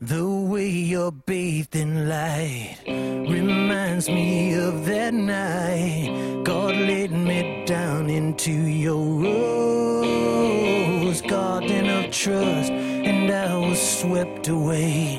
The 0.00 0.24
way 0.24 0.68
you're 0.68 1.10
bathed 1.10 1.74
in 1.74 2.08
light 2.08 2.76
reminds 2.86 4.08
me 4.08 4.54
of 4.54 4.86
that 4.86 5.12
night 5.12 6.44
God 6.44 6.76
laid 6.76 7.10
me 7.10 7.64
down 7.66 8.08
into 8.08 8.52
your 8.52 9.20
rose 9.20 11.20
garden 11.22 11.90
of 11.90 12.12
trust, 12.12 12.70
and 12.70 13.28
I 13.28 13.58
was 13.58 13.98
swept 13.98 14.46
away 14.46 15.18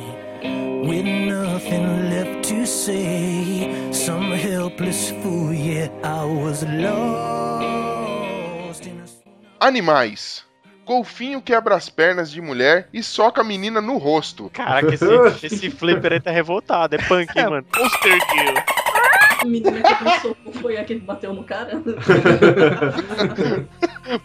with 0.88 1.06
nothing 1.06 2.10
left 2.10 2.48
to 2.48 2.66
say. 2.66 3.92
Some 3.92 4.32
helpless 4.32 5.12
fool, 5.12 5.52
yet 5.52 5.92
I 6.06 6.24
was 6.24 6.64
lost 6.64 7.60
Animais. 9.60 10.44
Golfinho 10.90 11.40
quebra 11.40 11.76
as 11.76 11.88
pernas 11.88 12.32
de 12.32 12.42
mulher 12.42 12.90
e 12.92 13.04
soca 13.04 13.42
a 13.42 13.44
menina 13.44 13.80
no 13.80 14.00
rosto. 14.00 14.50
Caraca, 14.52 14.92
esse, 14.92 15.06
esse 15.46 15.70
flipper 15.70 16.14
aí 16.14 16.20
tá 16.20 16.32
revoltado. 16.32 16.96
É 16.96 16.98
punk, 16.98 17.30
hein, 17.38 17.48
mano. 17.48 17.64
Poster 17.72 18.18
Kill. 18.26 18.56
A 19.40 19.46
menina 19.46 19.84
que 19.84 20.04
pensou 20.04 20.34
que 20.34 20.58
foi 20.58 20.78
a 20.78 20.84
que 20.84 20.96
bateu 20.96 21.32
no 21.32 21.44
cara. 21.44 21.74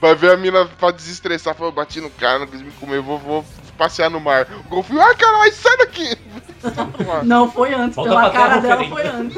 Vai 0.01 0.15
ver 0.15 0.33
a 0.33 0.39
mina 0.39 0.65
pra 0.65 0.91
desestressar, 0.91 1.55
fala, 1.55 1.71
bati 1.71 2.01
no 2.01 2.09
cara, 2.09 2.39
não 2.39 2.47
quis 2.47 2.63
me 2.63 2.71
comer, 2.73 3.03
vou, 3.03 3.19
vou 3.19 3.45
passear 3.77 4.09
no 4.09 4.19
mar. 4.19 4.47
O 4.65 4.69
golfinho, 4.71 5.03
ai 5.03 5.15
caralho, 5.17 5.53
sai 5.53 5.77
daqui! 5.77 6.17
Não, 7.25 7.51
foi 7.53 7.75
antes. 7.75 7.95
Volta 7.95 8.11
Pela 8.11 8.31
cara 8.31 8.59
dela 8.59 8.85
foi 8.89 9.07
antes. 9.07 9.37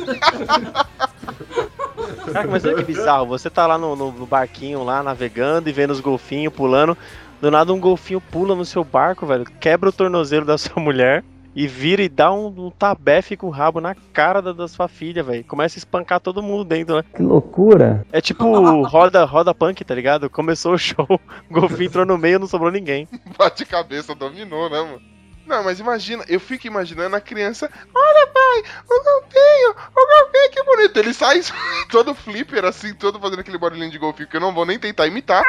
Caraca, 2.25 2.49
mas 2.49 2.65
olha 2.65 2.77
que 2.77 2.85
bizarro. 2.85 3.27
Você 3.27 3.49
tá 3.51 3.67
lá 3.67 3.77
no, 3.79 3.95
no- 3.97 4.13
no 4.13 4.27
barquinho, 4.27 4.83
lá 4.85 5.03
navegando 5.03 5.69
e 5.69 5.73
vendo 5.73 5.91
os 5.91 6.01
golfinhos 6.01 6.53
pulando. 6.55 6.97
Do 7.41 7.51
nada 7.51 7.73
um 7.73 7.81
golfinho 7.81 8.21
pula 8.21 8.55
no 8.55 8.65
seu 8.65 8.83
barco, 8.85 9.27
velho. 9.27 9.45
Quebra 9.61 9.89
o 9.91 9.93
tornozelo 9.93 10.45
da 10.47 10.57
sua 10.59 10.81
mulher. 10.83 11.23
E 11.59 11.67
vira 11.67 12.03
e 12.03 12.09
dá 12.09 12.31
um, 12.31 12.49
um 12.49 12.71
tabefe 12.71 13.35
com 13.35 13.47
o 13.47 13.51
rabo 13.51 13.81
na 13.81 13.95
cara 14.13 14.43
da, 14.43 14.53
da 14.53 14.69
sua 14.69 14.89
filha, 14.89 15.23
velho. 15.23 15.43
Começa 15.45 15.79
a 15.79 15.81
espancar 15.81 16.21
todo 16.21 16.43
mundo 16.43 16.65
dentro, 16.65 16.97
né? 16.97 17.03
Que 17.15 17.23
loucura. 17.23 18.05
É 18.13 18.21
tipo 18.21 18.45
roda, 18.85 19.25
roda 19.25 19.55
punk, 19.55 19.83
tá 19.83 19.95
ligado? 19.95 20.29
Começou 20.29 20.75
o 20.75 20.79
show, 20.79 21.07
o 21.09 21.19
golfinho 21.51 21.87
entrou 21.89 22.05
no 22.05 22.19
meio 22.19 22.39
não 22.39 22.47
sobrou 22.47 22.71
ninguém. 22.71 23.09
Bate 23.39 23.65
cabeça, 23.65 24.15
dominou, 24.15 24.69
né, 24.69 24.83
mano? 24.83 25.01
Não, 25.47 25.63
mas 25.65 25.81
imagina, 25.81 26.25
eu 26.29 26.41
fico 26.41 26.67
imaginando 26.67 27.15
a 27.17 27.21
criança, 27.21 27.71
olha 27.95 28.27
pai, 28.27 28.63
o 28.91 29.05
golfinho, 29.05 29.71
o 29.97 30.06
bonito. 30.77 30.97
Ele 30.97 31.15
sai 31.15 31.41
todo 31.91 32.15
flipper, 32.15 32.65
assim, 32.65 32.95
todo 32.95 33.19
fazendo 33.19 33.41
aquele 33.41 33.59
barulhinho 33.59 33.91
de 33.91 33.99
golfinho 33.99 34.29
que 34.29 34.37
eu 34.37 34.41
não 34.41 34.53
vou 34.53 34.67
nem 34.67 34.79
tentar 34.79 35.07
imitar. 35.07 35.43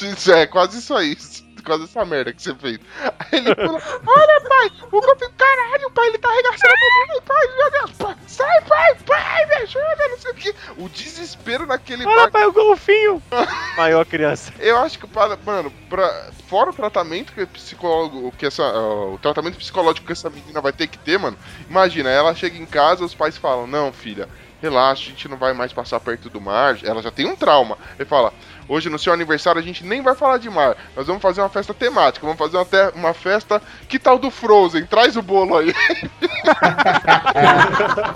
Isso 0.00 0.32
é 0.32 0.46
quase 0.46 0.78
isso 0.78 0.94
aí, 0.94 1.16
quase 1.64 1.84
essa 1.84 2.04
merda 2.04 2.32
que 2.32 2.42
você 2.42 2.54
fez. 2.54 2.78
Aí 3.02 3.38
ele 3.38 3.54
fala, 3.54 3.80
olha 4.06 4.48
pai, 4.48 4.70
o 4.92 5.00
golfinho, 5.00 5.30
caralho, 5.36 5.90
pai, 5.90 6.08
ele 6.08 6.18
tá 6.18 6.28
arregaçando 6.28 6.72
a 6.72 7.06
menina, 7.06 7.22
pai, 7.22 7.56
meu 7.56 7.70
Deus, 7.70 7.90
pai, 7.92 8.16
sai 8.26 8.60
pai, 8.62 8.94
pai, 9.06 9.46
me 9.46 9.54
ajuda, 9.54 10.08
não 10.10 10.18
sei 10.18 10.30
o 10.30 10.34
que. 10.34 10.54
O 10.76 10.88
desespero 10.88 11.66
naquele 11.66 12.06
Olha, 12.06 12.30
pai, 12.30 12.46
o 12.46 12.52
golfinho! 12.52 13.22
Maior 13.76 14.04
criança. 14.04 14.52
Eu 14.58 14.78
acho 14.78 14.98
que, 14.98 15.06
para, 15.06 15.38
mano, 15.44 15.70
pra, 15.88 16.30
fora 16.48 16.70
o 16.70 16.74
tratamento 16.74 17.32
que 17.32 17.42
o 17.42 17.46
psicólogo, 17.46 18.32
que 18.32 18.46
essa, 18.46 18.62
o 18.62 19.18
tratamento 19.20 19.56
psicológico 19.56 20.06
que 20.06 20.12
essa 20.12 20.30
menina 20.30 20.60
vai 20.60 20.72
ter 20.72 20.86
que 20.86 20.98
ter, 20.98 21.18
mano. 21.18 21.36
Imagina, 21.68 22.10
ela 22.10 22.34
chega 22.34 22.56
em 22.56 22.66
casa, 22.66 23.04
os 23.04 23.14
pais 23.14 23.36
falam: 23.36 23.66
Não, 23.66 23.92
filha, 23.92 24.28
relaxa, 24.60 25.02
a 25.02 25.10
gente 25.10 25.28
não 25.28 25.36
vai 25.36 25.52
mais 25.52 25.72
passar 25.72 26.00
perto 26.00 26.30
do 26.30 26.40
mar. 26.40 26.78
Ela 26.82 27.02
já 27.02 27.10
tem 27.10 27.26
um 27.26 27.36
trauma. 27.36 27.76
Ele 27.98 28.08
fala: 28.08 28.32
Hoje 28.68 28.88
no 28.88 28.98
seu 28.98 29.12
aniversário 29.12 29.60
a 29.60 29.64
gente 29.64 29.84
nem 29.84 30.00
vai 30.02 30.14
falar 30.14 30.38
de 30.38 30.48
mar. 30.48 30.76
Nós 30.96 31.06
vamos 31.06 31.20
fazer 31.22 31.40
uma 31.42 31.48
festa 31.48 31.74
temática. 31.74 32.24
Vamos 32.26 32.38
fazer 32.38 32.56
uma, 32.56 32.64
te- 32.64 32.92
uma 32.96 33.12
festa. 33.14 33.60
Que 33.88 33.98
tal 33.98 34.18
do 34.18 34.30
Frozen? 34.30 34.86
Traz 34.86 35.16
o 35.16 35.22
bolo 35.22 35.56
aí. 35.58 35.74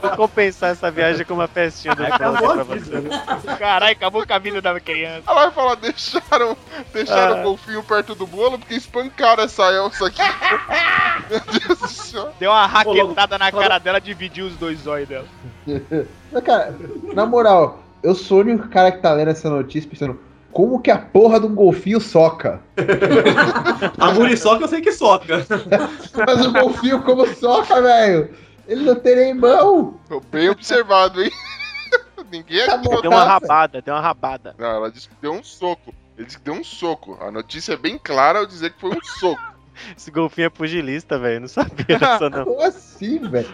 Vou 0.03 0.11
compensar 0.17 0.71
essa 0.71 0.91
viagem 0.91 1.25
com 1.25 1.35
uma 1.35 1.49
festinha 1.49 1.95
do 1.95 2.05
Frozen 2.05 2.55
pra 2.55 2.65
você. 2.65 3.57
Caralho, 3.59 3.93
acabou 3.93 4.23
o 4.23 4.27
caminho 4.27 4.61
da 4.63 4.79
criança. 4.81 5.23
Ela 5.27 5.43
vai 5.45 5.51
falar: 5.51 5.75
Deixaram, 5.77 6.57
deixaram 6.93 7.37
Ah. 7.37 7.41
o 7.41 7.43
golfinho 7.45 7.83
perto 7.83 8.15
do 8.15 8.27
bolo 8.27 8.59
porque 8.59 8.75
espancaram 8.75 9.43
essa 9.45 9.71
Elsa 9.73 10.07
aqui. 10.07 10.21
Meu 11.31 11.41
Deus 11.41 11.79
do 11.79 11.89
céu. 11.89 12.33
Deu 12.39 12.51
uma 12.51 12.67
raquetada 12.67 13.39
na 13.39 13.53
cara 13.53 13.79
dela, 13.79 14.01
dividiu 14.01 14.47
os 14.47 14.57
dois 14.57 14.87
olhos 14.87 15.09
dela. 15.09 15.27
Mas, 16.33 16.45
cara, 16.45 16.75
na 17.15 17.27
moral, 17.27 17.83
eu 18.03 18.15
sou 18.15 18.39
o 18.39 18.41
único 18.41 18.69
cara 18.69 18.91
que 18.93 18.99
tá 18.99 19.13
lendo 19.13 19.29
essa 19.31 19.49
notícia 19.51 19.89
pensando 19.89 20.19
como 20.53 20.81
que 20.81 20.91
a 20.91 20.99
porra 20.99 21.39
de 21.41 21.47
um 21.47 21.55
golfinho 21.55 22.01
soca? 22.01 22.61
A 23.99 24.13
muriçoca 24.13 24.65
eu 24.65 24.69
sei 24.69 24.81
que 24.81 24.93
soca. 24.93 25.47
Mas 26.27 26.47
o 26.47 26.53
golfinho 26.53 27.03
como 27.03 27.27
soca, 27.35 27.81
velho? 27.83 28.31
Ele 28.67 28.83
não 28.85 28.95
tem 28.97 29.17
nem 29.17 29.35
mão. 29.35 29.99
Bem 30.31 30.49
observado, 30.51 31.23
hein? 31.23 31.31
Ninguém 32.31 32.67
Tá 32.67 32.75
aqui. 32.75 32.85
bom. 32.89 33.01
Deu 33.01 33.11
uma 33.11 33.25
rabada, 33.25 33.81
deu 33.81 33.95
uma 33.95 34.01
rabada. 34.01 34.55
Não, 34.59 34.67
ela 34.69 34.91
disse 34.91 35.09
que 35.09 35.15
deu 35.21 35.33
um 35.33 35.43
soco. 35.43 35.95
Ele 36.17 36.27
disse 36.27 36.39
que 36.39 36.45
deu 36.45 36.55
um 36.55 36.65
soco. 36.65 37.17
A 37.21 37.31
notícia 37.31 37.73
é 37.75 37.77
bem 37.77 37.99
clara 37.99 38.41
ao 38.41 38.47
dizer 38.47 38.73
que 38.73 38.81
foi 38.81 38.91
um 38.91 39.03
soco. 39.03 39.41
Esse 39.97 40.11
golfinho 40.11 40.47
é 40.47 40.51
pugilista, 40.51 41.19
velho. 41.19 41.41
Não 41.41 41.49
sabia 41.49 41.99
dessa 41.99 42.29
não. 42.29 42.45
Como 42.45 42.61
assim, 42.63 43.19
velho? 43.21 43.49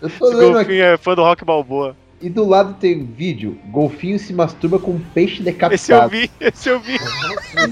Tô 0.00 0.06
Esse 0.06 0.22
lendo 0.24 0.38
aqui. 0.40 0.52
golfinho 0.52 0.84
é 0.84 0.96
fã 0.96 1.14
do 1.14 1.22
Rock 1.22 1.44
Balboa. 1.44 1.96
E 2.22 2.28
do 2.28 2.46
lado 2.46 2.74
tem 2.78 3.02
vídeo: 3.04 3.58
golfinho 3.70 4.18
se 4.18 4.32
masturba 4.34 4.78
com 4.78 4.90
um 4.92 5.00
peixe 5.00 5.42
decapitado. 5.42 5.74
Esse 5.74 5.90
eu 5.92 6.08
vi, 6.08 6.30
esse 6.40 6.68
eu 6.68 6.80
vi. 6.80 6.96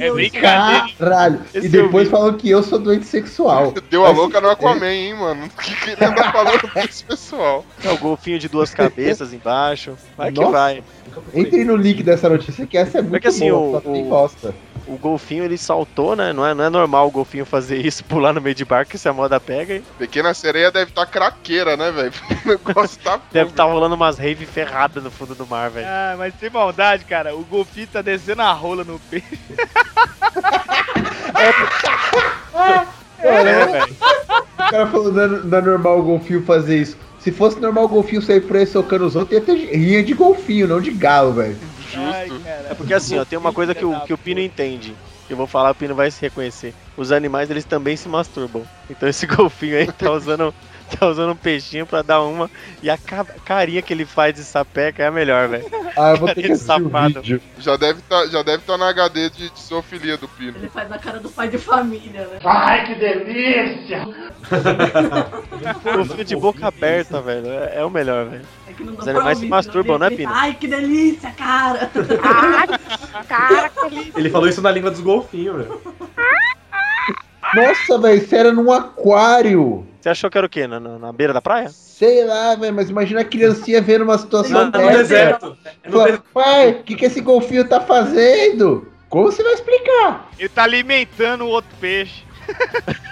É 0.03 0.11
brincadeira. 0.11 0.89
Caralho! 0.99 1.41
Esse 1.55 1.67
e 1.67 1.69
depois 1.69 2.09
falam 2.09 2.33
que 2.35 2.49
eu 2.49 2.63
sou 2.63 2.79
doente 2.79 3.05
sexual. 3.05 3.75
Deu 3.91 4.07
a 4.07 4.11
louca 4.11 4.41
no 4.41 4.49
Aquaman, 4.49 4.91
hein, 4.91 5.15
mano? 5.15 5.45
O 5.47 5.49
que, 5.63 5.75
que 5.77 5.91
ele 5.91 6.05
anda 6.05 6.33
falando 6.33 6.61
pra 6.73 6.85
esse 6.85 7.05
pessoal? 7.05 7.65
É 7.85 7.91
o 7.91 7.99
golfinho 7.99 8.39
de 8.39 8.49
duas 8.49 8.73
cabeças 8.73 9.33
embaixo. 9.35 9.97
Vai 10.17 10.33
que 10.33 10.41
Nossa. 10.41 10.53
vai. 10.53 10.83
Entrem 11.35 11.65
no 11.65 11.77
link 11.77 12.03
dessa 12.03 12.29
notícia 12.29 12.67
que 12.67 12.79
essa 12.79 12.99
é 12.99 13.03
muito 13.03 13.21
que 13.21 13.29
assim, 13.29 13.51
boa, 13.51 13.79
o- 13.79 13.83
só 13.83 13.93
tem 13.93 14.05
bosta. 14.09 14.55
O 14.89 14.97
golfinho 14.97 15.45
ele 15.45 15.59
saltou, 15.59 16.17
né? 16.17 16.33
Não 16.33 16.45
é, 16.45 16.55
não 16.55 16.65
é 16.65 16.71
normal 16.71 17.07
o 17.07 17.11
golfinho 17.11 17.45
fazer 17.45 17.85
isso, 17.85 18.03
pular 18.07 18.33
no 18.33 18.41
meio 18.41 18.55
de 18.55 18.65
barco, 18.65 18.91
que 18.91 18.99
se 18.99 19.09
a 19.09 19.13
moda 19.13 19.39
pega, 19.39 19.75
hein? 19.75 19.85
Pequena 19.99 20.33
sereia 20.33 20.73
deve 20.73 20.91
estar 20.91 21.07
craqueira, 21.07 21.77
né, 21.77 21.93
velho? 21.93 22.13
O 22.45 22.49
negócio 22.49 22.99
tá. 23.03 23.21
Deve 23.31 23.51
estar 23.51 23.65
rolando 23.65 23.95
umas 23.95 24.17
rave 24.17 24.47
ferradas 24.47 25.05
no 25.05 25.11
fundo 25.11 25.35
do 25.35 25.47
mar, 25.47 25.71
velho. 25.71 25.87
Ah, 25.87 26.15
mas 26.17 26.33
sem 26.41 26.49
maldade, 26.49 27.05
cara. 27.05 27.37
O 27.37 27.45
golfinho 27.45 27.87
tá 27.87 28.01
descendo 28.01 28.41
a 28.41 28.53
rola 28.53 28.85
no 28.85 28.99
peixe. 28.99 29.39
É, 33.21 33.67
velho. 33.67 33.97
O 33.99 34.71
cara 34.71 34.87
falou 34.87 35.13
não 35.13 35.23
é, 35.23 35.29
não 35.29 35.59
é 35.59 35.63
normal 35.63 35.99
o 35.99 36.03
golfinho 36.03 36.45
fazer 36.45 36.81
isso. 36.81 36.97
Se 37.19 37.33
fosse 37.33 37.59
normal 37.59 37.85
o 37.85 37.89
golfinho 37.89 38.23
sair 38.23 38.41
por 38.41 38.57
aí 38.57 38.67
socando 38.67 39.07
os 39.07 39.17
outros, 39.17 39.39
ia 39.39 39.45
ter 39.45 39.77
rinha 39.77 40.03
de 40.03 40.15
golfinho, 40.15 40.69
não 40.69 40.81
de 40.81 40.93
galo, 40.93 41.33
velho. 41.33 41.57
Ai, 41.95 42.29
Justo. 42.29 42.45
cara. 42.45 42.69
É 42.71 42.75
porque 42.75 42.95
assim, 42.95 43.19
ó, 43.19 43.25
tem 43.25 43.39
uma 43.39 43.53
coisa 43.53 43.75
que 43.75 43.85
o, 43.85 44.01
que 44.03 44.13
o 44.13 44.19
Pino 44.19 44.41
entende. 44.41 44.97
Eu 45.29 45.37
vou 45.37 45.47
falar, 45.47 45.71
o 45.71 45.75
Pino 45.75 45.95
vai 45.95 46.11
se 46.11 46.21
reconhecer. 46.21 46.75
Os 46.97 47.13
animais, 47.13 47.51
eles 47.51 47.65
também 47.65 47.97
se 47.97 48.09
masturbam. 48.09 48.65
Então 48.89 49.09
esse 49.09 49.27
golfinho 49.27 49.77
aí 49.77 49.93
tá 49.93 50.11
usando, 50.11 50.55
tá 50.97 51.07
usando 51.07 51.33
um 51.33 51.37
peixinho 51.37 51.87
pra 51.87 52.03
dar 52.03 52.23
uma. 52.23 52.51
E 52.83 52.89
a 52.89 52.97
ca- 52.97 53.25
carinha 53.45 53.83
que 53.83 53.93
ele 53.93 54.05
faz 54.05 54.35
de 54.35 54.45
sapeca 54.45 55.03
é 55.03 55.07
a 55.07 55.11
melhor, 55.11 55.49
velho. 55.49 55.67
Ah, 55.97 56.13
eu 56.13 56.17
vou 56.17 56.33
ter 56.35 56.43
que 56.43 56.53
o 56.53 56.57
safado. 56.57 57.21
vídeo. 57.21 57.41
Já 57.59 57.77
deve 57.77 58.01
tá, 58.03 58.27
já 58.27 58.43
deve 58.43 58.63
tá 58.63 58.77
na 58.79 58.89
HD 58.89 59.31
de, 59.31 59.51
de 59.51 59.61
zoofilia 59.61 60.17
do 60.17 60.29
Pino. 60.29 60.57
Ele 60.57 60.69
faz 60.69 60.89
na 60.89 60.99
cara 60.99 61.19
do 61.19 61.29
pai 61.29 61.49
de 61.49 61.59
família, 61.59 62.27
né? 62.27 62.39
Golfinho 65.83 66.25
de 66.25 66.37
boca 66.37 66.69
aberta, 66.69 67.21
velho. 67.21 67.49
É, 67.49 67.79
é 67.79 67.85
o 67.85 67.91
melhor, 67.91 68.27
velho. 68.27 68.45
É 68.67 68.73
que 68.73 68.85
não 68.85 68.95
dá 68.95 69.03
Os 69.03 69.09
animais 69.09 69.39
se 69.39 69.45
ouvir, 69.45 69.51
masturbam, 69.51 69.99
né, 69.99 70.07
ele 70.07 70.17
Pino? 70.17 70.33
Ai, 70.33 70.55
que 70.55 70.67
delícia, 70.67 71.31
cara! 71.33 71.91
Ele 74.17 74.31
falou 74.31 74.49
isso 74.49 74.63
na 74.63 74.71
língua 74.71 74.91
dos 74.91 75.01
golfinhos, 75.01 75.57
velho. 75.57 75.81
Nossa, 77.55 77.99
velho, 77.99 78.23
isso 78.23 78.35
era 78.35 78.53
num 78.53 78.71
aquário. 78.73 79.87
Você 80.01 80.09
achou 80.11 80.31
que 80.31 80.39
era 80.39 80.47
o 80.47 80.51
quê? 80.51 80.67
Na, 80.67 80.79
na- 80.79 80.99
na 80.99 81.13
beira 81.13 81.33
da 81.33 81.41
praia? 81.43 81.69
Sei 81.71 82.25
lá, 82.25 82.55
velho, 82.55 82.75
mas 82.75 82.89
imagina 82.91 83.21
a 83.21 83.25
criancinha 83.25 83.81
vendo 83.83 84.05
uma 84.05 84.17
situação 84.19 84.61
No, 84.61 84.65
no 84.67 84.71
dessa. 84.73 84.97
deserto. 84.99 85.57
No 85.85 85.93
Fala, 85.93 86.05
deserto. 86.05 86.25
pai, 86.33 86.71
o 86.71 86.83
que, 86.85 86.95
que 86.95 87.05
esse 87.07 87.21
golfinho 87.21 87.67
tá 87.67 87.81
fazendo? 87.81 88.87
Como 89.09 89.25
você 89.33 89.43
vai 89.43 89.55
explicar? 89.55 90.29
Ele 90.39 90.49
tá 90.49 90.63
alimentando 90.65 91.45
o 91.45 91.49
outro 91.49 91.71
peixe. 91.81 92.23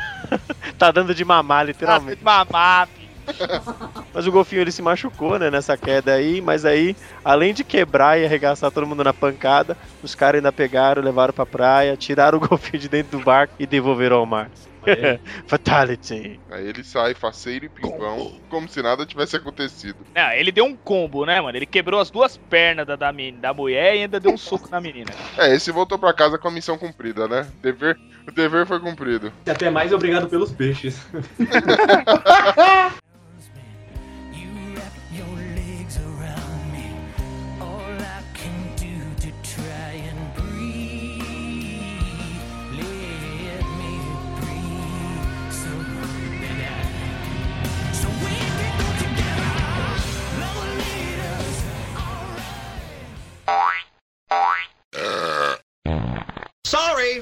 Tá 0.76 0.90
dando 0.90 1.14
de 1.14 1.24
mamar, 1.24 1.60
Tá 1.60 1.64
literalmente. 1.64 2.18
sendo 2.18 2.24
mamar, 2.24 2.88
filho. 2.88 3.05
Mas 4.12 4.26
o 4.26 4.32
golfinho 4.32 4.62
ele 4.62 4.72
se 4.72 4.82
machucou, 4.82 5.38
né, 5.38 5.50
nessa 5.50 5.76
queda 5.76 6.14
aí, 6.14 6.40
mas 6.40 6.64
aí, 6.64 6.96
além 7.22 7.52
de 7.52 7.62
quebrar 7.62 8.18
e 8.18 8.24
arregaçar 8.24 8.70
todo 8.70 8.86
mundo 8.86 9.04
na 9.04 9.12
pancada, 9.12 9.76
os 10.02 10.14
caras 10.14 10.38
ainda 10.38 10.50
pegaram, 10.50 11.02
levaram 11.02 11.34
pra 11.34 11.44
praia, 11.44 11.96
tiraram 11.96 12.38
o 12.38 12.40
golfinho 12.48 12.80
de 12.80 12.88
dentro 12.88 13.18
do 13.18 13.24
barco 13.24 13.54
e 13.58 13.66
devolveram 13.66 14.16
ao 14.16 14.26
mar. 14.26 14.50
Fatality. 15.46 16.40
Aí 16.50 16.66
ele 16.66 16.84
sai 16.84 17.14
faceiro 17.14 17.66
e 17.66 17.68
pimpão, 17.68 18.40
como 18.48 18.68
se 18.68 18.80
nada 18.82 19.04
tivesse 19.04 19.36
acontecido. 19.36 19.98
Não, 20.14 20.30
ele 20.32 20.52
deu 20.52 20.64
um 20.64 20.76
combo, 20.76 21.26
né, 21.26 21.40
mano? 21.40 21.56
Ele 21.56 21.66
quebrou 21.66 22.00
as 22.00 22.10
duas 22.10 22.36
pernas 22.36 22.86
da, 22.86 22.96
da, 22.96 23.12
da 23.12 23.54
mulher 23.54 23.96
e 23.96 24.02
ainda 24.02 24.20
deu 24.20 24.32
um 24.32 24.38
soco 24.38 24.68
na 24.70 24.80
menina. 24.80 25.10
É, 25.36 25.54
esse 25.54 25.70
voltou 25.70 25.98
pra 25.98 26.12
casa 26.12 26.38
com 26.38 26.48
a 26.48 26.50
missão 26.50 26.78
cumprida, 26.78 27.26
né? 27.26 27.46
Dever, 27.60 27.98
o 28.26 28.32
dever 28.32 28.66
foi 28.66 28.80
cumprido. 28.80 29.32
E 29.46 29.50
até 29.50 29.70
mais 29.70 29.92
obrigado 29.92 30.28
pelos 30.28 30.52
peixes. 30.52 31.04
Sorry. 56.66 57.20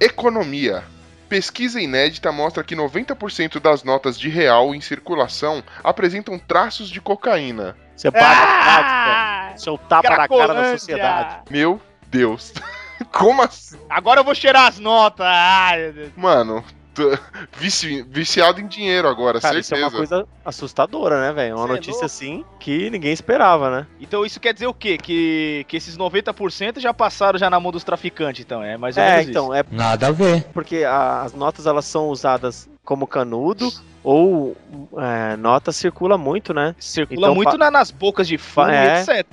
Economia. 0.00 0.82
Pesquisa 1.28 1.80
inédita 1.80 2.30
mostra 2.30 2.62
que 2.62 2.76
90% 2.76 3.58
das 3.58 3.82
notas 3.82 4.18
de 4.18 4.28
real 4.28 4.74
em 4.74 4.80
circulação 4.80 5.62
apresentam 5.82 6.38
traços 6.38 6.90
de 6.90 7.00
cocaína. 7.00 7.76
Você 7.96 8.10
paga 8.10 8.26
Ah! 8.28 8.64
prática. 8.64 9.58
Seu 9.58 9.78
tapa 9.78 10.10
na 10.16 10.28
cara 10.28 10.54
da 10.54 10.70
sociedade. 10.78 11.36
Meu 11.50 11.80
Deus. 12.08 12.52
Como 13.12 13.42
assim? 13.42 13.78
Agora 13.88 14.20
eu 14.20 14.24
vou 14.24 14.34
cheirar 14.34 14.66
as 14.68 14.78
notas. 14.78 15.26
Ai, 15.26 15.78
meu 15.78 15.92
Deus. 15.92 16.12
Mano, 16.16 16.64
vici- 17.58 18.02
viciado 18.08 18.60
em 18.60 18.66
dinheiro 18.66 19.08
agora, 19.08 19.40
Cara, 19.40 19.58
isso 19.58 19.74
é 19.74 19.78
certeza. 19.78 19.86
uma 19.88 19.96
coisa 20.06 20.28
assustadora, 20.44 21.20
né, 21.20 21.32
velho? 21.32 21.56
Uma 21.56 21.66
Cê 21.66 21.72
é 21.72 21.74
notícia 21.76 21.92
louco. 21.92 22.06
assim 22.06 22.44
que 22.60 22.90
ninguém 22.90 23.12
esperava, 23.12 23.70
né? 23.70 23.86
Então 24.00 24.24
isso 24.24 24.38
quer 24.40 24.52
dizer 24.52 24.66
o 24.66 24.74
quê? 24.74 24.96
Que, 24.98 25.64
que 25.68 25.76
esses 25.76 25.96
90% 25.96 26.78
já 26.80 26.92
passaram 26.92 27.38
já 27.38 27.48
na 27.50 27.58
mão 27.60 27.72
dos 27.72 27.84
traficantes, 27.84 28.44
então. 28.44 28.62
É 28.62 28.76
mais 28.76 28.96
ou 28.96 29.02
É, 29.02 29.10
menos 29.16 29.28
então, 29.28 29.54
é 29.54 29.64
Nada 29.70 30.08
a 30.08 30.10
ver. 30.12 30.44
porque 30.52 30.84
a- 30.84 31.22
as 31.22 31.32
notas 31.32 31.66
elas 31.66 31.84
são 31.84 32.08
usadas 32.08 32.68
como 32.84 33.06
canudo 33.06 33.70
ou 34.04 34.56
é, 34.98 35.36
nota 35.36 35.70
circula 35.72 36.18
muito, 36.18 36.52
né? 36.52 36.74
Circula 36.78 37.26
então 37.28 37.34
muito 37.34 37.56
na- 37.56 37.70
nas 37.70 37.90
bocas 37.90 38.26
de 38.26 38.36
fumo, 38.38 38.68
É. 38.70 39.00
etc. 39.00 39.26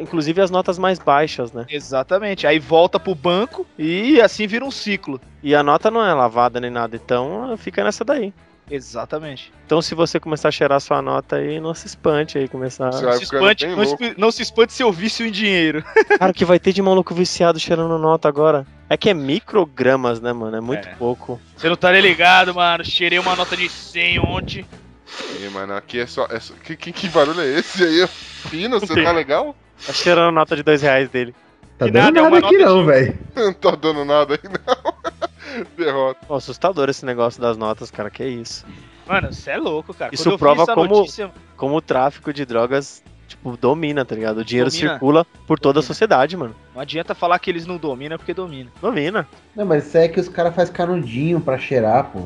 Inclusive 0.00 0.40
as 0.40 0.50
notas 0.50 0.78
mais 0.78 0.98
baixas, 0.98 1.52
né? 1.52 1.64
Exatamente. 1.68 2.46
Aí 2.46 2.58
volta 2.58 3.00
pro 3.00 3.14
banco 3.14 3.66
e 3.78 4.20
assim 4.20 4.46
vira 4.46 4.64
um 4.64 4.70
ciclo. 4.70 5.20
E 5.42 5.54
a 5.54 5.62
nota 5.62 5.90
não 5.90 6.04
é 6.04 6.12
lavada 6.12 6.60
nem 6.60 6.70
nada, 6.70 6.96
então 6.96 7.56
fica 7.56 7.82
nessa 7.82 8.04
daí. 8.04 8.32
Exatamente. 8.70 9.52
Então 9.66 9.82
se 9.82 9.94
você 9.94 10.20
começar 10.20 10.48
a 10.48 10.52
cheirar 10.52 10.80
sua 10.80 11.02
nota 11.02 11.36
aí, 11.36 11.58
não 11.60 11.74
se 11.74 11.86
espante 11.86 12.38
aí 12.38 12.48
começar. 12.48 12.92
Você 12.92 13.04
Não 13.04 13.12
se, 13.12 13.20
ficando 13.20 13.42
espante, 13.42 13.66
bem 13.66 13.76
não, 13.76 13.82
louco. 13.84 14.04
se- 14.04 14.14
não 14.16 14.30
se 14.30 14.42
espante 14.42 14.72
seu 14.72 14.92
vício 14.92 15.26
em 15.26 15.30
dinheiro. 15.30 15.82
Cara, 16.18 16.30
o 16.30 16.34
que 16.34 16.44
vai 16.44 16.58
ter 16.58 16.72
de 16.72 16.80
maluco 16.80 17.14
viciado 17.14 17.58
cheirando 17.58 17.98
nota 17.98 18.28
agora? 18.28 18.66
É 18.88 18.96
que 18.96 19.10
é 19.10 19.14
microgramas, 19.14 20.20
né, 20.20 20.32
mano? 20.32 20.56
É 20.56 20.60
muito 20.60 20.88
É. 20.88 20.94
pouco. 20.94 21.40
Você 21.56 21.68
não 21.68 21.76
tá 21.76 21.92
nem 21.92 22.00
ligado, 22.00 22.54
mano. 22.54 22.84
Cheirei 22.84 23.18
uma 23.18 23.36
nota 23.36 23.56
de 23.56 23.68
100 23.68 24.18
ontem. 24.20 24.66
Ih, 25.40 25.48
mano, 25.50 25.74
aqui 25.74 25.98
é 26.00 26.06
só. 26.06 26.26
É 26.30 26.38
só... 26.40 26.54
Que, 26.62 26.76
que, 26.76 26.92
que 26.92 27.08
barulho 27.08 27.40
é 27.40 27.46
esse 27.58 27.82
aí? 27.82 28.06
Fino, 28.08 28.78
você 28.80 29.02
tá 29.02 29.12
legal? 29.12 29.54
Tá 29.86 29.92
cheirando 29.92 30.32
nota 30.34 30.54
de 30.56 30.62
dois 30.62 30.82
reais 30.82 31.08
dele. 31.08 31.34
Tá 31.78 31.86
Que 31.86 31.92
dando 31.92 32.04
nada, 32.04 32.18
é 32.18 32.22
nada 32.22 32.28
uma 32.36 32.38
aqui 32.46 32.58
nota 32.58 32.68
não, 32.70 32.80
de- 32.80 32.86
velho. 32.86 33.18
Não 33.34 33.52
tô 33.52 33.70
dando 33.76 34.04
nada 34.04 34.34
aí, 34.34 34.40
não. 34.50 34.94
Derrota. 35.76 36.20
Pô, 36.26 36.34
assustador 36.34 36.88
esse 36.88 37.04
negócio 37.04 37.40
das 37.40 37.56
notas, 37.56 37.90
cara. 37.90 38.10
Que 38.10 38.24
isso. 38.24 38.64
Mano, 39.06 39.32
você 39.32 39.50
é 39.52 39.56
louco, 39.56 39.92
cara. 39.94 40.14
Isso 40.14 40.36
prova 40.38 40.66
como- 40.66 40.98
notícia- 40.98 41.30
Como 41.56 41.76
o 41.76 41.80
tráfico 41.80 42.32
de 42.32 42.44
drogas, 42.46 43.02
tipo, 43.28 43.56
domina, 43.56 44.04
tá 44.04 44.14
ligado? 44.14 44.38
O 44.38 44.44
dinheiro 44.44 44.70
Domina. 44.70 44.90
circula 44.92 45.26
por 45.46 45.58
toda 45.58 45.78
a 45.78 45.82
Domina. 45.82 45.86
sociedade, 45.86 46.36
mano. 46.36 46.54
Não 46.74 46.80
adianta 46.80 47.14
falar 47.14 47.38
que 47.38 47.50
eles 47.50 47.66
não 47.66 47.76
dominam, 47.76 48.16
porque 48.16 48.32
dominam. 48.32 48.70
Domina. 48.80 49.28
Não, 49.54 49.66
mas 49.66 49.86
isso 49.86 49.98
aí 49.98 50.04
é 50.04 50.08
que 50.08 50.20
os 50.20 50.28
caras 50.28 50.54
fazem 50.54 50.72
canudinho 50.72 51.40
pra 51.40 51.58
cheirar, 51.58 52.04
pô. 52.12 52.20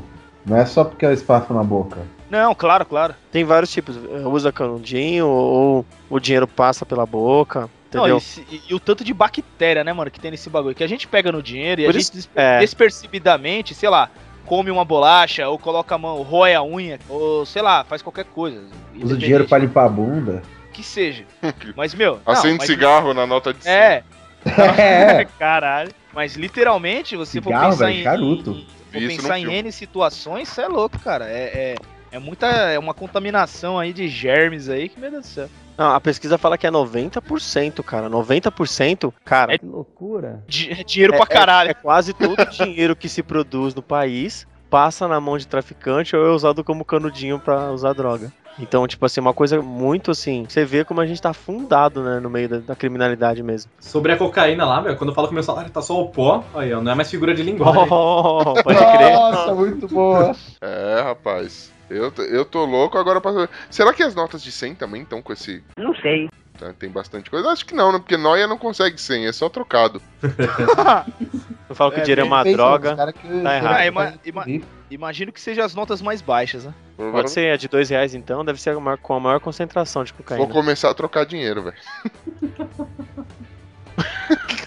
Não 0.47 0.57
é 0.57 0.67
só 0.67 0.85
porque 0.85 1.05
é 1.07 1.09
o 1.09 1.13
espaço 1.13 1.53
na 1.55 1.63
boca. 1.65 1.99
Não, 2.31 2.55
claro, 2.55 2.85
claro. 2.85 3.15
Tem 3.33 3.45
vários 3.45 3.73
tipos. 3.73 3.97
Usa 4.31 4.53
canudinho 4.53 5.27
ou 5.27 5.87
o 6.11 6.21
dinheiro 6.21 6.47
passa 6.47 6.85
pela 6.85 7.07
boca. 7.07 7.69
Não, 7.95 8.03
Entendeu? 8.03 8.19
e, 8.19 8.21
se- 8.21 8.47
e- 8.51 8.63
e 8.71 8.75
o 8.75 8.81
tanto 8.81 9.05
de 9.05 9.15
bactéria, 9.15 9.85
né, 9.85 9.93
mano, 9.93 10.11
que 10.11 10.19
tem 10.21 10.31
nesse 10.31 10.51
bagulho. 10.51 10.75
Que 10.75 10.85
a 10.85 10.89
gente 10.89 11.07
pega 11.09 11.31
no 11.33 11.43
dinheiro 11.43 11.81
e 11.81 11.85
Por 11.87 11.95
a 11.95 11.99
isso- 11.99 12.13
gente 12.15 12.29
é. 12.35 12.59
despercebidamente, 12.59 13.75
sei 13.75 13.89
lá, 13.89 14.11
come 14.47 14.71
uma 14.71 14.85
bolacha, 14.85 15.49
ou 15.49 15.59
coloca 15.59 15.95
a 15.95 15.99
mão, 15.99 16.23
rói 16.23 16.55
a 16.55 16.63
unha, 16.63 16.99
ou 17.09 17.45
sei 17.47 17.63
lá, 17.63 17.85
faz 17.85 18.03
qualquer 18.03 18.25
coisa. 18.27 18.63
Usa 19.01 19.15
o 19.15 19.19
dinheiro 19.19 19.47
pra 19.47 19.59
limpar 19.59 19.87
a 19.87 19.89
bunda. 19.89 20.43
Que 20.73 20.83
seja. 20.83 21.25
Mas, 21.77 21.95
meu. 21.95 22.21
não, 22.27 22.33
Acende 22.33 22.59
mas- 22.59 22.67
cigarro 22.67 23.15
na 23.15 23.27
nota 23.27 23.53
de 23.55 23.63
100. 23.63 23.73
É, 23.73 24.03
É, 24.79 25.25
caralho. 25.39 25.91
Mas 26.13 26.35
literalmente, 26.35 27.17
você 27.17 27.41
for 27.41 27.49
Cigarro, 27.51 27.71
pensar 27.71 27.87
velho, 27.87 27.99
em. 27.99 28.03
charuto. 28.03 28.51
em- 28.51 28.67
for 28.93 29.09
pensar 29.09 29.39
em. 29.39 29.53
N 29.53 29.73
situações, 29.73 30.49
isso 30.49 30.61
é 30.61 30.69
louco, 30.69 30.99
cara. 30.99 31.27
É, 31.29 31.75
é, 31.75 31.75
É 32.13 32.19
muita. 32.21 32.47
É 32.47 32.79
uma 32.79 32.95
contaminação 32.95 33.77
aí 33.79 33.93
de 33.93 34.07
germes 34.07 34.69
aí 34.69 34.89
que, 34.89 35.01
meu 35.01 35.11
Deus 35.11 35.23
do 35.25 35.29
céu. 35.29 35.49
Não, 35.77 35.93
a 35.95 36.01
pesquisa 36.01 36.39
fala 36.39 36.57
que 36.57 36.67
é 36.67 36.71
90%, 36.71 37.83
cara. 37.83 38.09
90%, 38.09 39.13
cara. 39.25 39.53
É 39.53 39.57
É, 39.57 39.59
Loucura. 39.63 40.43
di- 40.47 40.71
é 40.71 40.85
dinheiro 40.85 41.15
é- 41.15 41.17
pra 41.17 41.27
caralho. 41.27 41.71
é 41.71 41.75
quase 41.75 42.13
todo 42.13 42.41
o 42.41 42.47
dinheiro 42.47 42.95
que 42.95 43.09
se 43.09 43.23
produz 43.23 43.75
no 43.75 43.83
país 43.83 44.47
passa 44.71 45.07
na 45.07 45.21
mão 45.21 45.39
de 45.39 45.47
traficante 45.47 46.17
ou 46.17 46.27
é 46.27 46.31
usado 46.31 46.65
como 46.65 46.85
canudinho 46.85 47.39
pra 47.39 47.71
usar 47.71 47.93
droga. 47.93 48.33
Então, 48.57 48.87
tipo 48.87 49.05
assim, 49.05 49.21
uma 49.21 49.35
coisa 49.35 49.61
muito 49.61 50.13
assim. 50.13 50.47
Você 50.49 50.65
vê 50.65 50.85
como 50.85 51.01
a 51.01 51.07
gente 51.07 51.21
tá 51.21 51.31
afundado, 51.31 52.05
né, 52.05 52.21
no 52.21 52.31
meio 52.31 52.49
da, 52.49 52.59
da 52.59 52.77
criminalidade 52.77 53.43
mesmo. 53.43 53.69
Sobre 53.81 54.13
a 54.13 54.17
cocaína 54.17 54.65
lá, 54.65 54.81
velho, 54.81 54.97
quando 54.97 55.11
eu 55.11 55.15
falo 55.15 55.27
que 55.27 55.35
meu 55.35 55.43
salário 55.43 55.71
tá 55.73 55.83
só 55.83 56.01
o 56.01 56.09
pó, 56.09 56.45
aí, 56.55 56.73
ó, 56.73 56.81
não 56.81 56.93
é 56.93 56.95
mais 56.95 57.11
figura 57.11 57.35
de 57.35 57.43
linguagem. 57.43 57.87
Oh, 57.91 58.55
pode 58.63 58.79
crer. 58.79 59.13
Nossa, 59.13 59.55
muito 59.57 59.89
boa. 59.89 60.37
É, 60.61 61.01
rapaz. 61.03 61.74
Eu, 61.91 62.13
eu 62.31 62.45
tô 62.45 62.65
louco 62.65 62.97
agora 62.99 63.21
pra. 63.21 63.49
Será 63.71 63.93
que 63.93 64.03
as 64.03 64.15
notas 64.15 64.43
de 64.43 64.51
100 64.51 64.75
também 64.75 65.03
estão 65.03 65.21
com 65.21 65.33
esse. 65.33 65.63
Não 65.77 65.95
sei. 65.97 66.29
tá, 66.59 66.73
Tem 66.73 66.89
bastante 66.89 67.29
coisa? 67.31 67.49
Acho 67.51 67.65
que 67.67 67.75
não, 67.75 67.93
né? 67.93 67.99
Porque 67.99 68.17
Noia 68.17 68.47
não 68.47 68.57
consegue 68.57 68.99
100, 69.01 69.27
é 69.27 69.33
só 69.33 69.49
trocado. 69.51 70.01
Eu 71.69 71.75
falo 71.75 71.91
que 71.93 71.99
o 71.99 72.01
É, 72.01 72.03
dinheiro 72.03 72.21
é 72.23 72.25
uma 72.25 72.43
droga. 72.45 72.95
tá 72.97 73.13
errado. 73.57 73.77
Ah, 73.77 73.87
ima- 73.87 74.15
ima- 74.25 74.45
Imagino 74.91 75.33
que 75.33 75.41
seja 75.41 75.65
as 75.65 75.75
notas 75.75 76.01
mais 76.01 76.21
baixas, 76.23 76.65
né? 76.65 76.75
Pode 76.97 77.31
ser 77.31 77.53
a 77.53 77.57
de 77.57 77.67
dois 77.69 77.91
reais 77.91 78.15
então, 78.15 78.45
deve 78.45 78.61
ser 78.61 78.71
a 78.71 78.81
maior- 78.81 78.99
com 78.99 79.15
a 79.15 79.21
maior 79.21 79.41
concentração 79.41 80.05
de 80.05 80.13
Vou 80.13 80.19
cocaína. 80.23 80.47
começar 80.47 80.91
a 80.91 80.95
trocar 80.95 81.25
dinheiro, 81.27 81.63
velho. 81.65 81.77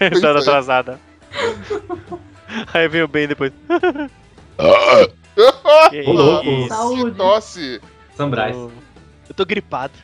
Entrada 0.00 0.38
atrasada. 0.40 1.00
Aí 2.74 2.86
veio 2.88 3.08
bem 3.08 3.26
depois. 3.26 3.52
Que 5.90 6.02
Ô, 6.02 6.12
louco. 6.12 6.46
isso? 6.48 6.68
Saúde. 6.68 7.16
Tosse! 7.16 7.80
Sambrais. 8.16 8.56
Eu 8.56 9.34
tô 9.36 9.46
gripado. 9.46 9.94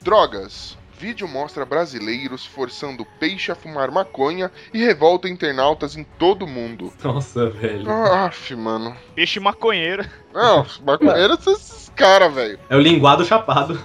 Drogas. 0.00 0.77
Vídeo 0.98 1.28
mostra 1.28 1.64
brasileiros 1.64 2.44
forçando 2.44 3.06
peixe 3.20 3.52
a 3.52 3.54
fumar 3.54 3.88
maconha 3.88 4.50
e 4.74 4.78
revolta 4.84 5.28
internautas 5.28 5.96
em 5.96 6.02
todo 6.02 6.44
o 6.44 6.48
mundo. 6.48 6.92
Nossa, 7.04 7.48
velho. 7.48 7.88
Aff, 7.88 8.56
mano. 8.56 8.96
Peixe 9.14 9.38
maconheiro. 9.38 10.04
Não, 10.34 10.66
maconheiros 10.84 11.38
são 11.44 11.52
esses 11.52 11.88
caras, 11.94 12.34
velho. 12.34 12.58
É 12.68 12.74
o 12.74 12.80
linguado 12.80 13.24
chapado. 13.24 13.80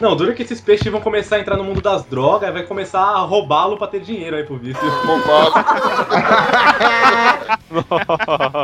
Não, 0.00 0.16
dura 0.16 0.32
que 0.32 0.42
esses 0.42 0.62
peixes 0.62 0.90
vão 0.90 1.02
começar 1.02 1.36
a 1.36 1.40
entrar 1.40 1.58
no 1.58 1.64
mundo 1.64 1.82
das 1.82 2.06
drogas 2.06 2.48
e 2.48 2.52
vai 2.52 2.62
começar 2.62 3.02
a 3.02 3.18
roubá-lo 3.18 3.76
pra 3.76 3.86
ter 3.86 4.00
dinheiro 4.00 4.36
aí 4.36 4.44
pro 4.44 4.56
vício. 4.56 4.88
Roubado. 5.04 5.52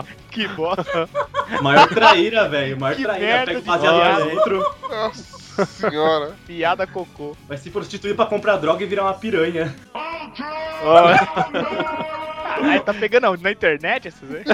Que 0.30 0.48
bosta. 0.48 1.08
Maior 1.62 1.88
traíra, 1.88 2.48
velho. 2.48 2.78
Maior 2.78 2.96
Que 2.96 3.02
traíra. 3.02 3.44
Pega 3.46 3.58
o 3.58 3.62
baseado 3.62 3.98
lá 3.98 4.20
dentro, 4.20 4.74
Nossa 4.90 5.35
senhora. 5.64 6.34
Piada 6.46 6.86
cocô. 6.86 7.36
vai 7.48 7.56
se 7.56 7.70
prostituir 7.70 8.14
pra 8.14 8.26
comprar 8.26 8.56
droga 8.56 8.82
e 8.82 8.86
virar 8.86 9.04
uma 9.04 9.14
piranha. 9.14 9.74
Aí 12.62 12.80
tá 12.80 12.92
pegando 12.92 13.36
na 13.40 13.50
internet 13.50 14.08
essas 14.08 14.28
aí? 14.30 14.44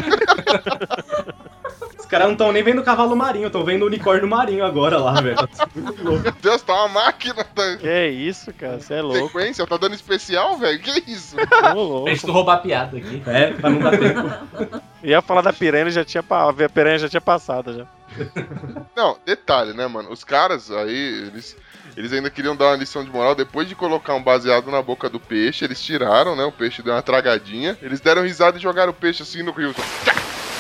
Os 1.99 2.07
caras 2.07 2.27
não 2.27 2.33
estão 2.33 2.53
nem 2.53 2.63
vendo 2.63 2.83
cavalo 2.83 3.17
marinho, 3.17 3.47
estão 3.47 3.65
vendo 3.65 3.87
unicórnio 3.87 4.29
marinho 4.29 4.65
agora 4.65 4.99
lá, 4.99 5.21
velho. 5.21 5.37
Tá 5.49 5.69
muito 5.75 6.05
louco. 6.05 6.23
Meu 6.23 6.33
Deus, 6.43 6.63
tá 6.63 6.75
uma 6.75 6.89
máquina 6.89 7.47
da 7.55 7.77
Que 7.77 8.09
isso, 8.09 8.53
cara? 8.53 8.81
Você 8.81 8.95
é 8.95 9.03
louco. 9.03 9.29
sequência. 9.29 9.67
Tá 9.67 9.77
dando 9.77 9.95
especial, 9.95 10.59
velho? 10.59 10.79
Que 10.81 11.03
isso? 11.11 11.37
Ô, 11.75 11.83
louco. 11.83 12.05
Deixa 12.07 12.27
eu 12.27 12.33
roubar 12.33 12.55
a 12.55 12.59
piada 12.59 12.99
aqui. 12.99 13.23
É, 13.27 13.53
pra 13.53 13.71
não 13.71 13.79
dar 13.79 13.99
tempo. 13.99 14.83
Ia 15.03 15.21
falar 15.21 15.43
da 15.43 15.53
piranha, 15.53 15.91
já 15.91 16.05
tinha, 16.05 16.23
a 16.29 16.69
piranha 16.69 16.99
já 16.99 17.09
tinha 17.09 17.21
passado 17.21 17.77
já. 17.77 17.87
Não, 18.95 19.19
detalhe, 19.25 19.73
né, 19.73 19.87
mano? 19.87 20.11
Os 20.11 20.23
caras 20.23 20.71
aí, 20.71 21.27
eles, 21.27 21.57
eles 21.97 22.13
ainda 22.13 22.31
queriam 22.31 22.55
dar 22.55 22.67
uma 22.67 22.77
lição 22.77 23.05
de 23.05 23.11
moral. 23.11 23.35
Depois 23.35 23.69
de 23.69 23.75
colocar 23.75 24.15
um 24.15 24.23
baseado 24.23 24.71
na 24.71 24.81
boca 24.83 25.09
do 25.09 25.19
peixe, 25.19 25.65
eles 25.65 25.83
tiraram, 25.83 26.37
né? 26.37 26.45
O 26.45 26.53
peixe 26.53 26.83
deu 26.83 26.93
uma 26.93 27.03
tragadinha. 27.03 27.77
Eles 27.83 28.01
deram 28.01 28.23
risada 28.23 28.59
e 28.59 28.61
jogaram 28.61 28.91
o 28.91 28.95
peixe 28.95 29.23
assim 29.23 29.43
no 29.43 29.53
rio. 29.53 29.75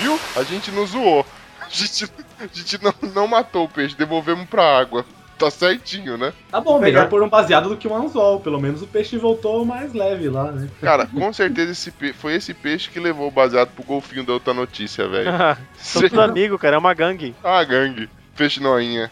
Viu? 0.00 0.18
A 0.36 0.42
gente 0.42 0.70
não 0.70 0.86
zoou. 0.86 1.24
A 1.60 1.68
gente, 1.68 2.10
a 2.40 2.46
gente 2.52 2.82
não, 2.82 2.94
não 3.14 3.26
matou 3.28 3.64
o 3.64 3.68
peixe, 3.68 3.94
devolvemos 3.94 4.48
pra 4.48 4.78
água. 4.78 5.06
Tá 5.42 5.50
certinho, 5.50 6.16
né? 6.16 6.32
Tá 6.50 6.60
bom, 6.60 6.78
melhor 6.78 7.08
pôr 7.08 7.22
um 7.22 7.28
baseado 7.28 7.68
do 7.68 7.76
que 7.76 7.88
um 7.88 7.96
anzol. 7.96 8.38
Pelo 8.40 8.60
menos 8.60 8.80
o 8.82 8.86
peixe 8.86 9.16
voltou 9.16 9.64
mais 9.64 9.92
leve 9.92 10.28
lá, 10.28 10.52
né? 10.52 10.68
Cara, 10.80 11.06
com 11.06 11.32
certeza 11.32 11.72
esse 11.72 11.90
pe- 11.90 12.12
foi 12.12 12.34
esse 12.34 12.54
peixe 12.54 12.88
que 12.88 13.00
levou 13.00 13.26
o 13.26 13.30
baseado 13.30 13.70
pro 13.70 13.82
golfinho 13.82 14.24
da 14.24 14.32
outra 14.34 14.54
notícia, 14.54 15.08
velho. 15.08 15.30
São 15.76 16.02
tudo 16.08 16.20
amigos, 16.20 16.60
cara. 16.60 16.76
É 16.76 16.78
uma 16.78 16.94
gangue. 16.94 17.34
Ah, 17.42 17.62
gangue. 17.64 18.08
Peixe 18.36 18.60
noinha. 18.60 19.10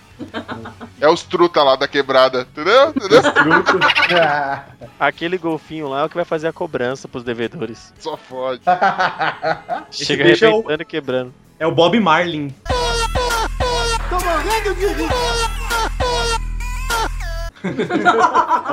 É 1.01 1.09
os 1.09 1.23
truta 1.25 1.63
lá 1.63 1.77
da 1.77 1.87
quebrada, 1.89 2.43
entendeu? 2.43 2.91
entendeu? 2.91 3.21
Aquele 4.99 5.37
golfinho 5.37 5.89
lá 5.89 6.03
é 6.03 6.05
o 6.05 6.09
que 6.09 6.15
vai 6.15 6.25
fazer 6.25 6.47
a 6.49 6.53
cobrança 6.53 7.07
pros 7.09 7.25
devedores. 7.25 7.93
Só 7.99 8.17
fode. 8.17 8.63
Chega 9.91 10.25
peixe 10.25 10.45
é 10.45 10.49
o- 10.49 10.53
arrebentando 10.53 10.83
e 10.83 10.87
quebrando. 10.87 11.35
É 11.59 11.67
o 11.67 11.73
Bob 11.73 11.99
Marlin. 12.01 12.55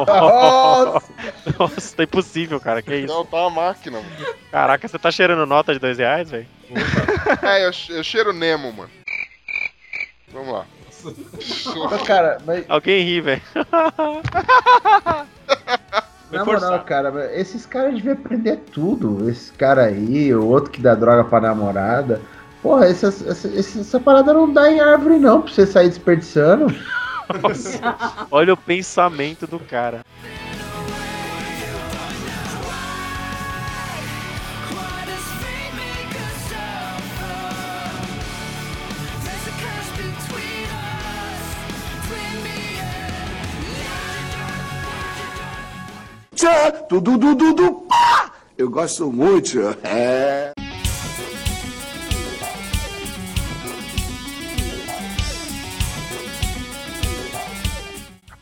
Nossa. 0.07 1.07
Nossa, 1.59 1.95
tá 1.95 2.03
impossível, 2.03 2.59
cara. 2.59 2.81
Que 2.81 2.95
isso? 2.95 3.13
Não, 3.13 3.25
tá 3.25 3.37
uma 3.37 3.49
máquina, 3.49 3.99
mano. 3.99 4.35
Caraca, 4.51 4.87
você 4.87 4.97
tá 4.97 5.11
cheirando 5.11 5.45
nota 5.45 5.73
de 5.73 5.79
dois 5.79 5.97
reais, 5.97 6.29
velho? 6.29 6.47
É, 7.41 7.65
eu, 7.65 7.71
eu 7.89 8.03
cheiro 8.03 8.33
Nemo, 8.33 8.71
mano. 8.71 8.89
Vamos 10.31 10.53
lá. 10.53 10.65
Mas, 11.89 12.01
cara, 12.03 12.37
mas, 12.45 12.65
Alguém 12.67 13.03
ri, 13.03 13.21
velho. 13.21 13.41
na 16.31 16.43
moral, 16.43 16.83
cara, 16.83 17.31
esses 17.33 17.65
caras 17.65 17.95
deviam 17.95 18.13
aprender 18.13 18.57
tudo. 18.71 19.29
Esse 19.29 19.51
cara 19.53 19.85
aí, 19.85 20.33
o 20.33 20.45
outro 20.45 20.71
que 20.71 20.81
dá 20.81 20.95
droga 20.95 21.23
pra 21.23 21.39
namorada. 21.39 22.21
Porra, 22.61 22.87
essa, 22.87 23.07
essa, 23.07 23.47
essa, 23.47 23.79
essa 23.79 23.99
parada 23.99 24.33
não 24.33 24.51
dá 24.51 24.71
em 24.71 24.79
árvore, 24.79 25.19
não, 25.19 25.41
pra 25.41 25.53
você 25.53 25.65
sair 25.65 25.89
desperdiçando. 25.89 26.67
Nossa, 27.41 28.27
olha 28.31 28.53
o 28.53 28.57
pensamento 28.57 29.45
do 29.45 29.59
cara. 29.59 30.01
Tchá, 46.35 46.71
tudo, 46.71 47.17
du, 47.17 47.33
du, 47.33 47.53
du, 47.53 47.73
pá! 47.87 48.31
Eu 48.55 48.69
gosto 48.69 49.11
muito. 49.11 49.59
É. 49.83 50.51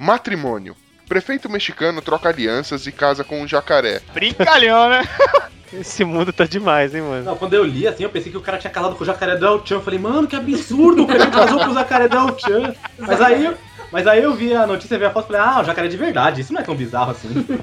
Matrimônio. 0.05 0.75
Prefeito 1.09 1.49
mexicano 1.49 2.01
troca 2.01 2.29
alianças 2.29 2.85
e 2.85 2.91
casa 2.91 3.23
com 3.23 3.41
um 3.41 3.47
jacaré. 3.47 4.01
Brincalhão, 4.13 4.89
né? 4.89 5.03
Esse 5.73 6.05
mundo 6.05 6.31
tá 6.31 6.45
demais, 6.45 6.93
hein, 6.93 7.01
mano. 7.01 7.23
Não, 7.23 7.35
quando 7.35 7.55
eu 7.55 7.63
li 7.63 7.87
assim, 7.87 8.03
eu 8.03 8.09
pensei 8.09 8.31
que 8.31 8.37
o 8.37 8.41
cara 8.41 8.57
tinha 8.57 8.71
casado 8.71 8.95
com 8.95 9.03
o 9.03 9.05
jacaré 9.05 9.35
do 9.35 9.45
El 9.45 9.65
Chan. 9.65 9.75
Eu 9.75 9.81
falei, 9.81 9.99
mano, 9.99 10.27
que 10.27 10.35
absurdo, 10.35 11.03
o 11.03 11.07
cara 11.07 11.27
casou 11.27 11.59
com 11.59 11.71
o 11.71 11.73
jacaré 11.73 12.07
do 12.07 12.15
El 12.15 12.39
Chan. 12.39 12.75
Mas 12.99 13.19
aí, 13.19 13.53
mas 13.95 14.07
aí 14.07 14.21
eu 14.21 14.33
vi 14.33 14.53
a 14.53 14.67
notícia, 14.67 14.97
vi 14.97 15.05
a 15.05 15.09
foto 15.09 15.23
e 15.23 15.27
falei, 15.27 15.41
ah, 15.41 15.61
o 15.61 15.63
jacaré 15.63 15.87
é 15.87 15.89
de 15.89 15.95
verdade, 15.95 16.41
isso 16.41 16.51
não 16.51 16.59
é 16.59 16.63
tão 16.65 16.75
bizarro 16.75 17.11
assim. 17.11 17.29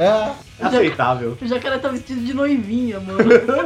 É 0.00 0.66
aceitável. 0.66 1.36
O 1.40 1.46
jacaré 1.46 1.78
tá 1.78 1.88
vestido 1.88 2.20
de 2.20 2.32
noivinha, 2.32 3.00
mano. 3.00 3.18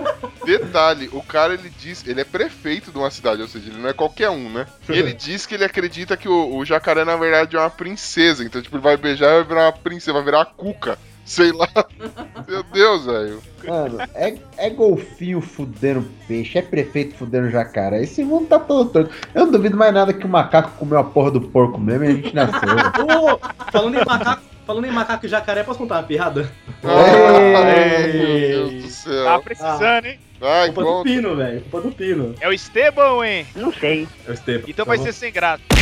Detalhe, 0.44 1.08
o 1.12 1.22
cara 1.22 1.54
ele 1.54 1.70
diz, 1.78 2.04
ele 2.06 2.20
é 2.20 2.24
prefeito 2.24 2.90
de 2.90 2.98
uma 2.98 3.10
cidade, 3.10 3.40
ou 3.40 3.46
seja, 3.46 3.70
ele 3.70 3.78
não 3.78 3.88
é 3.88 3.92
qualquer 3.92 4.30
um, 4.30 4.50
né? 4.50 4.66
E 4.88 4.92
ele 4.98 5.12
diz 5.12 5.46
que 5.46 5.54
ele 5.54 5.64
acredita 5.64 6.16
que 6.16 6.28
o, 6.28 6.56
o 6.56 6.64
jacaré 6.64 7.04
na 7.04 7.16
verdade 7.16 7.56
é 7.56 7.60
uma 7.60 7.70
princesa, 7.70 8.42
então 8.42 8.60
tipo, 8.60 8.74
ele 8.76 8.82
vai 8.82 8.96
beijar 8.96 9.28
e 9.28 9.34
vai 9.34 9.44
virar 9.44 9.66
uma 9.66 9.72
princesa, 9.72 10.12
vai 10.14 10.24
virar 10.24 10.40
a 10.40 10.46
cuca. 10.46 10.98
Sei 11.28 11.52
lá. 11.52 11.68
Meu 12.48 12.62
Deus, 12.62 13.04
velho. 13.04 13.42
Mano, 13.66 13.98
é, 14.14 14.34
é 14.56 14.70
golfinho 14.70 15.42
fudendo 15.42 16.08
peixe, 16.26 16.56
é 16.58 16.62
prefeito 16.62 17.14
fudendo 17.16 17.50
jacaré. 17.50 18.02
Esse 18.02 18.24
mundo 18.24 18.46
tá 18.48 18.58
todo 18.58 18.88
torto. 18.90 19.10
Eu 19.34 19.44
não 19.44 19.52
duvido 19.52 19.76
mais 19.76 19.92
nada 19.92 20.14
que 20.14 20.24
o 20.24 20.28
macaco 20.28 20.70
comeu 20.78 20.98
a 20.98 21.04
porra 21.04 21.32
do 21.32 21.40
porco 21.42 21.78
mesmo 21.78 22.04
e 22.04 22.08
a 22.08 22.12
gente 22.12 22.34
nasceu. 22.34 22.60
Ô, 23.04 23.38
falando 23.70 23.96
em 24.00 24.04
macaco, 24.04 24.48
Falando 24.66 24.84
em 24.86 24.90
macaco 24.90 25.24
e 25.24 25.28
jacaré, 25.30 25.62
posso 25.62 25.78
contar 25.78 25.94
uma 25.96 26.02
piada? 26.02 26.50
Ai, 26.84 28.12
meu 28.12 28.26
Deus 28.38 28.82
do 28.84 28.90
céu. 28.90 29.24
Tá 29.24 29.38
precisando, 29.38 30.04
hein? 30.06 30.18
Ai, 30.42 30.66
Culpa 30.66 30.80
do 30.82 30.86
conta. 30.86 31.04
Pino, 31.04 31.36
velho. 31.36 31.60
Culpa 31.62 31.80
do 31.80 31.90
Pino. 31.94 32.34
É 32.38 32.48
o 32.48 32.52
Estebão, 32.52 33.24
hein? 33.24 33.46
Não 33.56 33.72
sei. 33.72 34.06
É 34.26 34.30
o 34.30 34.34
Esteban. 34.34 34.64
Então 34.68 34.84
Tá 34.84 34.88
vai 34.90 34.98
bom? 34.98 35.04
ser 35.04 35.12
sem 35.14 35.32
graça. 35.32 35.62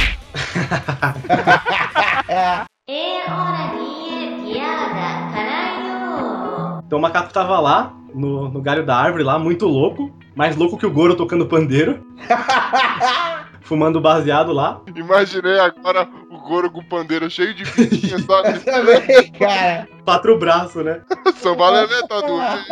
Então 6.87 6.99
o 6.99 7.03
macaco 7.03 7.33
tava 7.33 7.59
lá, 7.59 7.93
no, 8.15 8.49
no 8.49 8.63
galho 8.63 8.87
da 8.87 8.97
árvore 8.97 9.25
lá, 9.25 9.39
muito 9.39 9.67
louco. 9.67 10.17
Mais 10.35 10.55
louco 10.55 10.77
que 10.77 10.87
o 10.87 10.91
Goro 10.91 11.17
tocando 11.17 11.47
pandeiro. 11.47 12.07
Fumando 13.63 14.01
baseado 14.01 14.53
lá. 14.53 14.81
Imaginei 14.95 15.59
agora 15.59 16.09
o 16.31 16.39
Goro 16.39 16.71
com 16.71 16.79
o 16.79 16.85
pandeiro 16.85 17.29
cheio 17.29 17.53
de 17.53 17.65
fitinha, 17.65 18.19
sabe? 18.21 18.61
Também, 18.63 19.33
cara. 19.33 19.89
Quatro 20.05 20.39
braços, 20.39 20.85
né? 20.85 21.01
Samba 21.35 21.71
Lelé 21.71 22.07
tá 22.07 22.21
doente. 22.21 22.65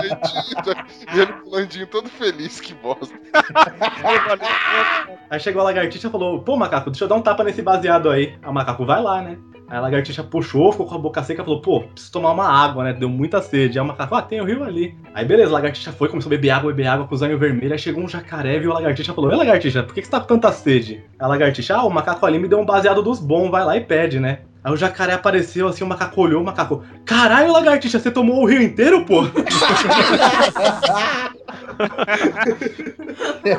E 1.13 1.21
ele 1.21 1.33
pulandinho 1.33 1.87
todo 1.89 2.09
feliz, 2.09 2.61
que 2.61 2.75
bosta. 2.75 3.13
Aí 5.29 5.41
chegou 5.41 5.63
a 5.63 5.65
lagartixa 5.65 6.07
e 6.07 6.11
falou: 6.11 6.41
Pô, 6.43 6.57
macaco, 6.57 6.91
deixa 6.91 7.05
eu 7.05 7.09
dar 7.09 7.17
um 7.17 7.23
tapa 7.23 7.43
nesse 7.43 7.61
baseado 7.61 8.09
aí. 8.09 8.39
Aí 8.41 8.49
o 8.49 8.55
macaco 8.55 8.87
vai 8.87 9.03
lá, 9.03 9.21
né? 9.21 9.37
Aí 9.69 9.79
a 9.79 9.81
lagartixa 9.81 10.23
puxou, 10.23 10.73
ficou 10.73 10.87
com 10.87 10.95
a 10.95 10.99
boca 10.99 11.23
seca 11.23 11.43
e 11.43 11.45
falou: 11.45 11.61
Pô, 11.61 11.81
preciso 11.81 12.13
tomar 12.13 12.33
uma 12.33 12.47
água, 12.47 12.85
né? 12.85 12.93
Deu 12.93 13.09
muita 13.09 13.41
sede. 13.41 13.79
Aí 13.79 13.85
o 13.85 13.89
macaco: 13.89 14.15
Ah, 14.15 14.23
tem 14.23 14.41
o 14.41 14.45
rio 14.45 14.63
ali. 14.63 14.95
Aí 15.15 15.25
beleza, 15.25 15.51
a 15.51 15.55
lagartixa 15.55 15.93
foi, 15.93 16.09
começou 16.09 16.29
a 16.29 16.35
beber 16.37 16.51
água, 16.51 16.73
beber 16.73 16.89
água 16.89 17.07
com 17.07 17.15
os 17.15 17.23
olhos 17.23 17.41
vermelhos. 17.41 17.73
Aí 17.73 17.79
chegou 17.79 18.03
um 18.03 18.09
jacaré, 18.09 18.59
viu 18.59 18.71
a 18.73 18.75
lagartixa 18.75 19.15
falou: 19.15 19.31
Ei, 19.31 19.37
lagartixa, 19.37 19.83
por 19.83 19.95
que 19.95 20.01
que 20.01 20.07
você 20.07 20.11
tá 20.11 20.21
com 20.21 20.27
tanta 20.27 20.53
sede? 20.53 21.03
Aí 21.19 21.25
a 21.25 21.27
lagartixa: 21.27 21.77
Ah, 21.77 21.85
o 21.85 21.91
macaco 21.91 22.25
ali 22.27 22.39
me 22.39 22.49
deu 22.49 22.59
um 22.59 22.67
baseado 22.67 23.03
dos 23.03 23.21
bons, 23.21 23.51
vai 23.51 23.65
lá 23.65 23.77
e 23.77 23.81
pede, 23.81 24.21
né? 24.21 24.41
Aí 24.65 24.73
o 24.73 24.77
jacaré 24.79 25.13
apareceu 25.13 25.69
assim, 25.69 25.85
o 25.85 25.87
macaco 25.87 26.19
olhou, 26.23 26.41
o 26.41 26.45
macaco: 26.45 26.83
Caralho, 27.05 27.53
lagartixa, 27.53 27.99
você 27.99 28.11
tomou 28.11 28.43
o 28.43 28.47
rio 28.47 28.63
inteiro, 28.63 29.05
pô? 29.05 29.23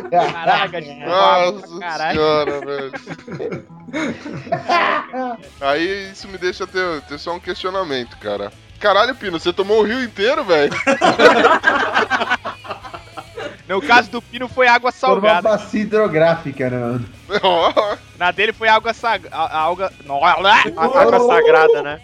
Caraca, 0.10 0.82
Nossa 0.82 1.80
caralho. 1.80 2.20
senhora, 2.20 2.60
velho. 2.66 2.92
Aí 5.62 6.12
isso 6.12 6.28
me 6.28 6.38
deixa 6.38 6.66
ter, 6.66 7.02
ter 7.02 7.18
só 7.20 7.36
um 7.36 7.40
questionamento, 7.40 8.18
cara. 8.18 8.52
Caralho, 8.80 9.16
Pino, 9.16 9.40
você 9.40 9.54
tomou 9.54 9.82
o 9.82 9.84
rio 9.84 10.04
inteiro, 10.04 10.44
velho? 10.44 10.72
No 13.68 13.82
caso 13.82 14.12
do 14.12 14.22
Pino 14.22 14.48
foi 14.48 14.68
água 14.68 14.92
Por 14.92 15.08
uma 15.08 15.14
salgada. 15.14 15.50
bacia 15.50 15.82
hidrográfica, 15.82 16.70
né, 16.70 16.78
mano? 16.78 17.10
Na 18.18 18.32
dele 18.32 18.54
foi 18.54 18.68
água 18.68 18.94
sagrada. 18.94 19.36
Água. 19.36 19.92
A 20.78 21.02
água 21.02 21.20
sagrada, 21.20 21.84
né? 21.84 22.02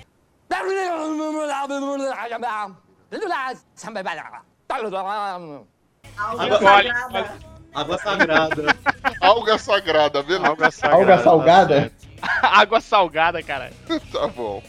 Água 6.18 6.60
sagrada. 6.60 7.40
Água 7.74 7.98
sagrada. 7.98 8.76
alga 9.22 9.58
sagrada, 9.58 10.24
beleza? 10.24 10.48
Água 10.48 10.72
sagrada. 10.72 10.98
Alga 10.98 11.24
salgada? 11.24 11.92
água 12.44 12.82
salgada, 12.82 13.44
cara. 13.44 13.72
Tá 14.12 14.28
bom. 14.28 14.62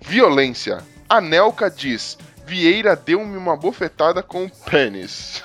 Violência. 0.00 0.82
Anelka 1.08 1.70
diz: 1.70 2.18
Vieira 2.46 2.96
deu-me 2.96 3.36
uma 3.36 3.56
bofetada 3.56 4.22
com 4.22 4.44
o 4.44 4.50
pênis. 4.50 5.42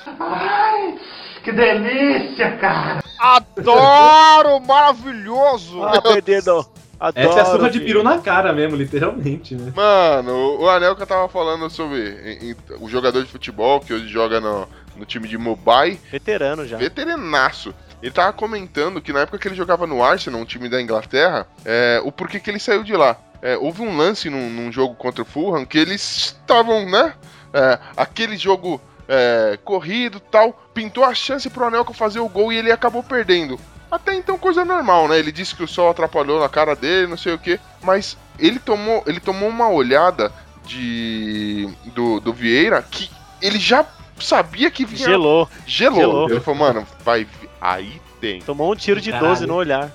Adoro! 3.20 4.60
Maravilhoso! 4.62 5.84
Ah. 5.84 6.79
Adoro. 7.00 7.28
Essa 7.30 7.39
é 7.39 7.41
a 7.41 7.45
surra 7.45 7.70
de 7.70 7.80
peru 7.80 8.04
na 8.04 8.18
cara 8.20 8.52
mesmo, 8.52 8.76
literalmente, 8.76 9.56
né? 9.56 9.72
Mano, 9.76 10.32
o- 10.32 10.64
o 10.64 10.70
Anelka 10.70 11.06
tava 11.06 11.30
falando 11.30 11.70
sobre 11.70 12.00
em- 12.41 12.52
em- 12.52 12.56
o 12.82 12.89
jogador 12.89 13.24
de 13.24 13.32
futebol 13.32 13.80
que 13.80 13.93
hoje 13.93 14.08
joga 14.08 14.41
no, 14.41 14.68
no 14.97 15.06
time 15.06 15.28
de 15.28 15.38
Mobile, 15.38 16.00
Veterano 16.12 16.68
já. 16.68 16.78
veteranaço. 16.78 17.74
Ele 18.02 18.12
tava 18.12 18.34
comentando 18.34 19.02
que 19.02 19.12
na 19.14 19.22
época 19.22 19.38
que 19.38 19.47
ele 19.47 19.56
jogava 19.56 19.86
no 19.88 20.04
Arsenal, 20.04 20.41
um 20.41 20.45
time 20.45 20.68
da 20.70 20.82
Inglaterra, 20.82 21.47
é, 21.66 22.02
o 22.04 22.12
porquê 22.12 22.39
que 22.39 22.50
ele 22.50 22.60
saiu 22.60 22.84
de 22.84 22.93
lá. 22.95 23.18
É, 23.41 23.58
houve 23.58 23.82
um 23.82 23.95
lance 23.95 24.30
num, 24.30 24.50
num 24.50 24.70
jogo 24.72 24.95
contra 24.95 25.22
o 25.22 25.26
Fulham 25.26 25.66
que 25.66 25.78
eles 25.78 26.02
estavam, 26.41 26.86
né? 26.89 27.14
é, 27.54 27.80
aquele 27.97 28.38
jogo 28.38 28.80
é, 29.08 29.58
corrido 29.64 30.20
tal, 30.20 30.54
pintou 30.74 31.04
a 31.04 31.16
chance 31.16 31.50
pro 31.50 31.66
Anelka 31.66 31.93
fazer 31.95 32.20
o 32.20 32.30
gol 32.30 32.54
e 32.54 32.58
ele 32.58 32.72
acabou 32.72 33.02
perdendo. 33.02 33.60
Até 33.92 34.16
então 34.16 34.38
coisa 34.38 34.64
normal, 34.64 35.08
né? 35.08 35.18
Ele 35.18 35.32
disse 35.32 35.56
que 35.56 35.64
o 35.64 35.68
sol 35.68 35.90
atrapalhou 35.90 36.40
na 36.40 36.50
cara 36.50 36.76
dele, 36.76 37.08
não 37.08 37.18
sei 37.18 37.34
o 37.34 37.40
que, 37.40 37.60
mas 37.82 38.18
ele 38.38 38.60
tomou, 38.60 39.04
ele 39.08 39.20
tomou 39.20 39.50
uma 39.50 39.70
olhada 39.70 40.32
de 40.66 41.68
do, 41.96 42.20
do 42.20 42.32
Vieira 42.32 42.82
que 42.84 43.10
ele 43.42 43.60
já 43.60 43.86
sabia 44.20 44.70
que 44.70 44.86
vinha 44.86 45.10
Gelou. 45.10 45.50
gelou. 45.66 46.00
Gelou. 46.00 46.30
Ele 46.30 46.40
falou, 46.40 46.60
mano, 46.60 46.88
vai 47.04 47.26
aí 47.60 48.00
tem. 48.20 48.42
Tomou 48.42 48.72
um 48.72 48.76
tiro 48.76 49.00
de 49.02 49.12
Caralho. 49.12 49.30
12 49.30 49.48
no 49.48 49.56
olhar. 49.56 49.92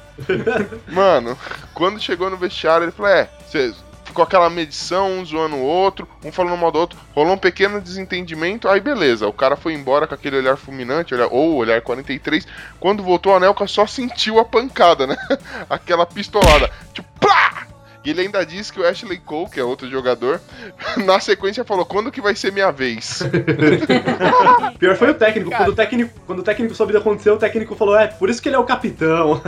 Mano, 0.88 1.38
quando 1.74 2.00
chegou 2.00 2.30
no 2.30 2.36
vestiário, 2.36 2.84
ele 2.84 2.92
falou: 2.92 3.12
É, 3.12 3.28
você 3.46 3.74
ficou 4.14 4.22
aquela 4.22 4.48
medição, 4.48 5.10
um 5.10 5.24
zoando 5.24 5.56
o 5.56 5.62
outro, 5.62 6.06
um 6.24 6.30
falando 6.30 6.56
mal 6.56 6.70
do 6.70 6.78
outro, 6.78 6.98
rolou 7.12 7.34
um 7.34 7.38
pequeno 7.38 7.80
desentendimento, 7.80 8.68
aí 8.68 8.78
beleza, 8.78 9.26
o 9.26 9.32
cara 9.32 9.56
foi 9.56 9.74
embora 9.74 10.06
com 10.06 10.14
aquele 10.14 10.36
olhar 10.36 10.56
fulminante, 10.56 11.12
olhar, 11.12 11.26
ou 11.32 11.56
olhar 11.56 11.82
43. 11.82 12.46
Quando 12.78 13.02
voltou, 13.02 13.34
a 13.34 13.40
Nelka 13.40 13.66
só 13.66 13.88
sentiu 13.88 14.38
a 14.38 14.44
pancada, 14.44 15.04
né? 15.04 15.16
Aquela 15.68 16.06
pistolada, 16.06 16.70
tipo, 16.92 17.08
plá! 17.18 17.66
E 18.04 18.10
ele 18.10 18.20
ainda 18.20 18.44
disse 18.44 18.72
que 18.72 18.78
o 18.78 18.86
Ashley 18.86 19.18
Cole, 19.18 19.50
que 19.50 19.58
é 19.58 19.64
outro 19.64 19.90
jogador, 19.90 20.40
na 21.04 21.18
sequência 21.18 21.64
falou: 21.64 21.86
Quando 21.86 22.12
que 22.12 22.20
vai 22.20 22.36
ser 22.36 22.52
minha 22.52 22.70
vez? 22.70 23.22
Pior 24.78 24.94
foi 24.94 25.10
o 25.10 25.14
técnico. 25.14 25.50
Quando 25.50 25.68
o 25.70 25.74
técnico, 25.74 26.20
quando 26.26 26.38
o 26.40 26.42
técnico 26.42 26.74
soube 26.74 26.92
o 26.92 26.96
que 26.96 27.00
aconteceu, 27.00 27.34
o 27.34 27.38
técnico 27.38 27.74
falou: 27.74 27.98
É, 27.98 28.06
por 28.06 28.28
isso 28.28 28.42
que 28.42 28.50
ele 28.50 28.56
é 28.56 28.58
o 28.58 28.64
capitão. 28.64 29.40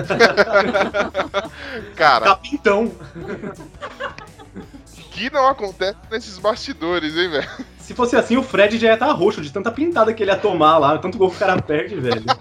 Cara, 1.94 2.24
Capitão. 2.24 2.90
Que 5.16 5.30
não 5.30 5.48
acontece 5.48 5.96
nesses 6.10 6.38
bastidores, 6.38 7.16
hein, 7.16 7.30
velho? 7.30 7.48
Se 7.78 7.94
fosse 7.94 8.16
assim, 8.16 8.36
o 8.36 8.42
Fred 8.42 8.78
já 8.78 8.88
ia 8.88 8.94
estar 8.94 9.10
roxo 9.12 9.40
de 9.40 9.50
tanta 9.50 9.70
pintada 9.70 10.12
que 10.12 10.22
ele 10.22 10.30
ia 10.30 10.36
tomar 10.36 10.76
lá, 10.76 10.98
tanto 10.98 11.16
gol 11.16 11.30
que 11.30 11.36
o 11.36 11.38
cara 11.38 11.60
perde, 11.62 11.94
velho. 11.96 12.24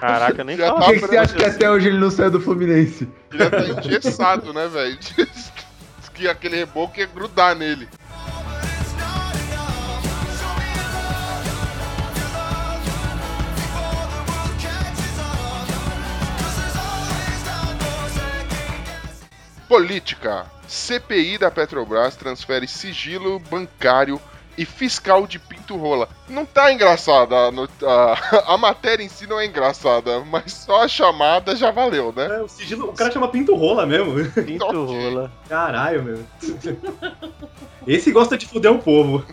Caraca, 0.00 0.44
nem 0.44 0.56
Já 0.56 0.68
fala. 0.68 0.80
Por 0.80 0.86
que, 0.86 1.00
que 1.00 1.06
você 1.06 1.16
acha 1.16 1.34
que 1.34 1.44
até 1.44 1.70
hoje 1.70 1.88
ele 1.88 1.98
não 1.98 2.10
saiu 2.10 2.30
do 2.30 2.40
Fluminense? 2.40 3.08
Ele 3.32 3.44
já 3.44 3.50
tá 3.50 3.58
engessado, 3.58 4.52
né, 4.52 4.68
velho? 4.68 4.96
Diz 5.16 6.08
que 6.12 6.28
aquele 6.28 6.56
reboco 6.56 6.98
ia 6.98 7.06
grudar 7.06 7.54
nele. 7.54 7.88
Política. 19.68 20.46
CPI 20.66 21.38
da 21.38 21.50
Petrobras 21.50 22.16
transfere 22.16 22.66
sigilo 22.66 23.38
bancário 23.50 24.20
e 24.58 24.64
fiscal 24.64 25.26
de 25.26 25.38
Pinto 25.38 25.76
Rola. 25.76 26.08
Não 26.28 26.46
tá 26.46 26.72
engraçada, 26.72 27.34
a, 27.36 27.48
a- 27.50 28.44
a 28.54 28.56
matéria 28.58 29.04
em 29.04 29.08
si 29.08 29.26
não 29.26 29.38
é 29.38 29.44
engraçada, 29.46 30.20
mas 30.20 30.50
só 30.52 30.82
a 30.84 30.88
chamada 30.88 31.54
já 31.54 31.70
valeu, 31.70 32.12
né? 32.16 32.26
É, 32.26 32.42
o 32.42 32.48
sigilo, 32.48 32.88
o 32.88 32.92
cara 32.94 33.12
chama 33.12 33.28
Pinto 33.28 33.54
Rola 33.54 33.84
mesmo. 33.86 34.14
Pinto 34.32 34.84
rola. 34.84 35.30
Caralho, 35.48 36.02
meu. 36.02 36.24
Esse 37.86 38.10
gosta 38.10 38.36
de 38.36 38.46
fuder 38.46 38.72
o 38.72 38.78
povo. 38.78 39.24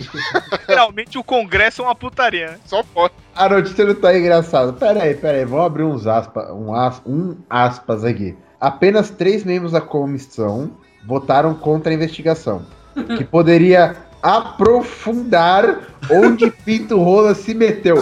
Literalmente 0.51 1.17
o 1.17 1.23
Congresso 1.23 1.81
é 1.81 1.85
uma 1.85 1.95
putaria, 1.95 2.51
né? 2.51 2.59
Só 2.65 2.83
pode. 2.83 3.13
A 3.33 3.49
notícia 3.49 3.83
não 3.85 3.95
tá 3.95 4.15
engraçada. 4.15 4.73
Pera 4.73 5.03
aí, 5.03 5.15
pera 5.15 5.37
aí. 5.39 5.45
Vamos 5.45 5.65
abrir 5.65 5.83
uns 5.83 6.05
aspas, 6.05 6.49
um, 6.51 6.75
as- 6.75 7.01
um 7.05 7.37
aspas 7.49 8.03
aqui. 8.03 8.37
Apenas 8.63 9.09
três 9.09 9.43
membros 9.43 9.73
da 9.73 9.81
comissão 9.81 10.71
votaram 11.05 11.53
contra 11.53 11.91
a 11.91 11.93
investigação, 11.93 12.61
que 13.17 13.25
poderia 13.25 13.93
aprofundar 14.21 15.81
onde 16.09 16.49
Pinto 16.49 16.97
Rola 16.97 17.35
se 17.35 17.53
meteu. 17.53 17.97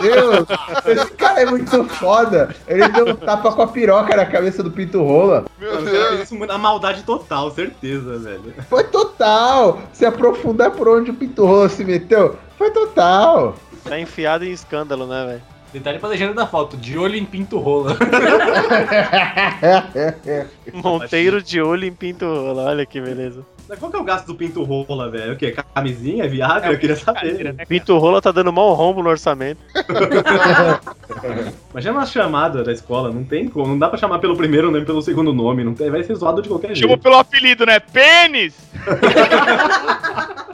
Deus! 0.00 0.46
Esse 0.86 1.10
cara 1.12 1.42
é 1.42 1.44
muito 1.44 1.84
foda. 1.84 2.56
Ele 2.66 2.88
deu 2.88 3.08
um 3.10 3.14
tapa 3.14 3.52
com 3.52 3.60
a 3.60 3.66
piroca 3.66 4.16
na 4.16 4.24
cabeça 4.24 4.62
do 4.62 4.70
Pinto 4.70 5.02
Rola. 5.02 5.44
Meu 5.58 5.82
Deus. 5.82 6.22
isso 6.22 6.46
na 6.46 6.56
maldade 6.56 7.02
total, 7.02 7.50
certeza, 7.50 8.18
velho. 8.18 8.54
Foi 8.70 8.84
total. 8.84 9.80
Se 9.92 10.06
aprofundar 10.06 10.70
por 10.70 10.88
onde 10.88 11.10
o 11.10 11.14
Pinto 11.14 11.44
Rola 11.44 11.68
se 11.68 11.84
meteu, 11.84 12.36
foi 12.56 12.70
total. 12.70 13.54
Tá 13.84 14.00
enfiado 14.00 14.46
em 14.46 14.50
escândalo, 14.50 15.06
né, 15.06 15.26
velho? 15.26 15.55
Detalhe 15.76 15.98
pra 15.98 16.08
legenda 16.08 16.32
da 16.32 16.46
foto, 16.46 16.74
de 16.74 16.96
olho 16.96 17.16
em 17.16 17.24
pinto 17.26 17.58
rola. 17.58 17.98
Monteiro 20.72 21.42
de 21.42 21.60
olho 21.60 21.84
em 21.84 21.92
pinto 21.92 22.24
rola, 22.24 22.70
olha 22.70 22.86
que 22.86 22.98
beleza. 22.98 23.44
Mas 23.68 23.78
qual 23.78 23.90
que 23.90 23.98
é 23.98 24.00
o 24.00 24.04
gasto 24.04 24.26
do 24.28 24.34
pinto 24.34 24.62
rola, 24.62 25.10
velho? 25.10 25.34
O 25.34 25.36
quê? 25.36 25.54
Camisinha? 25.74 26.26
Viagra? 26.26 26.72
Eu 26.72 26.78
queria 26.78 26.96
saber. 26.96 27.52
né, 27.52 27.66
Pinto 27.66 27.98
rola 27.98 28.22
tá 28.22 28.32
dando 28.32 28.50
mal 28.50 28.72
rombo 28.72 29.02
no 29.02 29.10
orçamento. 29.10 29.60
Imagina 31.72 31.92
uma 31.92 32.06
chamada 32.06 32.64
da 32.64 32.72
escola, 32.72 33.12
não 33.12 33.22
tem 33.22 33.46
como. 33.46 33.66
Não 33.68 33.78
dá 33.78 33.90
pra 33.90 33.98
chamar 33.98 34.18
pelo 34.18 34.34
primeiro 34.34 34.70
nem 34.70 34.82
pelo 34.82 35.02
segundo 35.02 35.30
nome. 35.34 35.62
Não 35.62 35.74
tem, 35.74 35.90
vai 35.90 36.02
ser 36.04 36.14
zoado 36.14 36.40
de 36.40 36.48
qualquer 36.48 36.74
Chamou 36.74 36.96
jeito. 36.96 37.02
pelo 37.02 37.16
apelido, 37.16 37.66
né? 37.66 37.78
Pênis! 37.80 38.54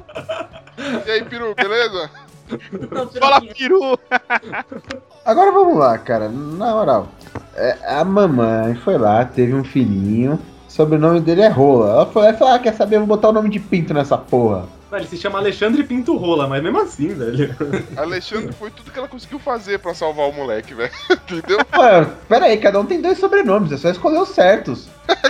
E 1.07 1.11
aí, 1.11 1.25
peru, 1.25 1.55
beleza? 1.55 2.11
Fala 3.19 3.41
peru! 3.41 3.99
Agora 5.25 5.53
vamos 5.53 5.77
lá, 5.77 5.99
cara. 5.99 6.29
Na 6.29 6.73
moral. 6.73 7.09
É, 7.55 7.79
a 7.87 8.05
mamãe 8.05 8.75
foi 8.77 8.99
lá, 8.99 9.25
teve 9.25 9.55
um 9.55 9.65
filhinho. 9.65 10.39
O 10.69 10.73
sobrenome 10.73 11.21
dele 11.21 11.43
é 11.43 11.49
Rola. 11.49 11.91
Ela 11.91 12.27
ela 12.27 12.35
falou 12.35 12.55
ah, 12.55 12.59
quer 12.59 12.75
saber? 12.75 12.97
Eu 12.97 13.01
vou 13.01 13.09
botar 13.09 13.29
o 13.29 13.33
nome 13.33 13.49
de 13.49 13.61
Pinto 13.61 13.95
nessa 13.95 14.17
porra. 14.19 14.67
Ele 14.93 15.07
se 15.07 15.17
chama 15.17 15.39
Alexandre 15.39 15.85
Pinto 15.85 16.17
Rola, 16.17 16.47
mas 16.47 16.63
mesmo 16.63 16.79
assim, 16.81 17.09
velho. 17.09 17.55
Alexandre 17.97 18.53
foi 18.53 18.71
tudo 18.71 18.91
que 18.91 18.99
ela 18.99 19.09
conseguiu 19.09 19.39
fazer 19.39 19.79
pra 19.79 19.95
salvar 19.95 20.29
o 20.29 20.33
moleque, 20.33 20.75
velho. 20.75 20.93
Entendeu? 21.11 21.59
Pera 22.29 22.47
aí, 22.47 22.59
cada 22.59 22.79
um 22.79 22.85
tem 22.85 23.01
dois 23.01 23.19
sobrenomes, 23.19 23.73
é 23.73 23.79
só 23.79 23.89
escolher 23.89 24.19
os 24.19 24.29
certos. 24.29 24.89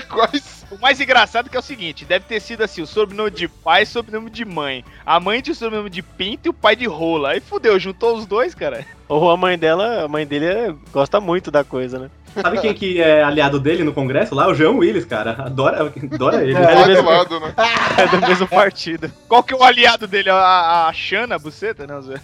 Quais? 0.08 0.61
O 0.72 0.78
mais 0.80 0.98
engraçado 0.98 1.50
que 1.50 1.56
é 1.56 1.60
o 1.60 1.62
seguinte, 1.62 2.06
deve 2.06 2.24
ter 2.24 2.40
sido 2.40 2.62
assim, 2.64 2.80
o 2.80 2.86
sobrenome 2.86 3.30
de 3.30 3.46
pai 3.46 3.82
e 3.82 3.84
o 3.84 3.86
sobrenome 3.86 4.30
de 4.30 4.42
mãe. 4.42 4.82
A 5.04 5.20
mãe 5.20 5.42
tinha 5.42 5.52
o 5.52 5.56
sobrenome 5.56 5.90
de 5.90 6.02
pinto 6.02 6.46
e 6.46 6.48
o 6.48 6.54
pai 6.54 6.74
de 6.74 6.86
rola. 6.86 7.32
Aí 7.32 7.40
fudeu, 7.40 7.78
juntou 7.78 8.16
os 8.16 8.24
dois, 8.24 8.54
cara. 8.54 8.86
Ou 9.06 9.30
a 9.30 9.36
mãe 9.36 9.58
dela, 9.58 10.04
a 10.04 10.08
mãe 10.08 10.26
dele 10.26 10.46
é- 10.46 10.74
gosta 10.90 11.20
muito 11.20 11.50
da 11.50 11.62
coisa, 11.62 11.98
né? 11.98 12.10
Sabe 12.40 12.58
quem 12.62 12.72
que 12.72 12.98
é 13.02 13.22
aliado 13.22 13.60
dele 13.60 13.84
no 13.84 13.92
congresso 13.92 14.34
lá? 14.34 14.48
O 14.48 14.54
João 14.54 14.78
Willis, 14.78 15.04
cara. 15.04 15.32
Adora, 15.32 15.92
adora 16.12 16.42
ele. 16.42 16.54
É. 16.54 16.74
Lado 16.74 16.88
mesmo. 16.88 17.10
a 17.10 17.18
lado, 17.18 17.40
né? 17.40 17.54
É 17.98 18.06
do 18.06 18.26
mesmo 18.26 18.48
partido. 18.48 19.12
Qual 19.28 19.42
que 19.42 19.52
é 19.52 19.56
o 19.56 19.62
aliado 19.62 20.06
dele? 20.06 20.30
A, 20.30 20.36
a, 20.36 20.88
a 20.88 20.92
Xana, 20.94 21.34
a 21.34 21.38
buceta? 21.38 21.86
Não, 21.86 22.00
Zé. 22.00 22.14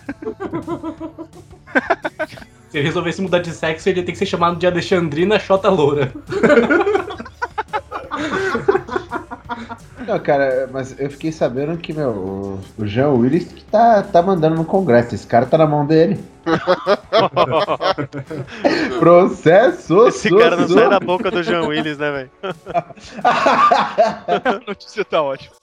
Se 2.71 2.79
ele 2.79 2.87
resolvesse 2.87 3.21
mudar 3.21 3.41
de 3.41 3.51
sexo, 3.51 3.91
ele 3.91 4.01
ia 4.01 4.07
ter 4.07 4.13
que 4.13 4.19
ser 4.19 4.25
chamado 4.27 4.57
de 4.57 4.67
Alexandrina 4.67 5.39
Xota 5.39 5.69
Loura. 5.69 6.11
Não, 10.07 10.19
cara, 10.19 10.69
mas 10.73 10.99
eu 10.99 11.11
fiquei 11.11 11.31
sabendo 11.31 11.77
que, 11.77 11.93
meu, 11.93 12.11
o, 12.11 12.61
o 12.79 12.87
Jean 12.87 13.11
Willis 13.11 13.45
que 13.45 13.63
tá, 13.65 14.03
tá 14.03 14.23
mandando 14.23 14.57
no 14.57 14.65
Congresso. 14.65 15.15
Esse 15.15 15.27
cara 15.27 15.45
tá 15.45 15.59
na 15.59 15.67
mão 15.67 15.85
dele. 15.85 16.19
Processo! 18.99 20.09
Esse 20.09 20.35
cara 20.35 20.57
não 20.57 20.69
sai 20.69 20.89
da 20.89 21.01
boca 21.01 21.31
do 21.31 21.43
Jean 21.43 21.67
Willis, 21.67 21.99
né, 21.99 22.11
velho? 22.11 22.31
A 23.25 24.61
notícia 24.67 25.05
tá 25.05 25.23
ótima. 25.23 25.55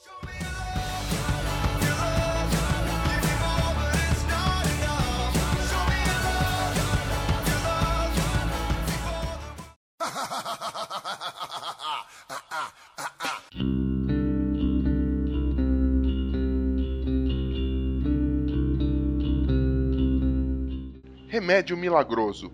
Remédio 21.28 21.76
milagroso. 21.76 22.52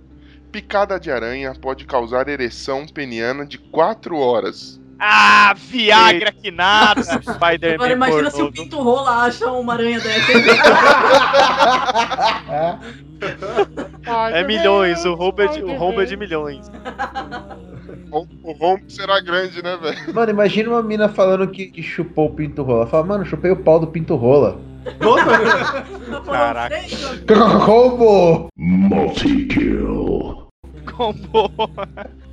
Picada 0.51 0.99
de 0.99 1.11
aranha 1.11 1.53
pode 1.53 1.85
causar 1.85 2.27
ereção 2.27 2.85
peniana 2.85 3.45
de 3.45 3.57
4 3.57 4.17
horas. 4.17 4.81
Ah, 4.99 5.53
Viagra 5.55 6.31
que 6.31 6.51
nada! 6.51 7.01
Spider-Man 7.21 7.75
Agora 7.75 7.93
imagina 7.93 8.29
se 8.29 8.41
o. 8.41 8.51
Pinto 8.51 8.81
Rola 8.81 9.23
acha 9.23 9.51
uma 9.51 9.73
aranha 9.73 9.99
dessa. 9.99 10.31
É 14.33 14.43
milhões, 14.43 15.05
o 15.05 15.13
roubo 15.13 15.43
é 15.43 15.47
de, 15.47 15.63
o 15.63 15.77
roubo 15.77 16.01
é 16.01 16.05
de 16.05 16.17
milhões. 16.17 16.69
O 18.11 18.51
rombo 18.53 18.89
será 18.89 19.19
grande, 19.19 19.61
né, 19.61 19.77
velho? 19.77 20.13
Mano, 20.13 20.31
imagina 20.31 20.69
uma 20.69 20.81
mina 20.81 21.09
falando 21.09 21.47
que, 21.47 21.67
que 21.67 21.83
chupou 21.83 22.27
o 22.27 22.33
Pinto 22.33 22.63
Rola. 22.63 22.87
Fala, 22.87 23.05
mano, 23.05 23.25
chupei 23.25 23.51
o 23.51 23.57
pau 23.57 23.79
do 23.79 23.87
Pinto 23.87 24.15
Rola. 24.15 24.59
Caraca. 26.25 26.75
Roubo! 27.59 28.47
Combo. 30.95 31.51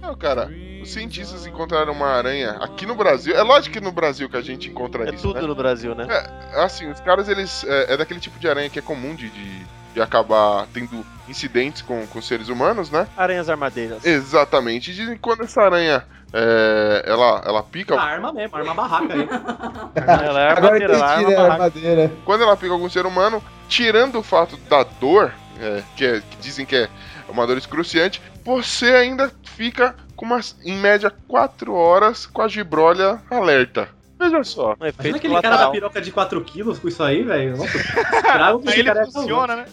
Não, 0.01 0.17
cara, 0.17 0.51
os 0.83 0.91
cientistas 0.91 1.47
encontraram 1.47 1.93
uma 1.93 2.07
aranha 2.07 2.53
aqui 2.61 2.87
no 2.87 2.95
Brasil. 2.95 3.35
É 3.35 3.43
lógico 3.43 3.75
que 3.75 3.81
no 3.81 3.93
Brasil 3.93 4.29
que 4.29 4.37
a 4.37 4.41
gente 4.41 4.71
encontra 4.71 5.09
É 5.09 5.15
isso, 5.15 5.23
tudo 5.23 5.43
né? 5.43 5.47
no 5.47 5.55
Brasil, 5.55 5.95
né? 5.95 6.07
É, 6.09 6.63
assim, 6.63 6.91
os 6.91 7.01
caras, 7.01 7.29
eles. 7.29 7.65
É, 7.65 7.95
é 7.95 7.97
daquele 7.97 8.21
tipo 8.21 8.39
de 8.39 8.49
aranha 8.49 8.71
que 8.71 8.79
é 8.79 8.83
comum 8.83 9.15
de, 9.15 9.29
de, 9.29 9.67
de 9.99 10.03
acabar 10.03 10.67
tendo 10.73 11.05
incidentes 11.29 11.83
com, 11.83 12.07
com 12.07 12.23
seres 12.23 12.49
humanos, 12.49 12.89
né? 12.89 13.09
Aranhas 13.17 13.51
armadeiras. 13.51 14.05
Exatamente. 14.05 14.93
E 14.93 14.95
dizem 14.95 15.15
que 15.15 15.21
quando 15.21 15.43
essa 15.43 15.61
aranha 15.61 16.05
é, 16.33 17.03
ela, 17.05 17.43
ela 17.45 17.63
pica. 17.65 17.97
A 17.97 18.03
arma 18.03 18.33
mesmo, 18.33 18.57
arma 18.57 18.75
barraca 18.75 19.13
aí. 19.13 19.29
Ela 20.25 20.41
é 20.41 20.51
Agora 20.53 20.67
armadeira, 20.67 20.95
ela 20.95 21.05
é 21.05 21.17
arma 21.17 21.29
né? 21.31 21.37
barraca. 21.37 21.53
Armadeira. 21.55 22.13
Quando 22.25 22.43
ela 22.45 22.57
pica 22.57 22.73
algum 22.73 22.89
ser 22.89 23.07
humano, 23.07 23.43
tirando 23.69 24.21
o 24.21 24.23
fato 24.23 24.57
da 24.71 24.85
dor, 24.85 25.33
é, 25.61 25.83
que, 25.97 26.05
é- 26.07 26.21
que 26.21 26.37
dizem 26.41 26.65
que 26.65 26.77
é 26.77 26.89
uma 27.29 27.45
dor 27.47 27.59
excruciante, 27.59 28.23
você 28.45 28.93
ainda 28.95 29.33
fica 29.43 29.97
com 30.15 30.27
umas, 30.27 30.57
em 30.65 30.77
média 30.77 31.13
4 31.27 31.75
horas 31.75 32.25
com 32.25 32.41
a 32.43 32.47
gibrolha 32.49 33.21
alerta. 33.29 33.89
Veja 34.19 34.43
só. 34.45 34.71
Um 34.71 34.73
Imagina 34.75 34.89
efeito 34.89 35.17
aquele 35.17 35.41
cara 35.43 35.57
da 35.57 35.71
piroca 35.71 36.01
de 36.01 36.11
4 36.11 36.41
quilos 36.45 36.79
com 36.79 36.89
isso 36.89 37.03
aí, 37.03 37.23
velho. 37.23 37.57
Nossa, 37.57 37.79
trago 38.23 38.61
que 38.61 38.69
Aí 38.69 38.73
esse 38.73 38.81
ele 38.81 38.89
cara 38.89 39.03
é 39.03 39.05
funciona, 39.07 39.57
né? 39.57 39.65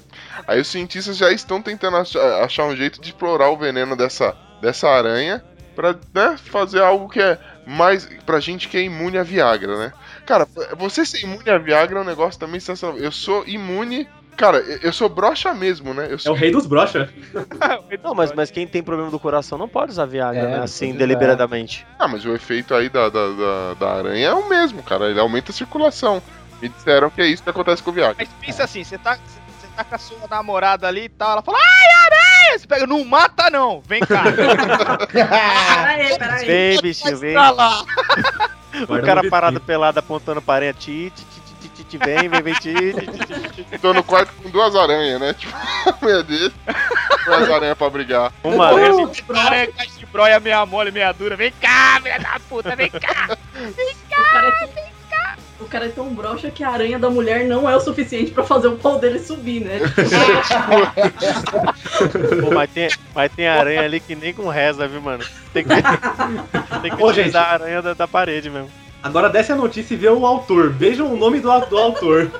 Aí 0.48 0.62
os 0.62 0.68
cientistas 0.68 1.18
já 1.18 1.32
estão 1.32 1.62
tentando 1.62 1.98
ach- 1.98 2.16
achar 2.44 2.66
um 2.66 2.76
jeito 2.76 3.02
de 3.02 3.08
explorar 3.10 3.50
o 3.50 3.58
veneno 3.58 3.96
dessa, 3.96 4.36
dessa 4.62 4.88
aranha 4.90 5.44
pra 5.76 5.96
né, 6.14 6.38
fazer 6.38 6.82
algo 6.82 7.10
que 7.10 7.20
é 7.20 7.38
mais 7.66 8.06
pra 8.26 8.40
gente 8.40 8.70
que 8.70 8.78
é 8.78 8.82
imune 8.84 9.18
a 9.18 9.24
Viagra, 9.24 9.78
né? 9.78 9.94
Cara, 10.26 10.48
você 10.78 11.06
ser 11.06 11.22
imune 11.24 11.50
a 11.50 11.58
Viagra 11.58 12.00
é 12.00 12.02
um 12.02 12.06
negócio 12.06 12.40
também 12.40 12.60
sensacional. 12.60 12.98
Eu 12.98 13.12
sou 13.12 13.44
imune. 13.48 14.08
Cara, 14.38 14.58
eu 14.60 14.92
sou 14.92 15.08
broxa 15.08 15.54
mesmo, 15.54 15.94
né? 15.94 16.08
Eu 16.08 16.12
É 16.12 16.16
o 16.16 16.20
sou 16.20 16.34
rei 16.34 16.52
dos 16.52 16.66
brocha. 16.66 17.10
Não, 18.04 18.14
mas, 18.14 18.34
mas 18.34 18.52
quem 18.52 18.68
tem 18.68 18.84
problema 18.84 19.10
do 19.10 19.20
coração 19.20 19.58
não 19.58 19.68
pode 19.68 19.92
usar 19.92 20.06
Viagra, 20.06 20.42
É, 20.42 20.48
né? 20.58 20.60
Assim, 20.64 20.94
deliberadamente. 20.94 21.86
Ah, 21.98 22.08
mas 22.08 22.26
o 22.26 22.34
efeito 22.34 22.74
aí 22.76 22.90
da, 22.90 23.10
da, 23.10 23.28
da, 23.30 23.74
da 23.80 23.94
aranha 23.94 24.28
é 24.28 24.34
o 24.34 24.48
mesmo, 24.50 24.84
cara. 24.84 25.10
Ele 25.10 25.20
aumenta 25.20 25.52
a 25.52 25.56
circulação. 25.56 26.22
Me 26.62 26.70
disseram 26.70 27.10
que 27.10 27.22
é 27.22 27.28
isso 27.28 27.44
que 27.44 27.50
acontece 27.50 27.82
com 27.82 27.92
o 27.92 27.94
Viagra. 27.94 28.16
Mas 28.18 28.30
pensa 28.46 28.64
assim, 28.64 28.84
você 28.84 28.98
tá, 28.98 29.16
você 29.16 29.68
tá 29.76 29.84
com 29.84 29.96
a 29.96 29.98
sua 29.98 30.28
namorada 30.30 30.88
ali 30.88 31.06
e 31.06 31.10
tal, 31.10 31.32
ela 31.32 31.42
fala, 31.42 31.58
ai, 31.58 32.06
aranha! 32.06 32.60
Você 32.60 32.68
pega, 32.68 32.88
não 32.88 33.04
mata 33.04 33.50
não, 33.50 33.82
vem 33.82 34.02
cá. 34.02 34.24
Peraí, 35.12 36.18
peraí. 36.18 36.46
Vem, 36.46 36.82
bichinho, 36.82 37.18
vem. 37.18 37.36
O 38.88 39.02
cara 39.06 39.30
parado 39.30 39.60
pelado 39.60 40.00
apontando 40.00 40.44
aranha. 40.48 40.74
Ti, 40.74 41.12
ti, 41.16 41.26
ti, 41.90 41.98
ti, 41.98 41.98
ti, 41.98 42.00
ti, 42.00 42.06
vem, 42.06 42.30
vem, 42.30 42.42
vem, 42.42 42.54
ti, 42.56 42.74
ti, 42.74 42.94
ti, 42.94 43.52
ti, 43.54 43.64
ti. 43.64 43.78
Tô 43.80 43.94
no 43.94 44.04
quarto 44.04 44.32
com 44.42 44.50
duas 44.50 44.76
aranhas, 44.76 45.20
né? 45.20 45.34
Tipo, 45.34 45.54
a 45.56 45.98
mulher 46.02 46.24
dele. 46.24 46.54
Duas 47.26 47.50
aranhas 47.50 47.78
pra 47.78 47.90
brigar. 47.90 48.32
Uma 48.44 48.72
Uh, 48.72 48.76
aranha. 48.78 49.10
Aranha 49.36 49.68
caixa 49.68 50.00
de 50.00 50.06
broia, 50.06 50.40
meia 50.40 50.66
mole, 50.66 50.92
meia 50.92 51.12
dura, 51.12 51.36
vem 51.36 51.52
cá, 51.62 52.00
filha 52.02 52.20
da 52.20 52.40
puta, 52.50 52.76
vem 52.76 52.90
cá. 52.90 53.38
O 53.56 54.32
cara, 54.32 54.48
é 54.48 54.52
tão, 54.52 54.70
o 55.60 55.66
cara 55.66 55.86
é 55.86 55.90
tão 55.90 56.14
broxa 56.14 56.52
que 56.52 56.64
a 56.64 56.70
aranha 56.70 57.00
da 57.00 57.10
mulher 57.10 57.46
não 57.46 57.70
é 57.70 57.76
o 57.76 57.80
suficiente 57.80 58.32
pra 58.32 58.44
fazer 58.44 58.68
o 58.68 58.78
pau 58.78 59.00
dele 59.00 59.20
subir, 59.20 59.62
né? 59.62 59.80
Pô, 62.42 62.52
mas, 62.54 62.70
tem, 62.72 62.90
mas 63.14 63.32
tem 63.32 63.48
aranha 63.48 63.82
ali 63.82 64.00
que 64.00 64.16
nem 64.16 64.34
com 64.34 64.50
reza, 64.50 64.88
viu, 64.88 65.02
mano? 65.02 65.24
Tem 65.54 65.64
que, 65.64 65.70
tem 66.82 66.96
que 66.96 67.04
Ô, 67.04 67.10
utilizar 67.10 67.46
a 67.46 67.54
aranha 67.54 67.82
da, 67.82 67.94
da 67.94 68.08
parede 68.08 68.50
mesmo. 68.50 68.70
Agora 69.06 69.30
desce 69.30 69.52
a 69.52 69.56
notícia 69.56 69.94
e 69.94 69.98
vê 69.98 70.10
o 70.10 70.26
autor. 70.26 70.72
Vejam 70.72 71.14
o 71.14 71.16
nome 71.16 71.40
do, 71.40 71.60
do 71.68 71.78
autor. 71.78 72.32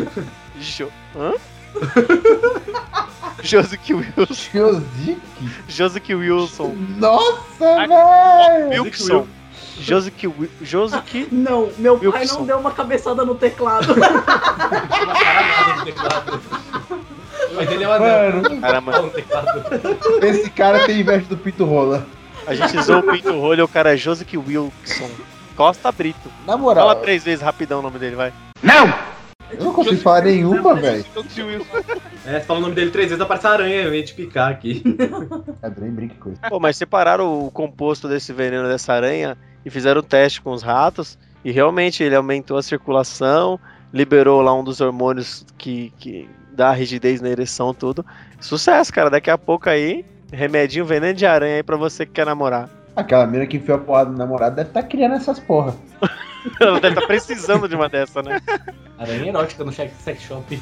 Jo... 0.58 0.88
Hã? 1.14 1.32
Josique 3.42 3.92
Wilson. 3.92 4.34
Josique? 4.54 5.18
Josique 5.68 6.14
Wilson. 6.14 6.74
Nossa, 6.96 7.76
velho! 7.86 8.82
Wilson. 8.82 9.26
Josique 9.78 10.26
Wi- 10.26 10.48
Josique. 10.62 11.28
Não, 11.30 11.70
meu 11.76 11.98
pai 12.10 12.22
Wilson. 12.22 12.38
não 12.38 12.46
deu 12.46 12.58
uma 12.60 12.70
cabeçada 12.70 13.22
no 13.26 13.34
teclado. 13.34 13.94
Mas 17.54 17.70
ele 17.70 17.84
o 17.84 17.92
anel? 17.92 18.32
Mano, 18.42 18.60
Caramba, 18.62 19.02
No 19.02 19.10
teclado. 19.10 19.62
esse 20.24 20.48
cara 20.48 20.86
tem 20.86 21.00
inveja 21.00 21.26
do 21.26 21.36
Pinto 21.36 21.66
Rola. 21.66 22.06
a 22.46 22.54
gente 22.54 22.78
usou 22.78 23.00
o 23.00 23.02
Pinto 23.02 23.38
Rolho, 23.38 23.64
o 23.64 23.68
cara 23.68 23.92
é 23.92 23.96
Josic 23.98 24.34
Wilson. 24.38 25.10
Costa 25.56 25.90
Brito. 25.90 26.30
Na 26.46 26.56
moral, 26.56 26.88
Fala 26.88 27.00
três 27.00 27.24
vezes 27.24 27.42
rapidão 27.42 27.78
o 27.80 27.82
nome 27.82 27.98
dele, 27.98 28.16
vai. 28.16 28.32
eu 29.50 29.64
não 29.64 29.72
consigo 29.72 30.00
falar 30.00 30.22
nenhuma, 30.22 30.74
velho. 30.74 31.04
É, 32.26 32.40
você 32.40 32.46
fala 32.46 32.58
o 32.58 32.62
nome 32.62 32.74
dele 32.74 32.90
três 32.90 33.08
vezes, 33.08 33.20
aparece 33.22 33.46
a 33.46 33.50
aranha, 33.50 33.88
vem 33.90 34.04
te 34.04 34.14
picar 34.14 34.50
aqui. 34.50 34.82
Adrien 35.62 35.92
brinca 35.92 36.14
com 36.20 36.30
isso. 36.32 36.40
Pô, 36.48 36.60
mas 36.60 36.76
separaram 36.76 37.46
o 37.46 37.50
composto 37.50 38.08
desse 38.08 38.32
veneno 38.32 38.68
dessa 38.68 38.92
aranha 38.92 39.36
e 39.64 39.70
fizeram 39.70 40.00
o 40.00 40.04
teste 40.04 40.40
com 40.40 40.50
os 40.52 40.62
ratos 40.62 41.18
e 41.44 41.50
realmente 41.52 42.02
ele 42.02 42.16
aumentou 42.16 42.58
a 42.58 42.62
circulação, 42.62 43.58
liberou 43.92 44.42
lá 44.42 44.52
um 44.52 44.64
dos 44.64 44.80
hormônios 44.80 45.46
que, 45.56 45.92
que 45.98 46.28
dá 46.52 46.72
rigidez 46.72 47.20
na 47.20 47.28
ereção 47.28 47.72
tudo. 47.72 48.04
Sucesso, 48.40 48.92
cara. 48.92 49.08
Daqui 49.08 49.30
a 49.30 49.38
pouco 49.38 49.70
aí, 49.70 50.04
remedinho 50.32 50.84
veneno 50.84 51.14
de 51.14 51.24
aranha 51.24 51.56
aí 51.56 51.62
pra 51.62 51.76
você 51.76 52.04
que 52.04 52.12
quer 52.12 52.26
namorar. 52.26 52.68
Aquela 52.96 53.26
mina 53.26 53.46
que 53.46 53.58
enfiou 53.58 53.76
a 53.76 53.80
porrada 53.80 54.10
no 54.10 54.16
namorado 54.16 54.56
deve 54.56 54.70
estar 54.70 54.82
criando 54.84 55.16
essas 55.16 55.38
porra. 55.38 55.74
Ela 56.58 56.80
deve 56.80 56.94
estar 56.94 57.06
precisando 57.06 57.68
de 57.68 57.74
uma 57.74 57.88
dessa, 57.88 58.22
né? 58.22 58.40
Aranha 58.98 59.28
erótica 59.28 59.62
no 59.64 59.72
sex 59.72 60.22
shop. 60.22 60.58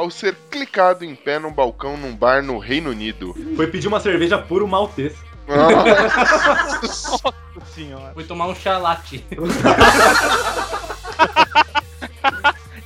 Ao 0.00 0.10
ser 0.10 0.34
clicado 0.50 1.04
em 1.04 1.14
pé 1.14 1.38
num 1.38 1.52
balcão 1.52 1.94
num 1.94 2.16
bar 2.16 2.42
no 2.42 2.56
Reino 2.56 2.88
Unido. 2.88 3.34
Foi 3.54 3.66
pedir 3.66 3.86
uma 3.86 4.00
cerveja 4.00 4.38
puro 4.38 4.66
maltês. 4.66 5.14
Ah, 5.46 6.80
Senhora. 7.74 8.14
Fui 8.14 8.24
tomar 8.24 8.46
um 8.46 8.54
chalate. 8.54 9.22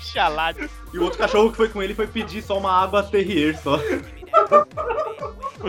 Chalado. 0.00 0.68
E 0.92 0.98
o 0.98 1.04
outro 1.04 1.18
cachorro 1.18 1.50
que 1.50 1.56
foi 1.56 1.68
com 1.68 1.82
ele 1.82 1.94
foi 1.94 2.06
pedir 2.06 2.42
só 2.42 2.58
uma 2.58 2.72
água 2.72 3.02
terrier 3.02 3.56
só. 3.58 3.78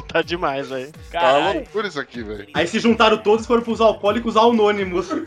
Tá 0.07 0.21
demais 0.21 0.71
aí. 0.71 0.91
tá 1.11 1.51
loucura 1.53 1.87
isso 1.87 1.99
aqui, 1.99 2.23
velho. 2.23 2.47
Aí 2.53 2.67
se 2.67 2.79
juntaram 2.79 3.17
todos 3.17 3.45
e 3.45 3.47
foram 3.47 3.61
pros 3.61 3.81
alcoólicos 3.81 4.37
anônimos. 4.37 5.09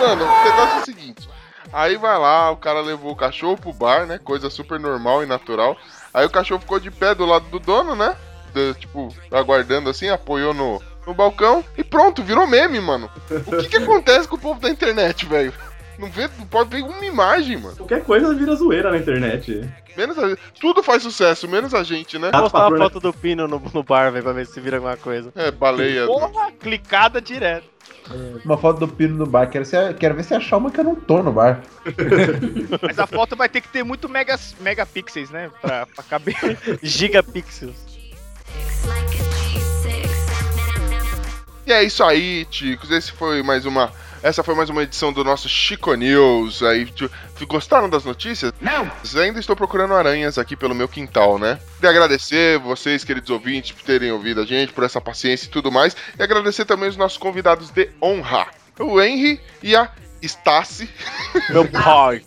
Mano, 0.00 0.24
o 0.24 0.44
negócio 0.44 0.76
é 0.76 0.80
o 0.80 0.84
seguinte. 0.84 1.28
Aí 1.72 1.96
vai 1.96 2.18
lá, 2.18 2.50
o 2.50 2.56
cara 2.56 2.80
levou 2.80 3.12
o 3.12 3.16
cachorro 3.16 3.56
pro 3.56 3.72
bar, 3.72 4.06
né? 4.06 4.18
Coisa 4.18 4.50
super 4.50 4.78
normal 4.80 5.22
e 5.22 5.26
natural. 5.26 5.76
Aí 6.12 6.26
o 6.26 6.30
cachorro 6.30 6.60
ficou 6.60 6.80
de 6.80 6.90
pé 6.90 7.14
do 7.14 7.24
lado 7.24 7.46
do 7.46 7.58
dono, 7.60 7.94
né? 7.94 8.16
De- 8.52 8.74
tipo, 8.74 9.14
aguardando 9.30 9.88
assim, 9.88 10.08
apoiou 10.08 10.52
no, 10.52 10.82
no 11.06 11.14
balcão 11.14 11.64
e 11.78 11.84
pronto, 11.84 12.22
virou 12.24 12.46
meme, 12.46 12.80
mano. 12.80 13.08
O 13.46 13.56
que 13.58 13.68
que 13.68 13.76
acontece 13.76 14.26
com 14.26 14.34
o 14.36 14.40
povo 14.40 14.60
da 14.60 14.68
internet, 14.68 15.24
velho? 15.26 15.52
Não, 16.00 16.08
vê, 16.10 16.28
não 16.38 16.46
pode 16.46 16.70
ver 16.70 16.82
uma 16.82 17.04
imagem, 17.04 17.58
mano. 17.58 17.76
Qualquer 17.76 18.02
coisa 18.02 18.34
vira 18.34 18.54
zoeira 18.56 18.90
na 18.90 18.96
internet. 18.96 19.68
Menos 19.96 20.18
a, 20.18 20.36
tudo 20.58 20.82
faz 20.82 21.02
sucesso, 21.02 21.46
menos 21.46 21.74
a 21.74 21.82
gente, 21.82 22.18
né? 22.18 22.30
Vou 22.30 22.42
postar 22.42 22.68
uma 22.68 22.78
foto 22.78 22.98
do 23.00 23.12
Pino 23.12 23.46
no, 23.46 23.60
no 23.74 23.82
bar, 23.82 24.10
velho, 24.10 24.24
pra 24.24 24.32
ver 24.32 24.46
se 24.46 24.58
vira 24.60 24.78
alguma 24.78 24.96
coisa. 24.96 25.30
É, 25.36 25.50
baleia. 25.50 26.06
Porra, 26.06 26.50
clicada 26.52 27.20
direto. 27.20 27.68
Uma 28.44 28.56
foto 28.56 28.80
do 28.80 28.88
Pino 28.88 29.16
no 29.16 29.26
bar. 29.26 29.46
Quero, 29.48 29.64
ser- 29.64 29.94
quero 29.94 30.14
ver 30.14 30.24
se 30.24 30.34
achar 30.34 30.56
uma 30.56 30.70
que 30.70 30.80
eu 30.80 30.84
não 30.84 30.94
tô 30.94 31.22
no 31.22 31.32
bar. 31.32 31.60
Mas 32.82 32.98
a 32.98 33.06
foto 33.06 33.36
vai 33.36 33.48
ter 33.48 33.60
que 33.60 33.68
ter 33.68 33.84
muito 33.84 34.08
megas, 34.08 34.56
megapixels, 34.60 35.30
né? 35.30 35.50
Pra, 35.60 35.86
pra 35.86 36.02
caber. 36.04 36.34
Gigapixels. 36.82 37.76
Like 38.86 39.18
a 39.18 39.24
G6. 39.24 40.10
E 41.66 41.72
é 41.72 41.82
isso 41.84 42.02
aí, 42.02 42.44
ticos. 42.46 42.90
Esse 42.90 43.12
foi 43.12 43.42
mais 43.42 43.66
uma. 43.66 43.92
Essa 44.22 44.42
foi 44.42 44.54
mais 44.54 44.68
uma 44.68 44.82
edição 44.82 45.14
do 45.14 45.24
nosso 45.24 45.48
Chico 45.48 45.94
News. 45.94 46.62
Aí, 46.62 46.86
gostaram 47.48 47.88
das 47.88 48.04
notícias? 48.04 48.52
Não! 48.60 48.90
Ainda 49.18 49.40
estou 49.40 49.56
procurando 49.56 49.94
aranhas 49.94 50.36
aqui 50.36 50.54
pelo 50.54 50.74
meu 50.74 50.86
quintal, 50.86 51.38
né? 51.38 51.58
E 51.82 51.86
agradecer 51.86 52.58
vocês, 52.58 53.02
queridos 53.02 53.30
ouvintes, 53.30 53.72
por 53.72 53.82
terem 53.82 54.12
ouvido 54.12 54.42
a 54.42 54.44
gente, 54.44 54.74
por 54.74 54.84
essa 54.84 55.00
paciência 55.00 55.46
e 55.46 55.48
tudo 55.48 55.72
mais. 55.72 55.96
E 56.18 56.22
agradecer 56.22 56.66
também 56.66 56.90
os 56.90 56.98
nossos 56.98 57.16
convidados 57.16 57.70
de 57.70 57.88
honra: 58.02 58.46
o 58.78 59.00
Henry 59.00 59.40
e 59.62 59.74
a 59.74 59.90
Stacy. 60.22 60.88
Meu 61.50 61.68
pai. 61.68 62.22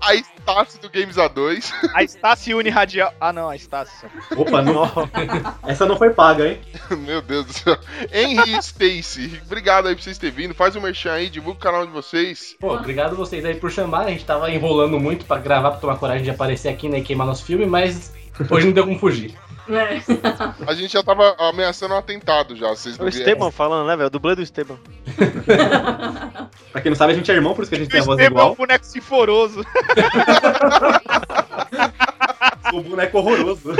A 0.00 0.14
Stacy 0.14 0.80
do 0.80 0.90
Games 0.90 1.16
A2. 1.16 1.72
A 1.94 2.02
Stacy 2.02 2.54
Uniradial. 2.54 3.12
Ah, 3.20 3.32
não, 3.32 3.48
a 3.48 3.56
Stacy. 3.56 4.06
Opa, 4.36 4.62
não. 4.62 4.90
Essa 5.66 5.86
não 5.86 5.96
foi 5.96 6.10
paga, 6.10 6.48
hein? 6.48 6.60
Meu 7.06 7.22
Deus 7.22 7.46
do 7.46 7.52
céu. 7.52 7.78
Henry 8.12 8.54
e 8.54 8.58
Stacy, 8.58 9.40
obrigado 9.44 9.88
aí 9.88 9.94
por 9.94 10.02
vocês 10.02 10.18
terem 10.18 10.34
vindo. 10.34 10.54
Faz 10.54 10.76
um 10.76 10.80
merchan 10.80 11.12
aí, 11.12 11.28
divulga 11.28 11.58
o 11.58 11.62
canal 11.62 11.86
de 11.86 11.92
vocês. 11.92 12.56
Pô, 12.58 12.74
obrigado 12.74 13.16
vocês 13.16 13.44
aí 13.44 13.54
por 13.54 13.70
chamar. 13.70 14.06
A 14.06 14.10
gente 14.10 14.24
tava 14.24 14.50
enrolando 14.50 14.98
muito 14.98 15.24
pra 15.24 15.38
gravar, 15.38 15.72
pra 15.72 15.80
tomar 15.80 15.96
coragem 15.96 16.24
de 16.24 16.30
aparecer 16.30 16.68
aqui 16.68 16.88
né, 16.88 16.98
e 16.98 17.02
queimar 17.02 17.26
nosso 17.26 17.44
filme, 17.44 17.66
mas 17.66 18.12
hoje 18.50 18.66
não 18.66 18.72
deu 18.72 18.84
como 18.84 18.98
fugir. 18.98 19.34
É. 19.70 20.00
A 20.66 20.74
gente 20.74 20.92
já 20.92 21.02
tava 21.02 21.34
ameaçando 21.38 21.94
um 21.94 21.98
atentado 21.98 22.56
já, 22.56 22.68
vocês 22.68 22.98
É 22.98 23.02
o. 23.02 23.08
Esteban 23.08 23.50
falando, 23.50 23.86
né, 23.86 23.96
velho? 23.96 24.06
O 24.06 24.10
dublê 24.10 24.34
do 24.34 24.42
Esteban. 24.42 24.76
Pra 26.72 26.80
quem 26.80 26.90
não 26.90 26.96
sabe, 26.96 27.12
a 27.12 27.16
gente 27.16 27.30
é 27.30 27.34
irmão, 27.34 27.54
por 27.54 27.62
isso 27.62 27.70
que 27.70 27.76
a 27.76 27.78
gente 27.78 27.90
tem 27.90 28.00
a 28.00 28.04
voz 28.04 28.18
Esteban 28.18 28.40
é 28.40 28.42
um 28.42 28.44
igual. 28.46 28.56
boneco 28.56 28.86
sinforoso. 28.86 29.64
O 32.72 32.82
boneco 32.82 33.18
horroroso. 33.18 33.70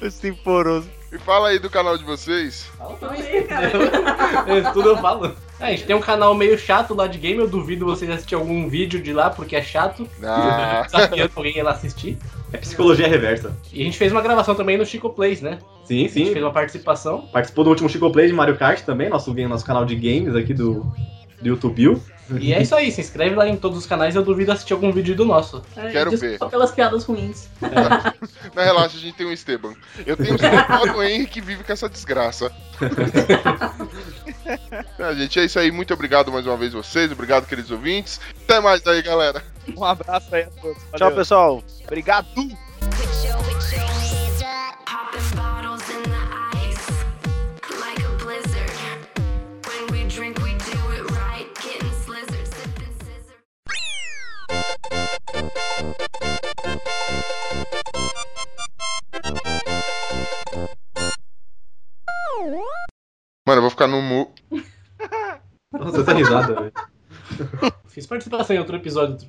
Esse 0.00 0.32
poroso. 0.32 0.88
E 1.10 1.18
fala 1.18 1.48
aí 1.48 1.58
do 1.58 1.70
canal 1.70 1.96
de 1.96 2.04
vocês. 2.04 2.70
É, 4.46 4.60
Tudo 4.72 4.90
eu 4.90 4.98
falo. 4.98 5.34
É, 5.58 5.66
a 5.66 5.70
gente 5.70 5.84
tem 5.86 5.96
um 5.96 6.00
canal 6.00 6.34
meio 6.34 6.58
chato 6.58 6.94
lá 6.94 7.06
de 7.06 7.18
game, 7.18 7.38
eu 7.38 7.48
duvido 7.48 7.86
vocês 7.86 8.10
assistirem 8.10 8.42
algum 8.42 8.68
vídeo 8.68 9.00
de 9.02 9.12
lá, 9.12 9.30
porque 9.30 9.56
é 9.56 9.62
chato. 9.62 10.06
Ah, 10.22 10.82
Desafiando 10.84 11.32
alguém 11.34 11.56
ir 11.56 11.62
lá 11.62 11.70
assistir. 11.72 12.18
É 12.52 12.58
psicologia 12.58 13.06
reversa. 13.06 13.54
E 13.72 13.82
a 13.82 13.84
gente 13.84 13.98
fez 13.98 14.12
uma 14.12 14.22
gravação 14.22 14.54
também 14.54 14.78
no 14.78 14.86
Chico 14.86 15.10
Plays, 15.10 15.40
né? 15.40 15.58
Sim, 15.84 16.04
A 16.04 16.08
gente 16.08 16.12
sim. 16.12 16.32
fez 16.32 16.44
uma 16.44 16.52
participação. 16.52 17.26
Participou 17.32 17.64
do 17.64 17.70
último 17.70 17.88
Chico 17.88 18.10
Play 18.10 18.26
de 18.26 18.32
Mario 18.32 18.56
Kart 18.56 18.80
também, 18.82 19.08
nosso, 19.08 19.32
nosso 19.34 19.64
canal 19.64 19.84
de 19.84 19.94
games 19.94 20.34
aqui 20.34 20.54
do, 20.54 20.80
do 21.40 21.48
YouTube. 21.48 22.00
E 22.38 22.52
é 22.52 22.60
isso 22.60 22.74
aí, 22.74 22.92
se 22.92 23.00
inscreve 23.00 23.34
lá 23.34 23.48
em 23.48 23.56
todos 23.56 23.78
os 23.78 23.86
canais, 23.86 24.14
eu 24.14 24.22
duvido 24.22 24.52
assistir 24.52 24.74
algum 24.74 24.92
vídeo 24.92 25.16
do 25.16 25.24
nosso. 25.24 25.62
É, 25.74 25.90
Quero 25.90 26.10
desculpa 26.10 26.44
ver. 26.44 26.50
pelas 26.50 26.70
piadas 26.72 27.04
ruins. 27.04 27.48
não 28.54 28.62
relaxa, 28.62 28.98
a 28.98 29.00
gente 29.00 29.16
tem 29.16 29.26
um 29.26 29.32
Esteban. 29.32 29.72
Eu 30.06 30.16
tenho 30.16 30.32
o 30.32 30.34
Esteban 30.34 30.92
do 30.92 31.02
Henry 31.02 31.26
que 31.26 31.40
vive 31.40 31.64
com 31.64 31.72
essa 31.72 31.88
desgraça. 31.88 32.52
Ah, 34.98 35.12
gente, 35.12 35.38
é 35.38 35.44
isso 35.44 35.58
aí. 35.58 35.70
Muito 35.70 35.92
obrigado 35.92 36.32
mais 36.32 36.46
uma 36.46 36.56
vez 36.56 36.72
vocês. 36.72 37.12
Obrigado, 37.12 37.46
queridos 37.46 37.70
ouvintes. 37.70 38.18
Até 38.44 38.60
mais 38.60 38.84
aí, 38.86 39.02
galera. 39.02 39.42
Um 39.76 39.84
abraço 39.84 40.34
aí 40.34 40.42
a 40.42 40.50
todos. 40.50 40.82
Tchau, 40.82 40.98
Valeu. 40.98 41.16
pessoal. 41.16 41.62
Obrigado. 41.84 42.28
Mano, 63.46 63.60
eu 63.60 63.62
vou 63.62 63.70
ficar 63.70 63.86
no 63.86 64.02
mu. 64.02 64.30
Nossa, 65.72 66.02
essa 66.02 66.12
risada, 66.12 66.54
velho. 66.54 66.72
Fiz 67.86 68.06
participação 68.06 68.54
em 68.54 68.58
outro 68.58 68.76
episódio 68.76 69.26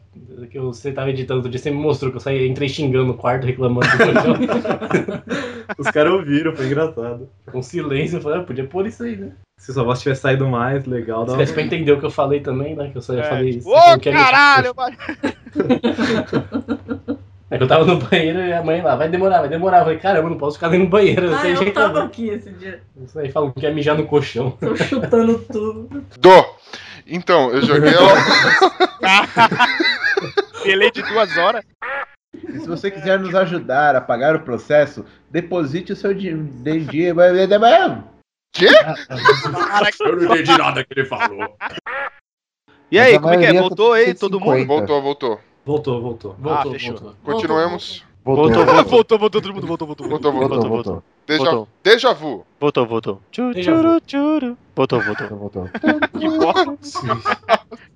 que 0.48 0.60
você 0.60 0.92
tava 0.92 1.10
editando 1.10 1.40
outro 1.40 1.52
dia, 1.52 1.60
você 1.60 1.72
me 1.72 1.78
mostrou 1.78 2.12
que 2.12 2.18
eu 2.18 2.22
saí, 2.22 2.48
entrei 2.48 2.70
xingando 2.70 3.06
no 3.08 3.14
quarto, 3.14 3.46
reclamando 3.46 3.88
do 3.88 3.98
colchão. 3.98 4.36
Os 5.78 5.88
caras 5.92 6.14
ouviram, 6.14 6.56
foi 6.56 6.66
engraçado. 6.68 7.30
Com 7.52 7.62
silêncio, 7.62 8.18
eu 8.18 8.22
falei, 8.22 8.40
ah, 8.40 8.44
podia 8.44 8.64
pôr 8.66 8.88
isso 8.88 9.04
aí, 9.04 9.16
né? 9.16 9.32
Se 9.58 9.74
sua 9.74 9.84
voz 9.84 10.00
tivesse 10.02 10.22
saído 10.22 10.48
mais, 10.48 10.86
legal. 10.86 11.26
Se 11.26 11.32
Dá 11.32 11.38
desse 11.38 11.54
pra 11.54 11.64
entender 11.64 11.92
o 11.92 12.00
que 12.00 12.06
eu 12.06 12.10
falei 12.12 12.40
também, 12.40 12.76
né? 12.76 12.90
Que 12.92 12.98
eu 12.98 13.02
só 13.02 13.14
É. 13.14 13.24
falei. 13.24 13.60
Ô, 13.66 13.74
falou 13.78 14.00
que 14.00 14.10
ia 14.10 14.16
mexer- 14.16 14.32
caralho! 14.32 14.74
mano. 14.76 14.98
É 17.52 17.58
que 17.58 17.64
eu 17.64 17.68
tava 17.68 17.84
no 17.84 17.98
banheiro 17.98 18.38
e 18.42 18.54
a 18.54 18.62
mãe 18.64 18.80
lá, 18.80 18.96
vai 18.96 19.10
demorar, 19.10 19.40
vai 19.40 19.50
demorar. 19.50 19.80
Eu 19.80 19.84
falei, 19.86 19.98
caramba, 19.98 20.28
eu 20.28 20.30
não 20.30 20.38
posso 20.38 20.58
ficar 20.58 20.70
nem 20.70 20.82
no 20.82 20.88
banheiro. 20.88 21.26
Eu 21.26 21.34
Ah, 21.36 21.40
sei 21.40 21.54
eu 21.54 21.56
jeito 21.56 21.74
tava 21.74 22.04
aqui 22.04 22.28
esse 22.30 22.52
dia. 22.52 22.84
Isso 23.04 23.18
aí 23.18 23.32
falam 23.32 23.52
que 23.52 23.62
ia 23.66 23.74
mijar 23.74 23.98
no 23.98 24.06
colchão. 24.06 24.52
Tô 24.62 24.76
chutando 24.76 25.40
tudo. 25.52 26.04
Do. 26.20 26.46
Então, 27.08 27.50
eu 27.50 27.64
joguei 27.64 27.92
ela. 27.92 28.14
delay 30.64 30.92
de 30.92 31.02
duas 31.04 31.38
horas. 31.38 31.66
E 32.34 32.60
se 32.60 32.68
você 32.68 32.92
quiser 32.92 33.20
nos 33.20 33.34
ajudar 33.36 33.96
a 33.96 34.02
pagar 34.02 34.36
o 34.36 34.42
processo, 34.42 35.06
deposite 35.30 35.94
o 35.94 35.96
seu 35.96 36.14
dinheiro. 36.14 36.48
Quê? 38.52 38.68
Eu 40.00 40.16
não 40.16 40.24
entendi 40.24 40.58
nada 40.58 40.84
que 40.84 40.94
ele 40.94 41.06
falou. 41.06 41.56
E 42.92 42.98
aí, 42.98 43.14
Mas 43.14 43.22
como 43.22 43.34
é 43.34 43.38
que 43.38 43.46
é? 43.46 43.62
Voltou 43.62 43.94
aí 43.94 44.14
todo 44.14 44.40
mundo? 44.40 44.58
150. 44.58 44.68
Voltou, 44.68 45.02
voltou. 45.02 45.40
Voltou, 45.66 46.02
voltou. 46.02 46.36
Voltou, 46.40 46.72
fechou. 46.72 46.96
voltou. 46.96 47.16
Continuemos. 47.24 48.04
Voltou, 48.26 48.46
Voltou, 48.46 48.66
voltou, 48.66 48.84
Voltou, 48.84 49.20
voltou, 49.20 49.42
todo 49.42 49.54
mundo 49.54 49.68
voltou, 49.68 49.88
voltou. 49.88 50.10
Voltou, 50.10 50.32
voltou. 50.32 50.50
voltou, 50.50 50.70
voltou. 50.70 51.04
Voltou. 51.38 51.68
déjà 51.84 52.14
vu. 52.14 52.46
Voltou, 52.60 52.86
voltou. 52.88 53.22
Tchuru, 53.32 54.02
tchuru. 54.02 54.58
Voltou, 54.76 55.02
voltou. 55.02 55.28
voltou. 55.30 55.70
Que 56.20 56.30
bosta. 56.30 56.72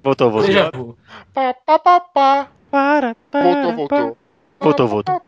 Voltou, 0.03 0.31
voltou. 0.31 0.97
Pá, 1.33 1.53
pá, 1.53 1.79
pá, 1.79 1.99
pá. 1.99 2.47
Para, 2.69 3.15
para, 3.29 3.43
Voltou, 3.43 3.75
voltou. 3.75 4.17
Voltou, 4.59 4.87
voltou. 4.87 5.21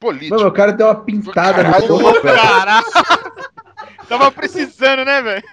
Político. 0.00 0.30
Mano, 0.30 0.44
meu 0.44 0.52
cara 0.52 0.72
deu 0.72 0.86
uma 0.86 0.94
pintada 0.94 1.62
no 1.62 1.72
Caralho. 1.72 1.92
outro, 1.94 2.22
velho. 2.22 2.36
Caraca! 2.36 3.48
Tava 4.08 4.30
precisando, 4.32 5.04
né, 5.04 5.20
velho? 5.20 5.44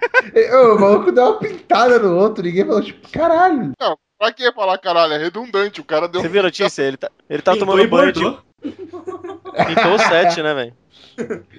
O 0.74 0.78
maluco 0.80 1.12
deu 1.12 1.24
uma 1.24 1.38
pintada 1.38 1.98
no 1.98 2.16
outro, 2.16 2.42
ninguém 2.44 2.64
falou, 2.64 2.82
tipo, 2.82 3.08
caralho. 3.10 3.72
Pra 4.18 4.32
que 4.32 4.50
falar 4.52 4.78
caralho? 4.78 5.12
É 5.12 5.18
redundante. 5.18 5.80
O 5.80 5.84
cara 5.84 6.08
deu. 6.08 6.22
Você 6.22 6.28
viu 6.28 6.40
a 6.40 6.44
notícia? 6.44 6.82
Ele 6.82 6.96
tá, 6.96 7.10
ele 7.28 7.42
tá 7.42 7.52
Pintou 7.52 7.68
tomando 7.68 7.88
banho. 7.88 8.42
Pintou 8.62 9.94
o 9.94 9.98
7, 9.98 10.42
né, 10.42 10.54
velho? 10.54 10.74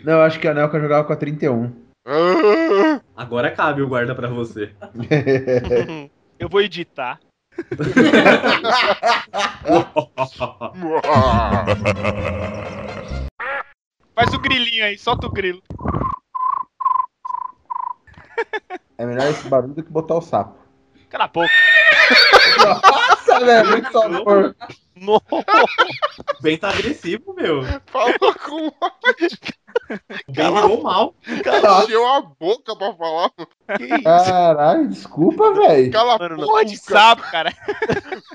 Não, 0.04 0.14
eu 0.14 0.22
acho 0.22 0.40
que 0.40 0.48
a 0.48 0.54
Nelka 0.54 0.80
jogava 0.80 1.04
com 1.06 1.14
a 1.14 1.16
31. 1.16 1.72
Ah, 2.08 3.00
Agora 3.16 3.52
cabe 3.52 3.82
o 3.82 3.88
guarda 3.88 4.16
pra 4.16 4.28
você. 4.28 4.72
Eu 6.40 6.48
vou 6.48 6.62
editar. 6.62 7.20
Faz 14.14 14.34
o 14.34 14.40
grilinho 14.40 14.86
aí, 14.86 14.98
solta 14.98 15.28
o 15.28 15.32
grilo. 15.32 15.62
É 18.98 19.06
melhor 19.06 19.28
esse 19.30 19.48
barulho 19.48 19.74
do 19.74 19.84
que 19.84 19.92
botar 19.92 20.16
o 20.16 20.22
sapo. 20.22 20.58
Cala 21.10 21.26
a 21.26 21.28
boca. 21.28 21.50
Nossa, 22.58 23.40
velho, 23.40 23.70
muito 23.70 23.92
sabor. 23.92 24.56
Nossa, 25.02 25.24
Bem 26.42 26.58
tá 26.58 26.70
agressivo, 26.70 27.34
meu. 27.34 27.62
Falou 27.88 28.14
com. 28.46 28.72
Bem 30.30 30.54
virou 30.54 30.82
mal. 30.82 31.14
Encheu 31.84 32.06
a 32.08 32.22
boca 32.22 32.76
pra 32.76 32.94
falar. 32.94 33.30
que 33.78 33.84
isso? 33.86 34.04
Caralho, 34.04 34.88
desculpa, 34.90 35.54
velho. 35.54 35.92
Cala 35.92 36.18
Mano, 36.18 36.36
a 36.36 36.38
não. 36.38 36.46
Porra 36.48 36.66
de 36.66 36.76
boca. 36.78 36.92
sapo, 36.92 37.22
cara. 37.32 37.54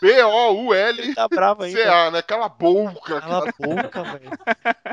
B-O-U-L-C-A, 0.01 1.15
Tá 1.15 1.29
bravo 1.29 1.65
ainda. 1.65 2.11
né? 2.11 2.23
Cala 2.23 2.47
a 2.47 2.49
boca. 2.49 3.21
Cala 3.21 3.49
a 3.49 3.67
boca, 3.67 4.03
velho. 4.03 4.31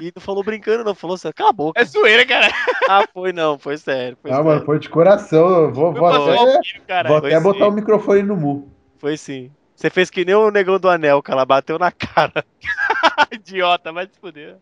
E 0.02 0.12
não 0.16 0.22
falou 0.22 0.44
brincando, 0.44 0.84
não. 0.84 0.96
Falou 0.96 1.16
assim, 1.16 1.32
cala 1.34 1.50
a 1.52 1.54
boca. 1.54 1.80
É 1.80 1.86
zoeira, 1.86 2.26
cara. 2.26 2.48
Ah, 2.90 3.06
foi 3.14 3.32
não, 3.32 3.58
foi 3.58 3.78
sério. 3.78 4.18
Foi, 4.22 4.32
Ah, 4.32 4.36
sério. 4.36 4.50
mano, 4.50 4.66
foi 4.66 4.80
de 4.80 4.90
coração. 4.90 5.48
Eu 5.64 5.74
vou, 5.74 5.94
vou 5.94 6.08
até, 6.08 6.20
o 6.20 6.64
filho, 6.64 6.82
cara. 6.88 7.10
vou 7.10 7.18
até 7.18 7.40
botar 7.40 7.68
o 7.68 7.72
microfone 7.72 8.24
no 8.24 8.36
mu. 8.36 8.70
foi 8.98 9.16
sim. 9.18 9.52
Você 9.80 9.90
fez 9.90 10.10
que 10.10 10.26
nem 10.26 10.36
o 10.36 10.52
negão 10.52 10.78
do 10.78 10.90
anel, 10.90 11.24
cara. 11.24 11.46
Bateu 11.46 11.80
na 11.80 11.90
cara. 11.90 12.44
Idiota, 13.32 13.94
vai 13.94 14.08
se 14.08 14.20
fuder. 14.20 14.58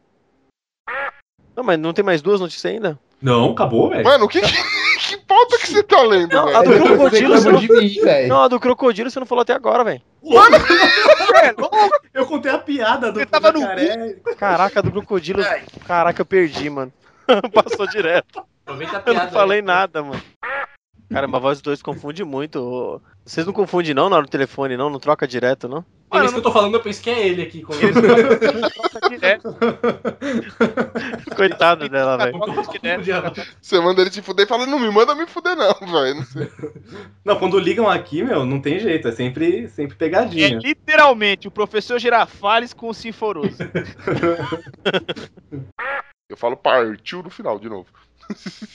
Não, 1.55 1.63
mas 1.63 1.80
não 1.80 1.91
tem 1.91 2.05
mais 2.05 2.22
duas 2.22 2.39
notícias 2.39 2.72
ainda? 2.72 2.99
Não, 3.20 3.49
acabou, 3.49 3.89
velho. 3.89 4.03
Mano, 4.03 4.28
que, 4.28 4.39
que, 4.39 4.47
que 5.09 5.18
pauta 5.26 5.57
que 5.57 5.70
você 5.70 5.82
tá 5.82 6.03
lendo, 6.03 6.32
Não, 6.34 6.55
a 6.55 6.61
velho? 6.61 6.84
do 6.84 6.86
crocodilo, 6.86 7.34
você 7.34 7.51
não... 7.51 7.59
mim, 7.59 7.99
velho. 7.99 8.28
não, 8.28 8.43
a 8.43 8.47
do 8.47 8.59
crocodilo 8.59 9.09
você 9.09 9.20
não 9.20 9.26
falou 9.26 9.41
até 9.41 9.53
agora, 9.53 9.84
velho. 9.84 10.03
Eu 12.13 12.28
contei 12.28 12.51
a 12.51 12.59
piada 12.59 13.11
do 13.11 13.20
Você 13.20 13.26
tava 13.26 13.51
no. 13.51 13.61
Caraca, 14.38 14.80
a 14.80 14.84
do 14.84 14.91
crocodilo. 14.91 15.41
Caraca, 15.88 16.22
eu 16.22 16.26
perdi, 16.26 16.70
mano. 16.70 16.93
Passou 17.53 17.88
direto. 17.88 18.43
Aproveita 18.63 18.97
a 18.97 18.99
Eu 18.99 19.03
piada. 19.03 19.24
não 19.24 19.32
falei 19.32 19.61
nada, 19.63 20.03
mano. 20.03 20.22
Caramba, 21.10 21.38
a 21.38 21.41
voz 21.41 21.58
dos 21.58 21.64
dois 21.64 21.82
confunde 21.82 22.24
muito. 22.24 23.01
Vocês 23.26 23.45
não 23.45 23.53
confundem 23.53 23.93
não 23.93 24.10
na 24.10 24.18
hora 24.18 24.26
do 24.26 24.32
telefone, 24.32 24.76
não? 24.76 24.89
Não 24.89 24.99
troca 24.99 25.28
direto, 25.28 25.68
não? 25.68 25.86
Por 26.10 26.24
isso 26.24 26.34
que 26.34 26.39
eu 26.39 26.43
tô 26.43 26.51
falando, 26.51 26.76
eu 26.76 26.82
penso 26.82 27.01
que 27.01 27.10
é 27.10 27.28
ele 27.28 27.41
aqui. 27.41 27.62
Quando... 27.62 27.82
Coitado 31.36 31.89
dela, 31.89 32.18
velho. 32.18 32.39
Você 33.62 33.80
manda 33.80 34.01
ele 34.01 34.10
te 34.10 34.22
fuder 34.22 34.45
e 34.45 34.49
fala, 34.49 34.66
não 34.66 34.80
me 34.80 34.89
manda 34.89 35.14
me 35.14 35.28
fuder, 35.28 35.55
não, 35.55 35.74
velho. 35.74 36.26
Não. 36.36 36.47
Não, 37.26 37.39
quando 37.39 37.60
ligam 37.60 37.89
aqui, 37.89 38.24
meu, 38.24 38.45
não 38.45 38.62
tem 38.62 38.80
jeito. 38.80 39.10
É 39.10 39.12
sempre, 39.12 39.68
sempre 39.70 39.95
É 39.95 39.97
pegadinha. 39.97 40.60
literalmente 40.64 41.47
o 41.47 41.51
professor 41.51 41.99
Girafales 41.99 42.74
com 42.74 42.89
o 42.89 42.93
Sinforoso. 42.93 43.58
Eu 46.30 46.38
falo 46.38 46.58
partiu 46.58 47.22
no 47.24 47.30
final, 47.30 47.60
de 47.60 47.70
novo. 47.70 47.88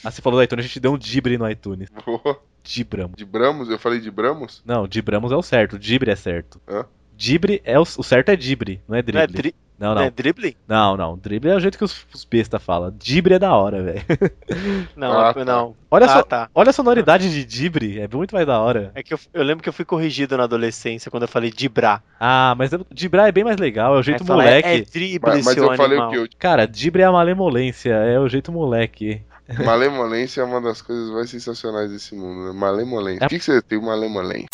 Ah, 0.05 0.11
você 0.11 0.21
falou 0.23 0.39
do 0.39 0.43
iTunes, 0.45 0.65
a 0.65 0.69
gente 0.69 0.81
deu 0.81 0.93
um 0.93 0.99
Dibre 0.99 1.37
no 1.39 1.49
iTunes. 1.51 1.89
Boa. 2.05 2.39
Dibramos. 2.65 3.17
De 3.17 3.25
Bramos, 3.25 3.69
eu 3.69 3.79
falei 3.79 4.01
de 4.01 4.11
Bramos? 4.11 4.63
Não, 4.65 4.87
Dibramos 4.87 5.33
é 5.33 5.37
o 5.37 5.43
certo, 5.43 5.79
Dibre 5.79 6.11
é 6.11 6.17
certo. 6.17 6.61
Hã? 6.69 6.85
Dibre 7.17 7.61
é 7.65 7.79
o, 7.79 7.83
o 7.83 8.03
certo 8.03 8.31
é 8.31 8.37
Dibre, 8.37 8.81
não 8.89 8.97
é 8.97 9.03
Não 9.03 9.21
é, 9.21 9.27
drible. 9.27 9.37
dri... 9.43 9.55
Não, 9.79 9.89
não 9.89 9.95
não. 9.97 10.03
é 10.03 10.11
dribbling? 10.11 10.55
Não, 10.69 10.97
não. 10.97 11.19
Drible 11.19 11.51
é 11.51 11.57
o 11.57 11.61
jeito 11.61 11.77
que 11.77 11.83
os, 11.83 12.07
os 12.15 12.25
besta 12.25 12.61
falam. 12.61 12.95
Dibre 12.97 13.35
é 13.35 13.39
da 13.39 13.53
hora, 13.53 13.83
velho. 13.83 14.01
Não, 14.95 15.19
Ah, 15.19 15.35
tá. 15.35 15.45
não. 15.45 15.75
Olha, 15.91 16.07
ah, 16.07 16.09
só, 16.09 16.23
tá. 16.23 16.49
olha 16.55 16.71
a 16.71 16.73
sonoridade 16.73 17.29
de 17.29 17.45
Dibre, 17.45 17.99
é 17.99 18.07
muito 18.07 18.33
mais 18.33 18.47
da 18.47 18.61
hora. 18.61 18.93
É 18.95 19.03
que 19.03 19.13
eu, 19.13 19.19
eu 19.35 19.43
lembro 19.43 19.61
que 19.61 19.69
eu 19.69 19.73
fui 19.73 19.85
corrigido 19.85 20.37
na 20.37 20.45
adolescência 20.45 21.11
quando 21.11 21.25
eu 21.25 21.29
falei 21.29 21.51
dibrar. 21.51 22.01
Ah, 22.21 22.55
mas 22.57 22.73
eu- 22.73 22.87
Dibrar 22.93 23.29
é 23.29 23.33
bem 23.33 23.43
mais 23.43 23.57
legal, 23.57 23.97
é 23.97 23.99
o 23.99 24.03
jeito 24.03 24.23
Aí 24.23 24.27
fala, 24.27 24.43
moleque. 24.45 24.69
É, 24.69 24.77
é 24.77 24.81
drible, 24.83 25.21
Mas, 25.31 25.45
mas 25.47 25.55
seu 25.55 25.65
eu 25.65 25.77
falei 25.77 25.99
animal. 25.99 26.23
o 26.25 26.29
que? 26.29 26.37
Cara, 26.37 26.67
Dibre 26.69 27.03
é 27.03 27.07
a 27.07 27.11
malemolência, 27.13 27.93
é 27.93 28.21
o 28.21 28.29
jeito 28.29 28.53
moleque. 28.53 29.21
Malemolência 29.65 30.41
é 30.41 30.45
uma 30.45 30.61
das 30.61 30.81
coisas 30.81 31.11
mais 31.11 31.31
sensacionais 31.31 31.91
desse 31.91 32.15
mundo, 32.15 32.47
né? 32.47 32.53
Malemolência. 32.53 33.27
O 33.27 33.29
que, 33.29 33.39
que 33.39 33.45
você 33.45 33.61
tem 33.61 33.81
malemolência? 33.81 34.49